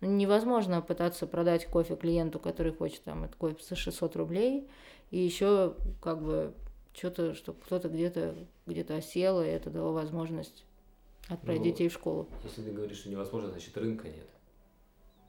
[0.02, 4.68] Невозможно пытаться продать кофе клиенту, который хочет там этот кофе за 600 рублей,
[5.12, 6.54] и еще как бы
[6.94, 10.66] что-то, чтобы кто-то где-то где-то осел, и это дало возможность
[11.28, 12.28] отправить Ну, детей в школу.
[12.44, 14.28] Если ты говоришь, что невозможно, значит рынка нет.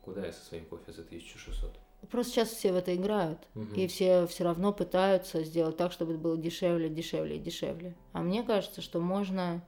[0.02, 1.78] Куда я со своим кофе за 1600?
[2.10, 3.38] Просто сейчас все в это играют.
[3.54, 3.74] Мгм.
[3.74, 7.94] И все все равно пытаются сделать так, чтобы это было дешевле, дешевле и дешевле.
[8.12, 9.62] А мне кажется, что можно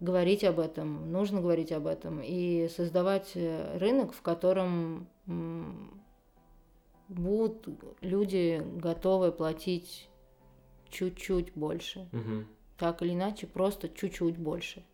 [0.00, 5.08] говорить об этом, нужно говорить об этом и создавать э, рынок, в котором
[7.08, 7.66] будут
[8.00, 10.08] люди готовы платить
[10.88, 12.08] чуть-чуть больше.
[12.12, 12.46] Мгм.
[12.76, 14.84] Так или иначе, просто чуть-чуть больше.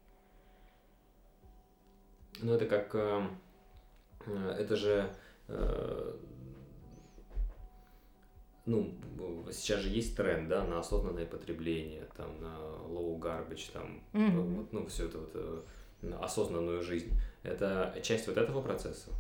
[2.41, 2.95] Ну, это как...
[2.95, 3.29] э,
[4.27, 5.15] э, Это же...
[5.49, 6.17] э,
[8.67, 8.95] Ну,
[9.53, 12.57] сейчас же есть тренд, да, на осознанное потребление, там, на
[12.89, 14.55] low garbage, там, Мгм.
[14.55, 15.61] вот, ну, все это вот, э,
[16.03, 17.13] на осознанную жизнь.
[17.43, 19.11] Это часть вот этого процесса?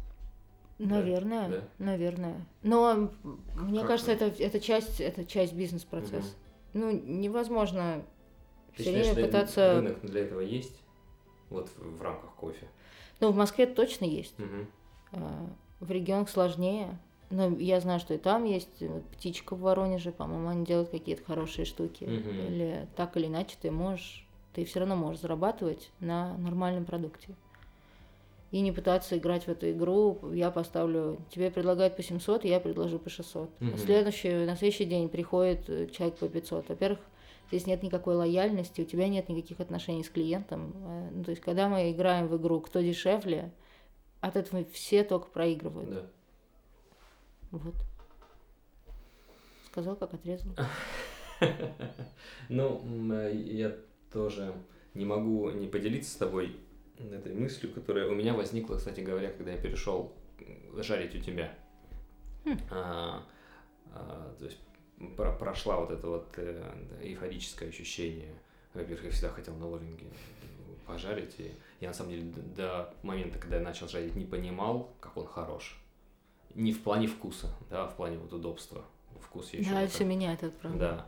[0.78, 1.60] Наверное, да.
[1.78, 2.46] наверное.
[2.62, 3.10] Но
[3.54, 4.26] мне Как кажется, это?
[4.42, 6.34] это, часть, это часть бизнес-процесса.
[6.72, 8.02] Ну, невозможно
[8.76, 9.74] Ты все время пытаться...
[9.74, 10.80] рынок для этого есть?
[11.50, 12.66] Вот в, в рамках кофе.
[13.20, 14.34] Ну, в Москве это точно есть.
[15.12, 15.46] А,
[15.80, 16.98] В регионах сложнее.
[17.34, 20.90] Но я знаю, что и там есть э, вот птичка в Воронеже, по-моему, они делают
[20.90, 22.04] какие-то хорошие штуки.
[22.04, 22.46] Мгм.
[22.46, 24.24] Или так или иначе ты можешь,
[24.54, 27.34] ты все равно можешь зарабатывать на нормальном продукте.
[28.52, 30.20] И не пытаться играть в эту игру.
[30.32, 33.50] Я поставлю, тебе предлагают по 700, я предложу по 600.
[33.58, 33.78] Мгм.
[33.78, 36.68] Следующий, на следующий день приходит э, человек по 500.
[36.68, 37.00] Во-первых,
[37.48, 40.72] здесь нет никакой лояльности, у тебя нет никаких отношений с клиентом.
[40.86, 43.50] Э, Ну, то есть, когда мы играем в игру, кто дешевле,
[44.20, 45.90] от этого все только проигрывают.
[45.90, 46.06] Да.
[47.54, 47.74] Вот.
[49.70, 50.50] Сказал, как отрезал.
[52.48, 53.76] Ну, э, я
[54.12, 54.54] тоже
[54.94, 56.56] не могу не поделиться с тобой
[56.98, 60.12] этой мыслью, которая у меня возникла, кстати говоря, когда я перешел
[60.78, 61.56] жарить у тебя.
[62.44, 62.58] Хм.
[62.70, 63.22] А,
[63.92, 64.58] а, то есть
[65.16, 66.72] про- прошла вот это вот э,
[67.02, 68.34] эйфорическое ощущение.
[68.74, 70.06] Во-первых, я всегда хотел на ловинге
[70.86, 75.16] пожарить, и я на самом деле до момента, когда я начал жарить, не понимал, как
[75.16, 75.83] он хорош.
[76.54, 78.84] Не в плане вкуса, да, а в плане вот удобства.
[79.20, 80.78] Вкус я еще Да, все меняет, это правда.
[80.78, 81.06] да.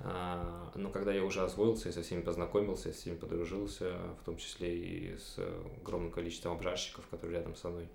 [0.00, 4.36] А, но когда я уже освоился и со всеми познакомился, со всеми подружился, в том
[4.36, 5.38] числе и с
[5.82, 7.88] огромным количеством обжарщиков, которые рядом со мной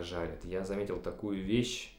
[0.00, 1.94] жарят, я заметил такую вещь,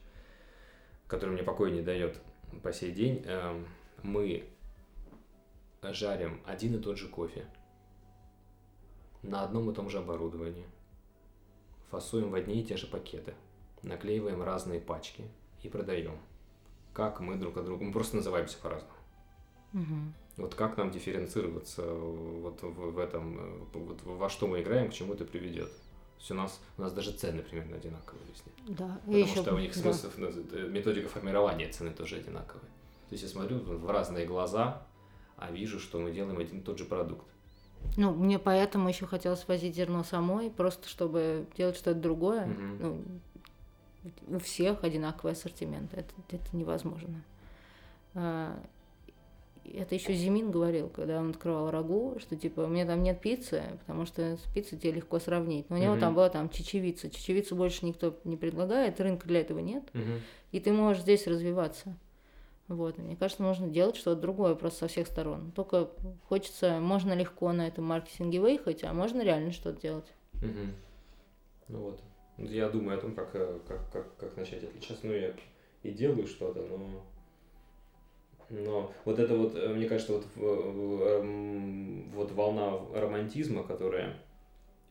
[1.08, 2.20] которая мне покоя не дает
[2.62, 3.24] по сей день.
[3.26, 3.68] Эм,
[4.04, 4.46] Мы
[5.82, 7.46] жарим один и тот же кофе
[9.22, 10.66] на одном и том же оборудовании,
[11.90, 13.34] фасуем в одни и те же пакеты,
[13.84, 15.24] наклеиваем разные пачки
[15.62, 16.18] и продаем.
[16.94, 18.94] Как мы друг от друга, мы просто называемся по-разному.
[19.74, 20.14] Мгм.
[20.38, 25.14] Вот как нам дифференцироваться вот в, в этом, вот во что мы играем, к чему
[25.14, 25.70] это приведет?
[25.70, 28.52] То есть у нас, у нас даже цены примерно одинаковые везде.
[28.68, 29.00] Да.
[29.08, 29.82] И Потому еще, что у них да.
[29.82, 32.64] смысл, ну, э, методика формирования цены тоже одинаковая.
[33.10, 34.88] То есть я смотрю в разные глаза,
[35.38, 37.28] а вижу, что мы делаем один и тот же продукт.
[37.98, 42.46] Ну, мне поэтому еще хотелось возить зерно самой, просто чтобы делать что-то другое.
[42.46, 42.78] Мгм.
[42.80, 43.04] Ну,
[44.28, 45.94] у всех одинаковый ассортимент.
[45.94, 47.24] Это, это невозможно.
[48.16, 48.60] А,
[49.66, 53.64] Это еще Зимин говорил, когда он открывал рагу, что типа у меня там нет пиццы,
[53.80, 55.70] потому что с пиццей тебе легко сравнить.
[55.70, 56.02] Но у него Мгм.
[56.02, 57.10] там была там чечевица.
[57.10, 59.84] Чечевицу больше никто не предлагает, рынка для этого нет.
[59.94, 60.20] Мгм.
[60.52, 61.96] И ты можешь здесь развиваться.
[62.68, 63.00] Вот.
[63.00, 65.52] И мне кажется, нужно делать что-то другое просто со всех сторон.
[65.56, 65.90] Только
[66.28, 70.12] хочется, можно легко на этом маркетинге выехать, а можно реально что-то делать.
[70.42, 70.76] Мгм.
[71.70, 72.02] Ну вот.
[72.38, 75.06] Я думаю о том, как, э, как, как, как начать отличаться.
[75.06, 75.34] Ну, я
[75.84, 77.06] и делаю что-то, но...
[78.50, 84.18] Но вот это вот, э, мне кажется, вот, эм, вот волна романтизма, которая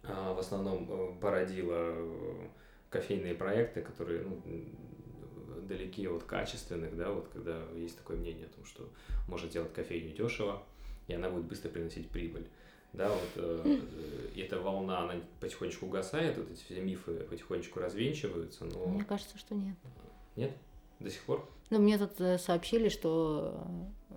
[0.05, 1.95] а, в основном э, породила
[2.91, 4.43] кофейные проекты, которые ну,
[5.63, 8.89] далеки от качественных, да, вот когда есть такое мнение о том, что
[9.29, 10.63] можно делать кофейню дешево,
[11.07, 12.47] и она будет быстро приносить прибыль.
[12.93, 13.79] Да, вот э,
[14.35, 19.39] э, эта волна, она потихонечку угасает, вот эти все мифы потихонечку развенчиваются, но Мне кажется,
[19.39, 19.77] что нет.
[20.37, 20.53] нет,
[21.01, 21.49] до сих пор.
[21.71, 23.65] Ну, мне тут э, сообщили, что
[24.11, 24.15] э,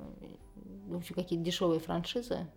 [0.88, 2.48] в общем, какие-то дешевые франшизы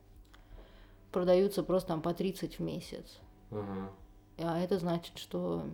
[1.13, 3.19] продаются просто там по 30 в месяц.
[3.51, 3.91] Ага.
[4.39, 5.65] А это значит, что...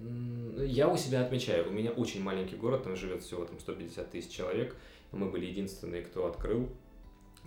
[0.00, 4.10] М, Я у себя отмечаю, у меня очень маленький город, там живет всего там 150
[4.10, 4.76] тысяч человек.
[5.12, 6.68] Мы были единственные, кто открыл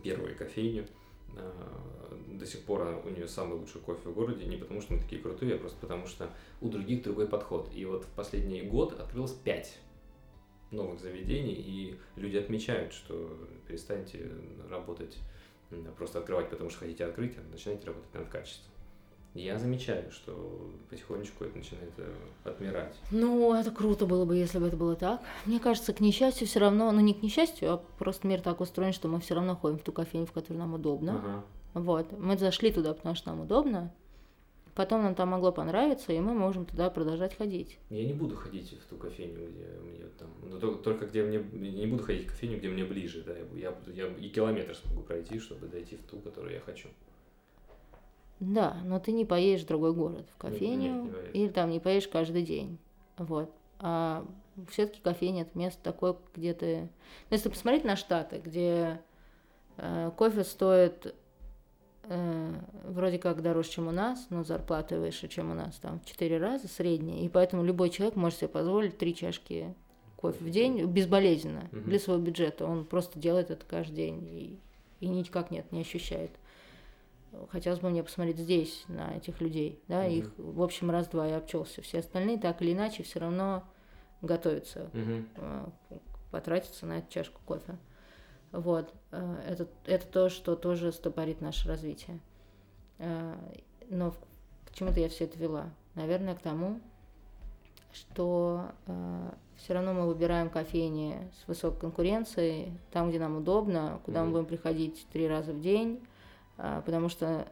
[0.04, 0.88] первую кофейню.
[1.36, 5.00] А, до сих пор у нее самый лучший кофе в городе, не потому что мы
[5.00, 6.30] такие крутые, а просто потому что
[6.62, 7.70] у других другой подход.
[7.74, 9.80] И вот в последний год открылось пять
[10.72, 13.38] новых заведений, и люди отмечают, что
[13.68, 14.30] перестаньте
[14.70, 15.18] работать,
[15.98, 18.72] просто открывать, потому что хотите открыть, а начинайте работать над качеством.
[19.38, 22.12] Я замечаю, что потихонечку это начинает э,
[22.44, 22.96] отмирать.
[23.12, 25.22] Ну, это круто было бы, если бы это было так.
[25.46, 28.94] Мне кажется, к несчастью все равно, ну не к несчастью, а просто мир так устроен,
[28.94, 31.20] что мы все равно ходим в ту кофейню, в которую нам удобно.
[31.20, 31.44] Ага.
[31.76, 32.12] Вот.
[32.18, 33.94] Мы зашли туда, потому что нам удобно.
[34.74, 37.78] Потом нам там могло понравиться, и мы можем туда продолжать ходить.
[37.90, 41.40] Я не буду ходить в ту кофейню, где мне там, ну только, только где мне,
[41.40, 45.40] не буду ходить в кофейню, где мне ближе, да, я, я и километр смогу пройти,
[45.40, 46.90] чтобы дойти в ту, которую я хочу.
[48.40, 51.80] Да, но ты не поедешь в другой город, в кофейню, Нет, нет, или там не
[51.80, 52.78] поедешь каждый день.
[53.18, 53.52] Вот.
[53.80, 54.26] А
[54.70, 56.82] все-таки кофейня это место такое, где ты.
[56.82, 56.90] Ну,
[57.32, 59.02] если посмотреть на Штаты, где
[59.78, 61.16] э, кофе стоит
[62.04, 62.54] э,
[62.86, 66.38] вроде как дороже, чем у нас, но зарплата выше, чем у нас, там в 4
[66.38, 69.74] раза средняя, и поэтому любой человек может себе позволить три чашки
[70.16, 71.90] кофе в день безболезненно Мгм.
[71.90, 72.66] для своего бюджета.
[72.66, 74.60] Он просто делает это каждый день и,
[75.00, 76.32] и никак нет, не ощущает.
[77.50, 80.12] Хотелось бы мне посмотреть здесь на этих людей, да, Мгм.
[80.12, 81.82] их в общем раз-два я обчелся.
[81.82, 83.64] Все остальные так или иначе все равно
[84.22, 84.90] готовятся
[85.36, 85.66] э,
[86.32, 87.78] потратиться на эту чашку кофе.
[88.52, 88.94] Вот.
[89.12, 92.20] э, Это, это то, что тоже стопорит наше развитие.
[92.98, 93.36] Э,
[93.90, 94.12] Но
[94.66, 95.70] к чему-то я все это вела.
[95.96, 96.80] Наверное, к тому,
[97.94, 98.72] что
[99.58, 104.34] все равно мы выбираем кофейни с высокой конкуренцией, там, где нам удобно, куда мы Мгм.
[104.34, 106.00] будем приходить три раза в день,
[106.58, 107.48] потому что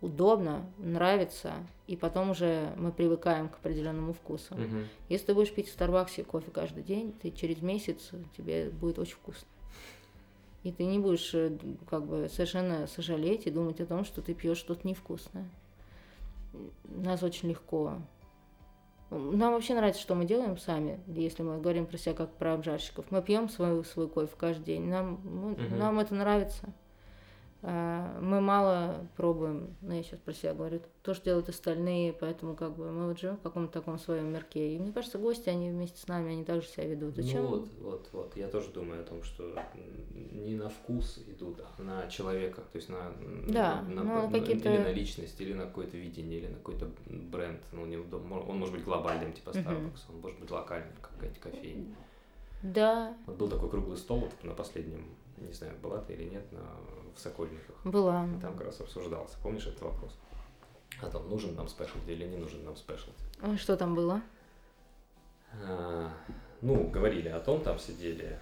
[0.00, 1.54] удобно, нравится,
[1.86, 4.54] и потом уже мы привыкаем к определенному вкусу.
[4.54, 4.88] Мгм.
[5.08, 9.16] Если ты будешь пить в Старбаксе кофе каждый день, ты через месяц тебе будет очень
[9.16, 9.48] вкусно.
[10.62, 11.56] И ты не будешь э,
[11.88, 15.48] как бы совершенно сожалеть и думать о том, что ты пьешь что-то невкусное.
[16.84, 17.98] Нас очень легко.
[19.10, 23.06] Нам вообще нравится, что мы делаем сами, если мы говорим про себя как про обжарщиков.
[23.10, 24.86] Мы пьем свой, свой кофе каждый день.
[24.86, 25.78] Нам, ну, Мгм.
[25.78, 26.72] нам это нравится.
[27.60, 32.54] А, Мы мало пробуем, ну я сейчас про себя говорю, то, что делают остальные, поэтому
[32.54, 34.74] как бы мы вот живем в каком-то таком своем мирке.
[34.76, 37.16] И мне кажется, гости, они вместе с нами, они также себя ведут.
[37.16, 37.42] Зачем?
[37.42, 38.36] Ну вот, вот, вот.
[38.36, 39.58] Я тоже думаю о том, что
[40.14, 43.12] не на вкус идут, а на человека, то есть на,
[43.48, 46.88] Да, на, ну, на- какие-то- или на личность, или на какое-то видение, или на какой-то
[47.06, 47.60] бренд.
[47.72, 49.50] Ну, не, он может быть глобальным, типа.
[49.50, 51.94] Starbucks, он может быть локальным, как какая-то кофейня.
[52.62, 55.04] Да, Вот был такой круглый стол вот на последнем,
[55.36, 56.60] не знаю, была ты или нет, на,
[57.18, 57.76] в Сокольниках.
[57.84, 58.26] была.
[58.26, 59.36] И Там как раз обсуждался.
[59.42, 60.16] Помнишь этот вопрос?
[61.02, 63.12] О том, нужен нам спешлти или не нужен нам спешлти.
[63.40, 64.22] А Что там было?
[65.64, 66.10] А,
[66.62, 68.38] Ну, говорили о том, там сидели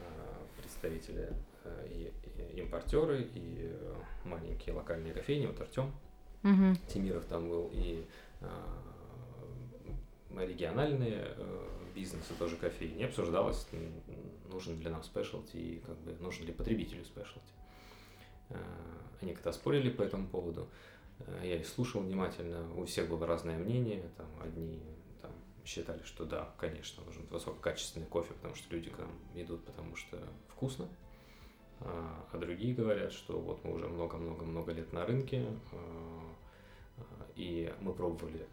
[0.00, 1.32] а, представители
[1.64, 3.94] а, и, и импортеры, и э,
[4.24, 5.92] маленькие локальные кофейни, вот Артем
[6.42, 6.76] Мгм.
[6.88, 8.06] Тимиров там был, и
[8.40, 8.82] а,
[10.38, 13.66] региональные э, бизнесы, тоже кофейни, обсуждалось,
[14.50, 17.40] нужен ли нам спешлти и как бы нужен ли потребителю спешлти.
[18.50, 18.56] А,
[19.20, 20.68] Они когда спорили по этому поводу,
[21.20, 24.82] э, я их слушал внимательно, у всех было разное мнение, там одни
[25.22, 25.32] там,
[25.64, 30.18] считали, что да, конечно, нужен высококачественный кофе, потому что люди к нам идут, потому что
[30.48, 30.88] вкусно,
[31.80, 36.34] а а другие говорят, что вот мы уже много-много-много лет на рынке, а,
[37.36, 38.46] и мы пробовали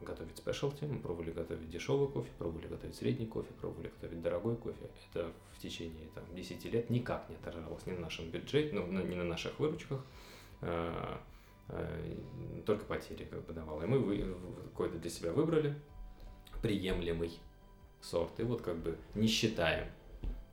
[0.00, 4.90] готовить спешлти, мы пробовали готовить дешевый кофе, пробовали готовить средний кофе, пробовали готовить дорогой кофе.
[5.12, 9.14] Это в течение там, 10 лет никак не отражалось ни на нашем бюджете, ну, ни
[9.14, 10.04] на наших выручках.
[10.62, 11.20] а,
[11.68, 13.82] а, Только потери как бы давало.
[13.82, 14.34] И мы вы-
[14.72, 15.74] какой-то для себя выбрали
[16.62, 17.32] приемлемый
[18.00, 18.38] сорт.
[18.40, 19.88] И вот как бы не считаем,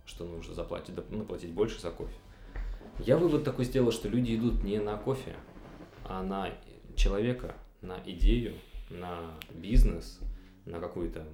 [0.06, 2.14] что нужно заплатить, доп- ну, больше за кофе.
[2.99, 5.36] Я вывод такой сделал, что люди идут не на кофе,
[6.06, 6.53] а на
[6.95, 8.53] человека, на идею,
[8.94, 10.20] на бизнес,
[10.65, 11.26] на какую-то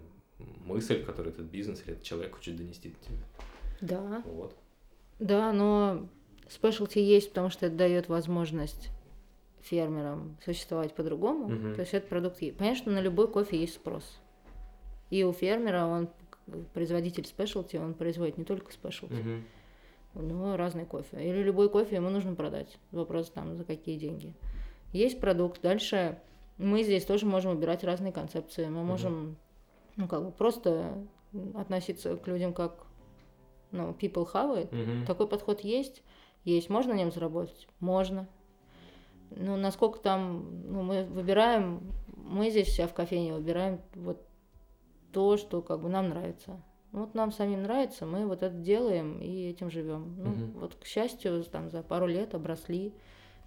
[0.65, 3.17] мысль, которую этот бизнес или этот человек хочет донести до тебя.
[3.81, 4.23] Да.
[4.25, 4.55] Вот.
[5.19, 6.07] Да, но
[6.47, 8.89] спешлти есть, потому что это дает возможность
[9.61, 11.49] фермерам существовать по-другому.
[11.49, 11.75] Мгм.
[11.75, 12.57] То есть этот продукт есть.
[12.57, 14.19] Понятно, что на любой кофе есть спрос.
[15.09, 16.09] И у фермера он
[16.73, 19.43] производитель спешлти, он производит не только спешлти, Мгм.
[20.15, 21.17] у него разный кофе.
[21.21, 22.77] Или любой кофе ему нужно продать.
[22.91, 24.33] Вопрос там, за какие деньги.
[24.93, 25.61] Есть продукт.
[25.61, 26.19] Дальше
[26.59, 28.67] мы здесь тоже можем выбирать разные концепции.
[28.67, 29.37] Мы можем,
[29.95, 30.93] ну, как бы просто
[31.55, 32.85] относиться к людям как,
[33.71, 34.75] ну, people have it.
[34.75, 35.05] Мгм.
[35.05, 36.03] Такой подход есть.
[36.43, 36.69] Есть.
[36.69, 37.67] Можно на нем заработать?
[37.79, 38.27] Можно.
[39.31, 41.81] Ну, насколько там, ну, мы выбираем,
[42.17, 44.21] мы здесь вся в кофейне выбираем вот
[45.13, 46.61] то, что как бы нам нравится.
[46.91, 50.15] Вот нам самим нравится, мы вот это делаем и этим живем.
[50.17, 52.93] Ну, вот, к счастью, там за пару лет обросли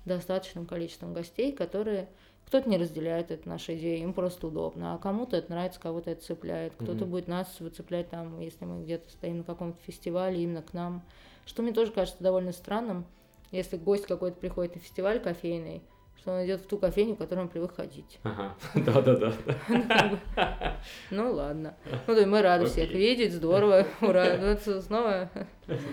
[0.04, 2.08] достаточным количеством гостей, которые
[2.46, 6.22] кто-то не разделяет эту нашу идею, им просто удобно, а кому-то это нравится, кого-то это
[6.22, 7.10] цепляет, кто-то Мгм.
[7.10, 11.02] будет нас выцеплять там, если мы где-то стоим на каком-то фестивале, именно к нам.
[11.46, 13.04] Что мне тоже кажется довольно странным,
[13.50, 15.82] если гость какой-то приходит на фестиваль кофейный,
[16.18, 18.20] что он идет в ту кофейню, в которую он привык ходить.
[18.22, 19.32] Ага, да-да-да.
[21.10, 21.74] Ну ладно.
[22.06, 24.36] Ну, то есть мы рады всех видеть, здорово, ура.
[24.38, 25.30] Ну, это снова,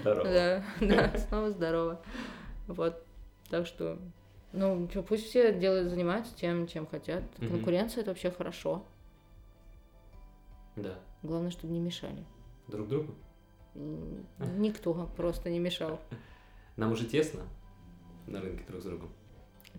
[0.01, 0.63] Здорово.
[0.81, 2.01] да, снова здорово.
[2.67, 3.01] Вот.
[3.49, 3.97] Так что,
[4.51, 7.23] ну, что, пусть все делают, занимаются тем, чем хотят.
[7.38, 7.49] Мгм.
[7.49, 8.84] Конкуренция это вообще хорошо.
[10.76, 10.97] Да.
[11.23, 12.26] Главное, чтобы не мешали.
[12.67, 13.15] Друг другу?
[13.76, 15.99] Никто просто не мешал.
[16.76, 17.41] Нам уже тесно
[18.27, 19.09] на рынке друг с другом.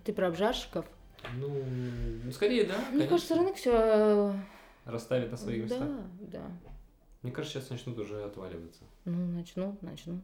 [0.05, 0.87] Ты про обжарщиков?
[1.37, 1.49] Ну,
[2.25, 2.77] ну, скорее, да.
[2.91, 3.09] Мне конечно.
[3.09, 4.35] кажется, рынок все.
[4.85, 5.89] Расставить на своих местах.
[6.21, 6.51] Да, да.
[7.23, 8.83] Мне кажется, сейчас начнут уже отваливаться.
[9.05, 10.23] Ну, начнут, начнут.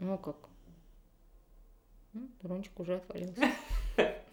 [0.00, 0.36] Ну, как?
[2.16, 3.42] Ну, Рончик уже отвалился.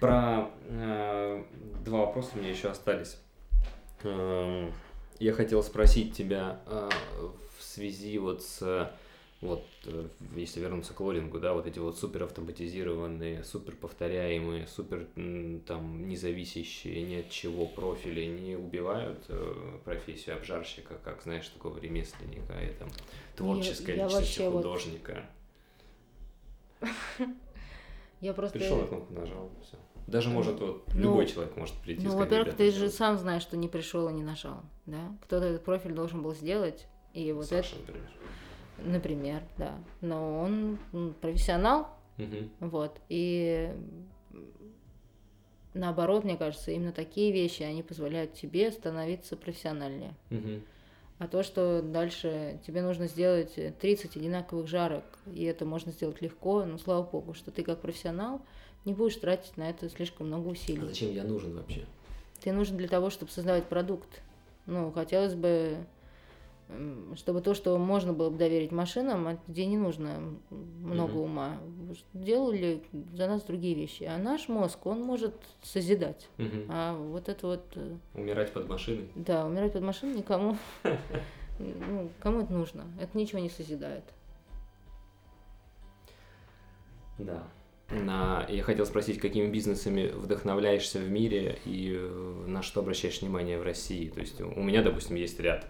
[0.00, 1.44] Про э,
[1.84, 3.18] два вопроса у меня еще остались.
[4.02, 4.72] Эм,
[5.18, 6.88] я хотел спросить тебя э,
[7.58, 8.90] в связи вот с
[9.42, 15.06] вот э, если вернуться к лорингу, да, вот эти вот супер автоматизированные, супер повторяемые, супер
[15.66, 22.54] там независящие ни от чего профили не убивают э, профессию обжарщика, как знаешь такого ремесленника
[22.62, 22.88] и там
[23.36, 25.26] творческой я вообще вот- художника.
[28.20, 28.58] Я просто...
[28.58, 29.76] Пришел на кнопку нажал, все.
[30.06, 32.02] Даже может вот Ну, любой человек может прийти.
[32.02, 35.16] Ну, сказать, во-первых, «Ребята, ты же сам знаешь, что не пришел и не нажал, да?
[35.22, 38.10] Кто-то этот профиль должен был сделать, и вот Саша, например.
[38.78, 39.74] это, например, да.
[40.00, 40.78] Но он
[41.20, 41.88] профессионал,
[42.18, 42.50] Мгм.
[42.60, 43.72] вот, и
[45.74, 50.14] наоборот, мне кажется, именно такие вещи, они позволяют тебе становиться профессиональнее.
[50.30, 50.62] Мгм.
[51.18, 56.64] А то, что дальше тебе нужно сделать 30 одинаковых жарок, и это можно сделать легко,
[56.64, 58.40] ну, слава богу, что ты как профессионал
[58.84, 60.84] не будешь тратить на это слишком много А усилий.
[60.88, 61.84] зачем я нужен вообще?
[62.42, 64.08] Ты нужен для того, чтобы создавать продукт.
[64.66, 65.76] Ну, хотелось бы,
[67.16, 70.20] чтобы то, что можно было бы доверить машинам, где не нужно
[70.50, 71.20] много Мгм.
[71.20, 71.56] ума,
[72.12, 72.82] делали
[73.14, 74.04] за нас другие вещи.
[74.04, 76.28] А наш мозг, он может созидать.
[76.38, 76.66] Мгм.
[76.68, 79.08] А вот это вот, э, Умирать под машиной.
[79.14, 80.56] да, умирать под машиной никому,
[81.58, 82.84] ну, кому это нужно?
[83.00, 84.04] Это ничего не созидает.
[87.18, 87.44] Да.
[87.90, 88.46] На...
[88.48, 93.62] Я хотел спросить, какими бизнесами вдохновляешься в мире и э, на что обращаешь внимание в
[93.62, 94.08] России?
[94.08, 95.66] То есть у меня, допустим, есть ряд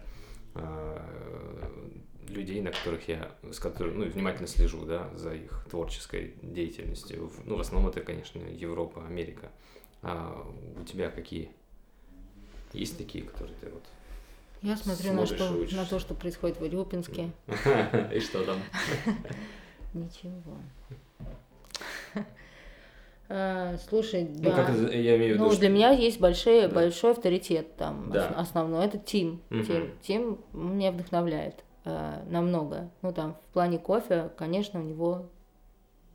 [2.27, 7.27] людей, на которых я с которыми, ну, внимательно слежу, да, за их творческой деятельностью.
[7.27, 9.51] В- Ну, в основном это, конечно, Европа, Америка.
[10.01, 10.45] А
[10.79, 11.51] у тебя какие?
[12.73, 13.83] Есть такие, которые ты вот...
[14.61, 17.31] Я смотрю на, что, на то, что происходит в Урюпинске.
[18.13, 18.57] И что там?
[19.93, 20.57] Ничего.
[23.35, 24.51] А, Слушай, Ну, да.
[24.51, 26.75] как это- я имею в виду, Ну, что- для меня есть большой, Да.
[26.75, 28.11] большой авторитет там.
[28.11, 28.27] Да.
[28.29, 29.41] ос- Основной это Тим.
[29.49, 29.89] Тим.
[30.01, 32.89] Тим меня вдохновляет э, намного.
[33.01, 35.25] Ну, там, в плане кофе, конечно, у него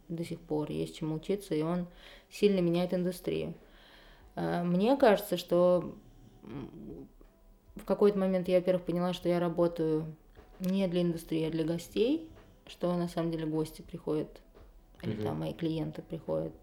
[0.09, 1.87] до сих пор есть чему учиться, и он
[2.31, 3.53] сильно меняет индустрию.
[4.37, 5.93] Э, мне кажется, что
[7.77, 10.07] в какой-то момент я, во-первых, поняла, что я работаю
[10.61, 12.29] не для индустрии, а для гостей,
[12.67, 14.41] что на самом деле гости приходят,
[15.03, 15.23] или Мгм.
[15.23, 16.55] там мои клиенты приходят,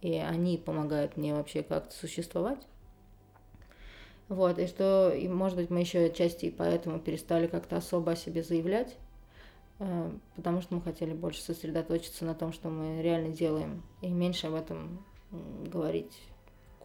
[0.00, 2.60] и они помогают мне вообще как-то существовать.
[4.28, 8.16] Вот, и что, и, может быть, мы еще отчасти и поэтому перестали как-то особо о
[8.16, 8.96] себе заявлять,
[9.80, 14.46] э, потому что мы хотели больше сосредоточиться на том, что мы реально делаем, и меньше
[14.46, 15.04] об этом
[15.66, 16.18] говорить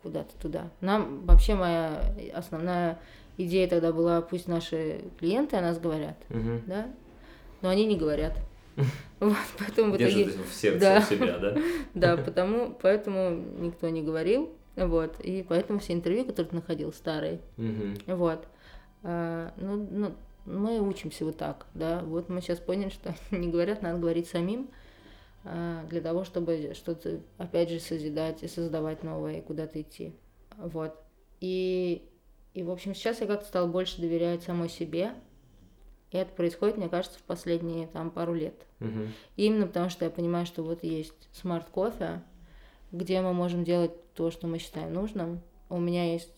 [0.02, 0.70] куда-то туда.
[0.82, 3.00] Нам вообще моя основная
[3.38, 6.64] идея тогда была, пусть наши клиенты о нас говорят, Мгм.
[6.68, 6.88] да,
[7.62, 8.34] но они не говорят.
[9.20, 10.26] Вот, поэтому в итоге...
[10.26, 11.02] В сердце Да.
[11.02, 11.58] себя, да?
[11.94, 17.42] Да, потому, поэтому никто не говорил, вот, и поэтому все интервью, которые ты находил, старые,
[18.08, 18.48] вот,
[19.04, 20.16] А, ну, ну,
[20.46, 24.70] мы учимся вот так, да, вот мы сейчас поняли, что не говорят, надо говорить самим,
[25.44, 30.14] а, для того, чтобы что-то, опять же, созидать и создавать новое, и куда-то идти,
[30.58, 30.96] вот,
[31.42, 32.04] и,
[32.54, 35.12] и, в общем, сейчас я как-то стала больше доверять самой себе,
[36.12, 39.14] и это происходит, мне кажется, в последние, там, пару лет, Мгм.
[39.36, 42.22] Именно потому что я понимаю, что вот есть Smart Coffee,
[42.92, 45.42] где мы можем делать то, что мы считаем нужным.
[45.70, 46.32] У меня есть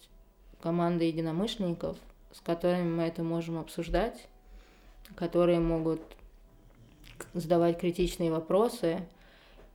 [0.62, 1.98] команда единомышленников,
[2.32, 4.28] с которыми мы это можем обсуждать,
[5.16, 6.02] которые могут
[7.34, 9.02] задавать критичные вопросы,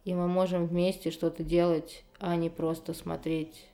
[0.04, 3.66] и мы можем вместе что-то делать, а не просто смотреть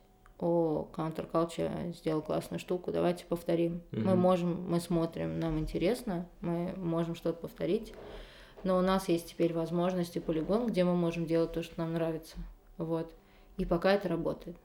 [0.43, 3.81] о, Counterculture сделал классную штуку, давайте повторим.
[3.91, 4.19] Мы Мгм.
[4.19, 7.93] можем, мы смотрим, нам интересно, мы можем что-то повторить,
[8.63, 12.35] но у нас есть теперь возможности полигон, где мы можем делать то, что нам нравится.
[12.77, 13.13] Вот.
[13.57, 14.57] И пока это работает.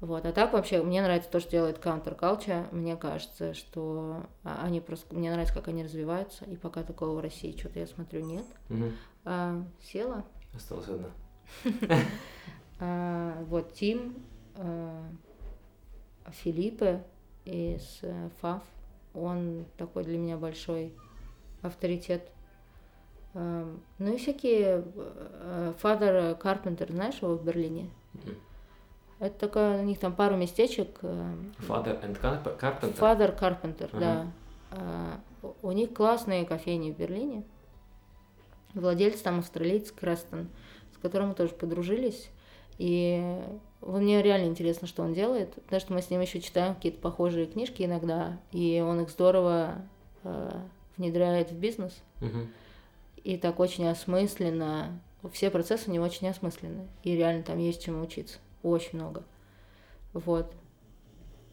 [0.00, 0.26] Вот.
[0.26, 2.66] А так вообще мне нравится то, что делает Counterculture.
[2.74, 5.14] Мне кажется, что они просто...
[5.14, 6.44] Мне нравится, как они развиваются.
[6.44, 8.44] И пока такого в России что-то я смотрю нет.
[8.68, 8.92] Мгм.
[9.24, 10.24] А, села.
[10.54, 11.10] Осталась одна.
[12.84, 14.16] А, вот Тим,
[16.30, 17.02] Филиппе
[17.44, 18.62] из э, ФАФ,
[19.14, 20.94] он такой для меня большой
[21.62, 22.28] авторитет.
[23.34, 23.68] А,
[23.98, 24.84] ну и всякие
[25.78, 27.90] Фадер Карпентер, знаешь его в Берлине?
[28.14, 28.34] Мгм.
[29.18, 30.98] Это такое, у них там пару местечек.
[31.02, 31.34] э,
[31.68, 32.92] Father and Carp- Carpenter.
[32.94, 34.26] Фадер Карпентер, да.
[35.42, 37.42] У- у них классные кофейни в Берлине.
[38.74, 40.48] Владелец там австралиец Крестон,
[40.94, 42.30] с которым мы тоже подружились.
[42.78, 43.40] И
[43.80, 47.46] мне реально интересно, что он делает, потому что мы с ним еще читаем какие-то похожие
[47.46, 49.82] книжки иногда, и он их здорово
[50.24, 50.60] э,
[50.96, 52.00] внедряет в бизнес.
[52.20, 52.48] Мгм.
[53.24, 55.00] И так очень осмысленно.
[55.32, 56.88] Все процессы у него очень осмысленны.
[57.04, 58.38] И реально там есть чему учиться.
[58.62, 59.22] Очень много.
[60.12, 60.52] Вот.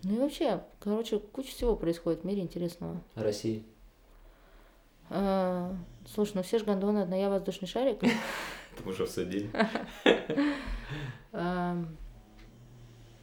[0.03, 3.01] Ну и вообще, короче, куча всего происходит в мире интересного.
[3.15, 3.63] А России?
[5.09, 5.75] А,
[6.07, 7.99] слушай, ну все же гондоны, одна я воздушный шарик.
[8.85, 9.49] Уже обсудили.
[11.31, 11.77] А,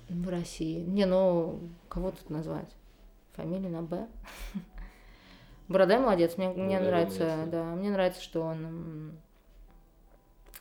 [0.08, 0.78] в России.
[0.78, 1.58] Не, ну,
[1.88, 2.70] кого тут назвать?
[3.32, 4.06] Фамилию на Б.
[5.68, 9.18] Бородай молодец, мне, мне нравится, молодец, да, мне нравится, что он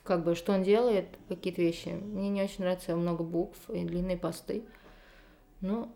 [0.06, 1.88] как бы, что он делает, какие-то вещи.
[1.88, 4.64] Мне не очень нравится много букв и длинные посты.
[5.60, 5.92] Ну,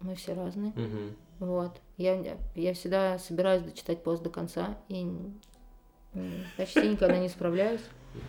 [0.00, 0.72] мы все разные.
[0.76, 1.16] Мгм.
[1.40, 1.80] Вот.
[1.96, 5.10] Я, я всегда собираюсь дочитать пост до конца и
[6.56, 7.82] почти никогда не справляюсь.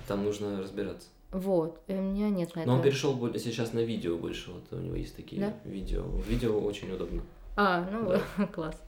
[0.07, 1.07] Там нужно разбираться.
[1.32, 1.82] Вот.
[1.88, 4.52] И у меня нет на Но он это- перешел более- сейчас на видео больше.
[4.52, 5.53] Вот у него есть такие Да?
[5.70, 6.03] видео.
[6.28, 7.22] Видео очень удобно.
[7.57, 8.82] А, ну класс.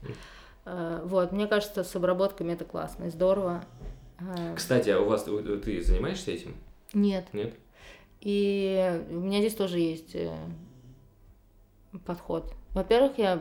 [0.64, 3.64] А, Вот, мне кажется, с обработками это классно и здорово.
[4.20, 6.54] А, Кстати, а у вас ты занимаешься этим?
[6.94, 7.26] Нет.
[7.32, 7.54] Нет?
[8.20, 10.34] И у меня здесь тоже есть э,
[12.04, 12.52] подход.
[12.74, 13.40] Во-первых, я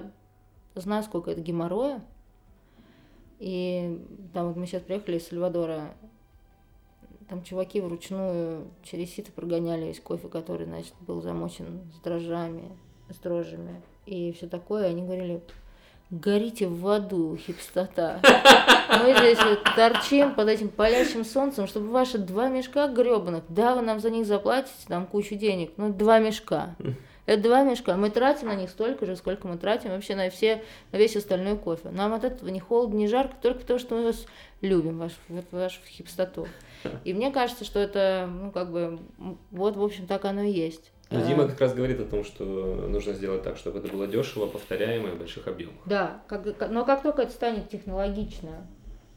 [0.75, 2.03] знаю, сколько это геморроя.
[3.39, 3.99] И
[4.33, 5.93] там вот мы сейчас приехали из Сальвадора.
[7.29, 12.69] Там чуваки вручную через сито прогоняли весь кофе, который, значит, был замочен с дрожжами,
[13.09, 14.85] с дрожжами и все такое.
[14.87, 15.41] Они говорили,
[16.09, 18.21] горите в аду, хипстота.
[18.89, 19.39] Мы здесь
[19.75, 24.25] торчим под этим палящим солнцем, чтобы ваши два мешка гребаных, да, вы нам за них
[24.25, 26.75] заплатите там кучу денег, но два мешка.
[27.25, 27.97] Это два мешка.
[27.97, 30.63] Мы тратим на них столько же, сколько мы тратим вообще на все,
[30.93, 31.89] на весь остальной кофе.
[31.89, 34.25] Нам от этого не холодно, не жарко, только потому что мы вас
[34.61, 36.47] любим, ваш, вот вашу хипстоту.
[37.03, 38.99] И мне кажется, что это, ну, как бы,
[39.51, 40.91] вот, в общем, так оно и есть.
[41.09, 44.07] Но Э, Дима как раз говорит о том, что нужно сделать так, чтобы это было
[44.07, 45.75] дешево, повторяемо и в больших объемах.
[45.85, 48.67] Да, как- но как только это станет технологично,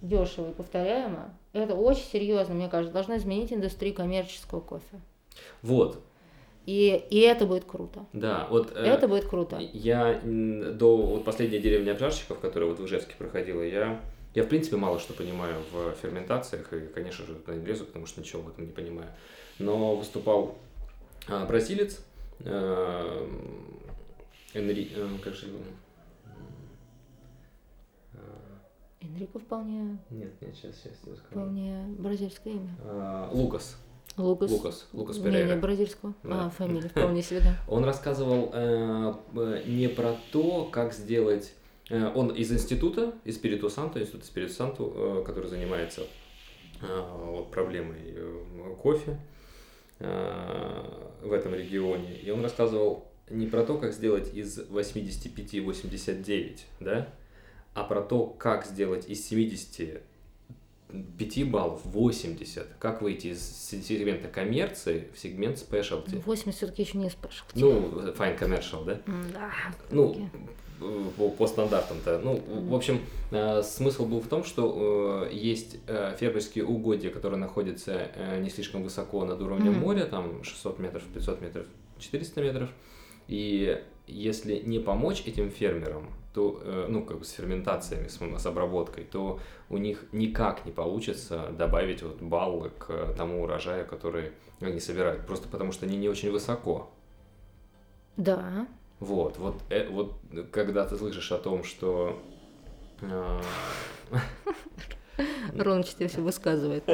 [0.01, 5.01] дешево и повторяемо, это очень серьезно, мне кажется, должно изменить индустрию коммерческого кофе.
[5.63, 6.01] Вот,
[6.67, 8.05] И, и это будет круто.
[8.13, 9.59] да, вот э, Это будет круто.
[9.59, 14.01] я до вот последней деревни обжарщиков, которая вот в Ижевске проходила, я,
[14.35, 18.07] я в принципе мало что понимаю в ферментациях и, конечно же, туда не лезу, потому
[18.07, 19.09] что ничего в этом не понимаю.
[19.59, 20.57] Но выступал
[21.29, 22.01] а, бразилец,
[22.41, 23.27] э,
[24.55, 25.59] Энри, э, как же его?
[29.03, 31.23] Энрико вполне, Нет, нет, сейчас, сейчас я скажу.
[31.31, 32.77] вполне бразильское имя.
[32.85, 33.79] А, Лукас.
[34.17, 34.51] Лукас.
[34.51, 34.89] Лукас.
[34.93, 35.55] Лукас Не, Перейра.
[35.55, 36.15] не бразильского.
[36.23, 36.47] Да.
[36.47, 37.55] А, фамилия вполне себе, да.
[37.67, 39.15] Он рассказывал э,
[39.67, 41.55] не про то, как сделать...
[41.91, 46.03] э, он из института, из Спириту Санту, института Спириту Санту, э, который занимается
[46.81, 48.17] э, вот, проблемой
[48.81, 49.19] кофе
[49.99, 52.17] в этом регионе.
[52.17, 57.13] И он рассказывал не про то, как сделать из 85 89, да,
[57.75, 60.01] а про то, как сделать из 70
[61.19, 66.23] 5 баллов 80, как выйти из сегмента коммерции в сегмент specialty.
[66.25, 67.51] 80 все-таки еще не спрашивал.
[67.55, 69.01] Ну, fine commercial, да?
[69.33, 69.53] да.
[69.91, 70.29] Ну,
[71.17, 72.21] по, по стандартам-то.
[72.23, 73.01] Ну, в общем,
[73.31, 78.51] э, смысл был в том, что э, есть э, фермерские угодья, которые находятся э, не
[78.51, 79.81] слишком высоко над уровнем Мгм.
[79.81, 81.67] моря, там 600 метров, 500 метров,
[81.99, 82.69] 400 метров.
[83.29, 88.47] И если не помочь этим фермерам, то, э, ну, как бы с ферментациями, с, с
[88.47, 94.31] обработкой, то у них никак не получится добавить вот баллы к тому урожаю, который
[94.61, 96.91] они собирают, просто потому что они не очень высоко.
[98.17, 98.67] Да.
[99.01, 100.15] Вот, вот, э, вот,
[100.53, 102.21] когда ты слышишь о том, что
[103.01, 103.41] э,
[105.57, 106.85] Роныч тебе все высказывает.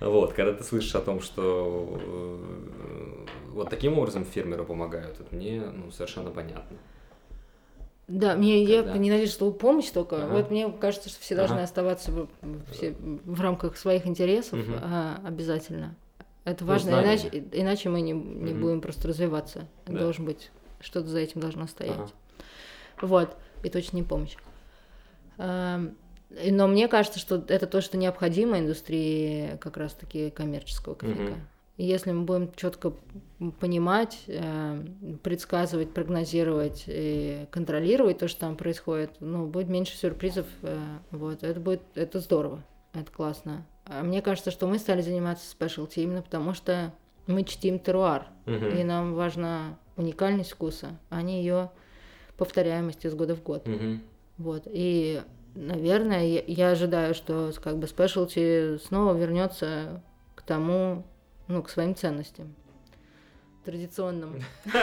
[0.00, 5.60] вот, когда ты слышишь о том, что э, вот таким образом фермеру помогают, это мне
[5.60, 6.76] ну, совершенно понятно.
[8.06, 8.98] Да, мне я Да.
[8.98, 10.24] ненавижу слово помощь только.
[10.24, 10.34] Ага.
[10.34, 11.64] Вот мне кажется, что все должны Ага.
[11.64, 12.28] оставаться в,
[12.70, 14.78] все в рамках своих интересов Мгм.
[14.82, 15.94] а, обязательно.
[16.44, 18.60] Это Ну, важно, иначе, иначе мы не, не Мгм.
[18.60, 19.66] будем просто развиваться.
[19.86, 20.00] Да.
[20.00, 20.50] Должен быть,
[20.80, 21.96] что-то за этим должно стоять.
[21.96, 22.10] Ага.
[23.00, 24.36] Вот, и точно не помощь.
[25.38, 31.34] И- Но мне кажется, что это то, что необходимо индустрии как раз-таки коммерческого кофейка.
[31.76, 32.92] И если мы будем четко
[33.60, 34.84] понимать, э,
[35.24, 40.46] предсказывать, прогнозировать и контролировать то, что там происходит, ну, будет меньше сюрпризов.
[40.62, 40.78] э,
[41.10, 42.62] Вот, это будет, это здорово,
[42.92, 43.66] это классно.
[43.86, 46.92] А мне кажется, что мы стали заниматься спешлти именно потому, что
[47.26, 48.68] мы чтим теруар, Мгм.
[48.68, 51.70] и нам важна уникальность вкуса, а не ее
[52.36, 53.66] повторяемость из года в год.
[53.66, 54.02] Мгм.
[54.38, 54.62] Вот.
[54.66, 55.22] И,
[55.54, 60.02] наверное, я, я ожидаю, что как бы спешлти снова вернется
[60.34, 61.04] к тому,
[61.46, 62.54] ну, к своим ценностям.
[63.64, 64.40] Традиционным.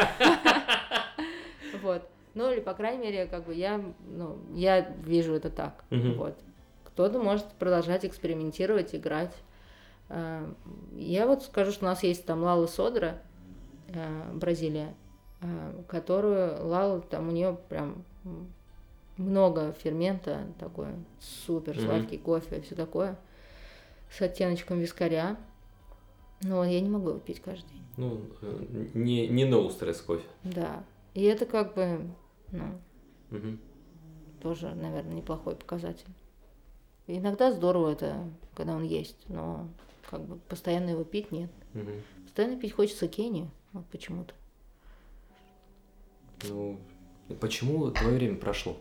[1.81, 2.03] Вот.
[2.33, 5.83] Ну, или, по крайней мере, как бы я, ну, я вижу это так.
[5.89, 6.37] Вот.
[6.93, 9.33] Кто-то может продолжать экспериментировать, играть.
[10.09, 10.51] Э,
[10.95, 13.21] Я вот скажу, что у нас есть там Лала Содра,
[13.89, 14.93] э, Бразилия,
[15.41, 18.03] э, которую Лала, там у нее прям
[19.17, 20.89] много фермента, такой
[21.45, 23.17] супер сладкий кофе и все такое,
[24.11, 25.37] с оттеночком вискаря.
[26.43, 27.85] Но я не могу его пить каждый день.
[27.97, 28.21] Ну,
[28.95, 30.25] не, не no стресс кофе.
[30.43, 30.83] Да.
[31.13, 32.07] И это как бы,
[32.51, 32.63] ну,
[33.29, 33.59] Мгм.
[34.41, 36.07] тоже, наверное, неплохой показатель.
[37.07, 39.67] Иногда здорово это, когда он есть, но
[40.09, 41.49] как бы постоянно его пить нет.
[41.73, 42.01] Мгм.
[42.25, 44.33] Постоянно пить хочется Кению, вот почему-то.
[46.43, 46.77] Ну,
[47.39, 48.77] почему твое время прошло?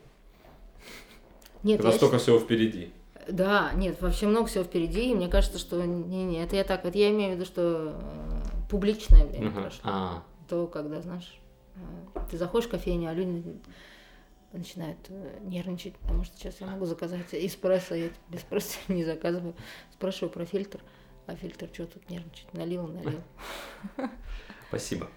[1.62, 2.92] Нет, Когда столько всего впереди.
[3.28, 6.94] Да, нет, вообще много всего впереди, и мне кажется, что не-не, это я так, вот
[6.94, 9.60] я имею в виду, что э, публичное время Ага.
[9.60, 9.80] прошло.
[9.84, 11.38] А, То, когда, знаешь,
[11.76, 11.80] э,
[12.30, 13.44] ты заходишь в кофейню, а люди
[14.52, 19.54] начинают э, нервничать, потому что сейчас я могу заказать эспрессо, я тебе эспрессо не заказываю.
[19.92, 20.80] Спрашиваю про фильтр,
[21.26, 22.52] а фильтр что тут нервничать?
[22.52, 23.20] Налил, налил.
[24.68, 25.08] спасибо.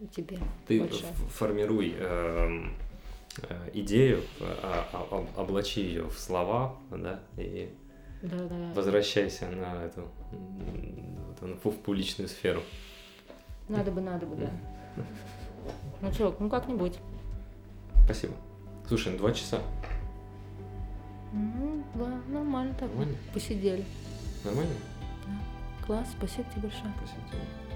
[0.00, 1.12] И тебе Ты большое.
[1.12, 2.74] формируй эм,
[3.48, 7.74] э, идею, а- а- а- облачи ее в слова, да, и
[8.22, 8.72] Да, да.
[8.74, 10.08] возвращайся на эту
[11.40, 12.62] в публичную сферу.
[13.68, 14.50] Надо бы, надо бы, да.
[16.00, 16.98] Ну что, ну как-нибудь.
[18.04, 18.34] Спасибо.
[18.90, 19.60] Слушай, ну два часа.
[21.32, 22.88] Ну, да, нормально так.
[22.88, 23.16] Нормально?
[23.32, 23.84] Посидели.
[24.44, 24.74] Нормально?
[25.86, 26.92] Класс, спасибо тебе большое.
[26.98, 27.69] Спасибо тебе.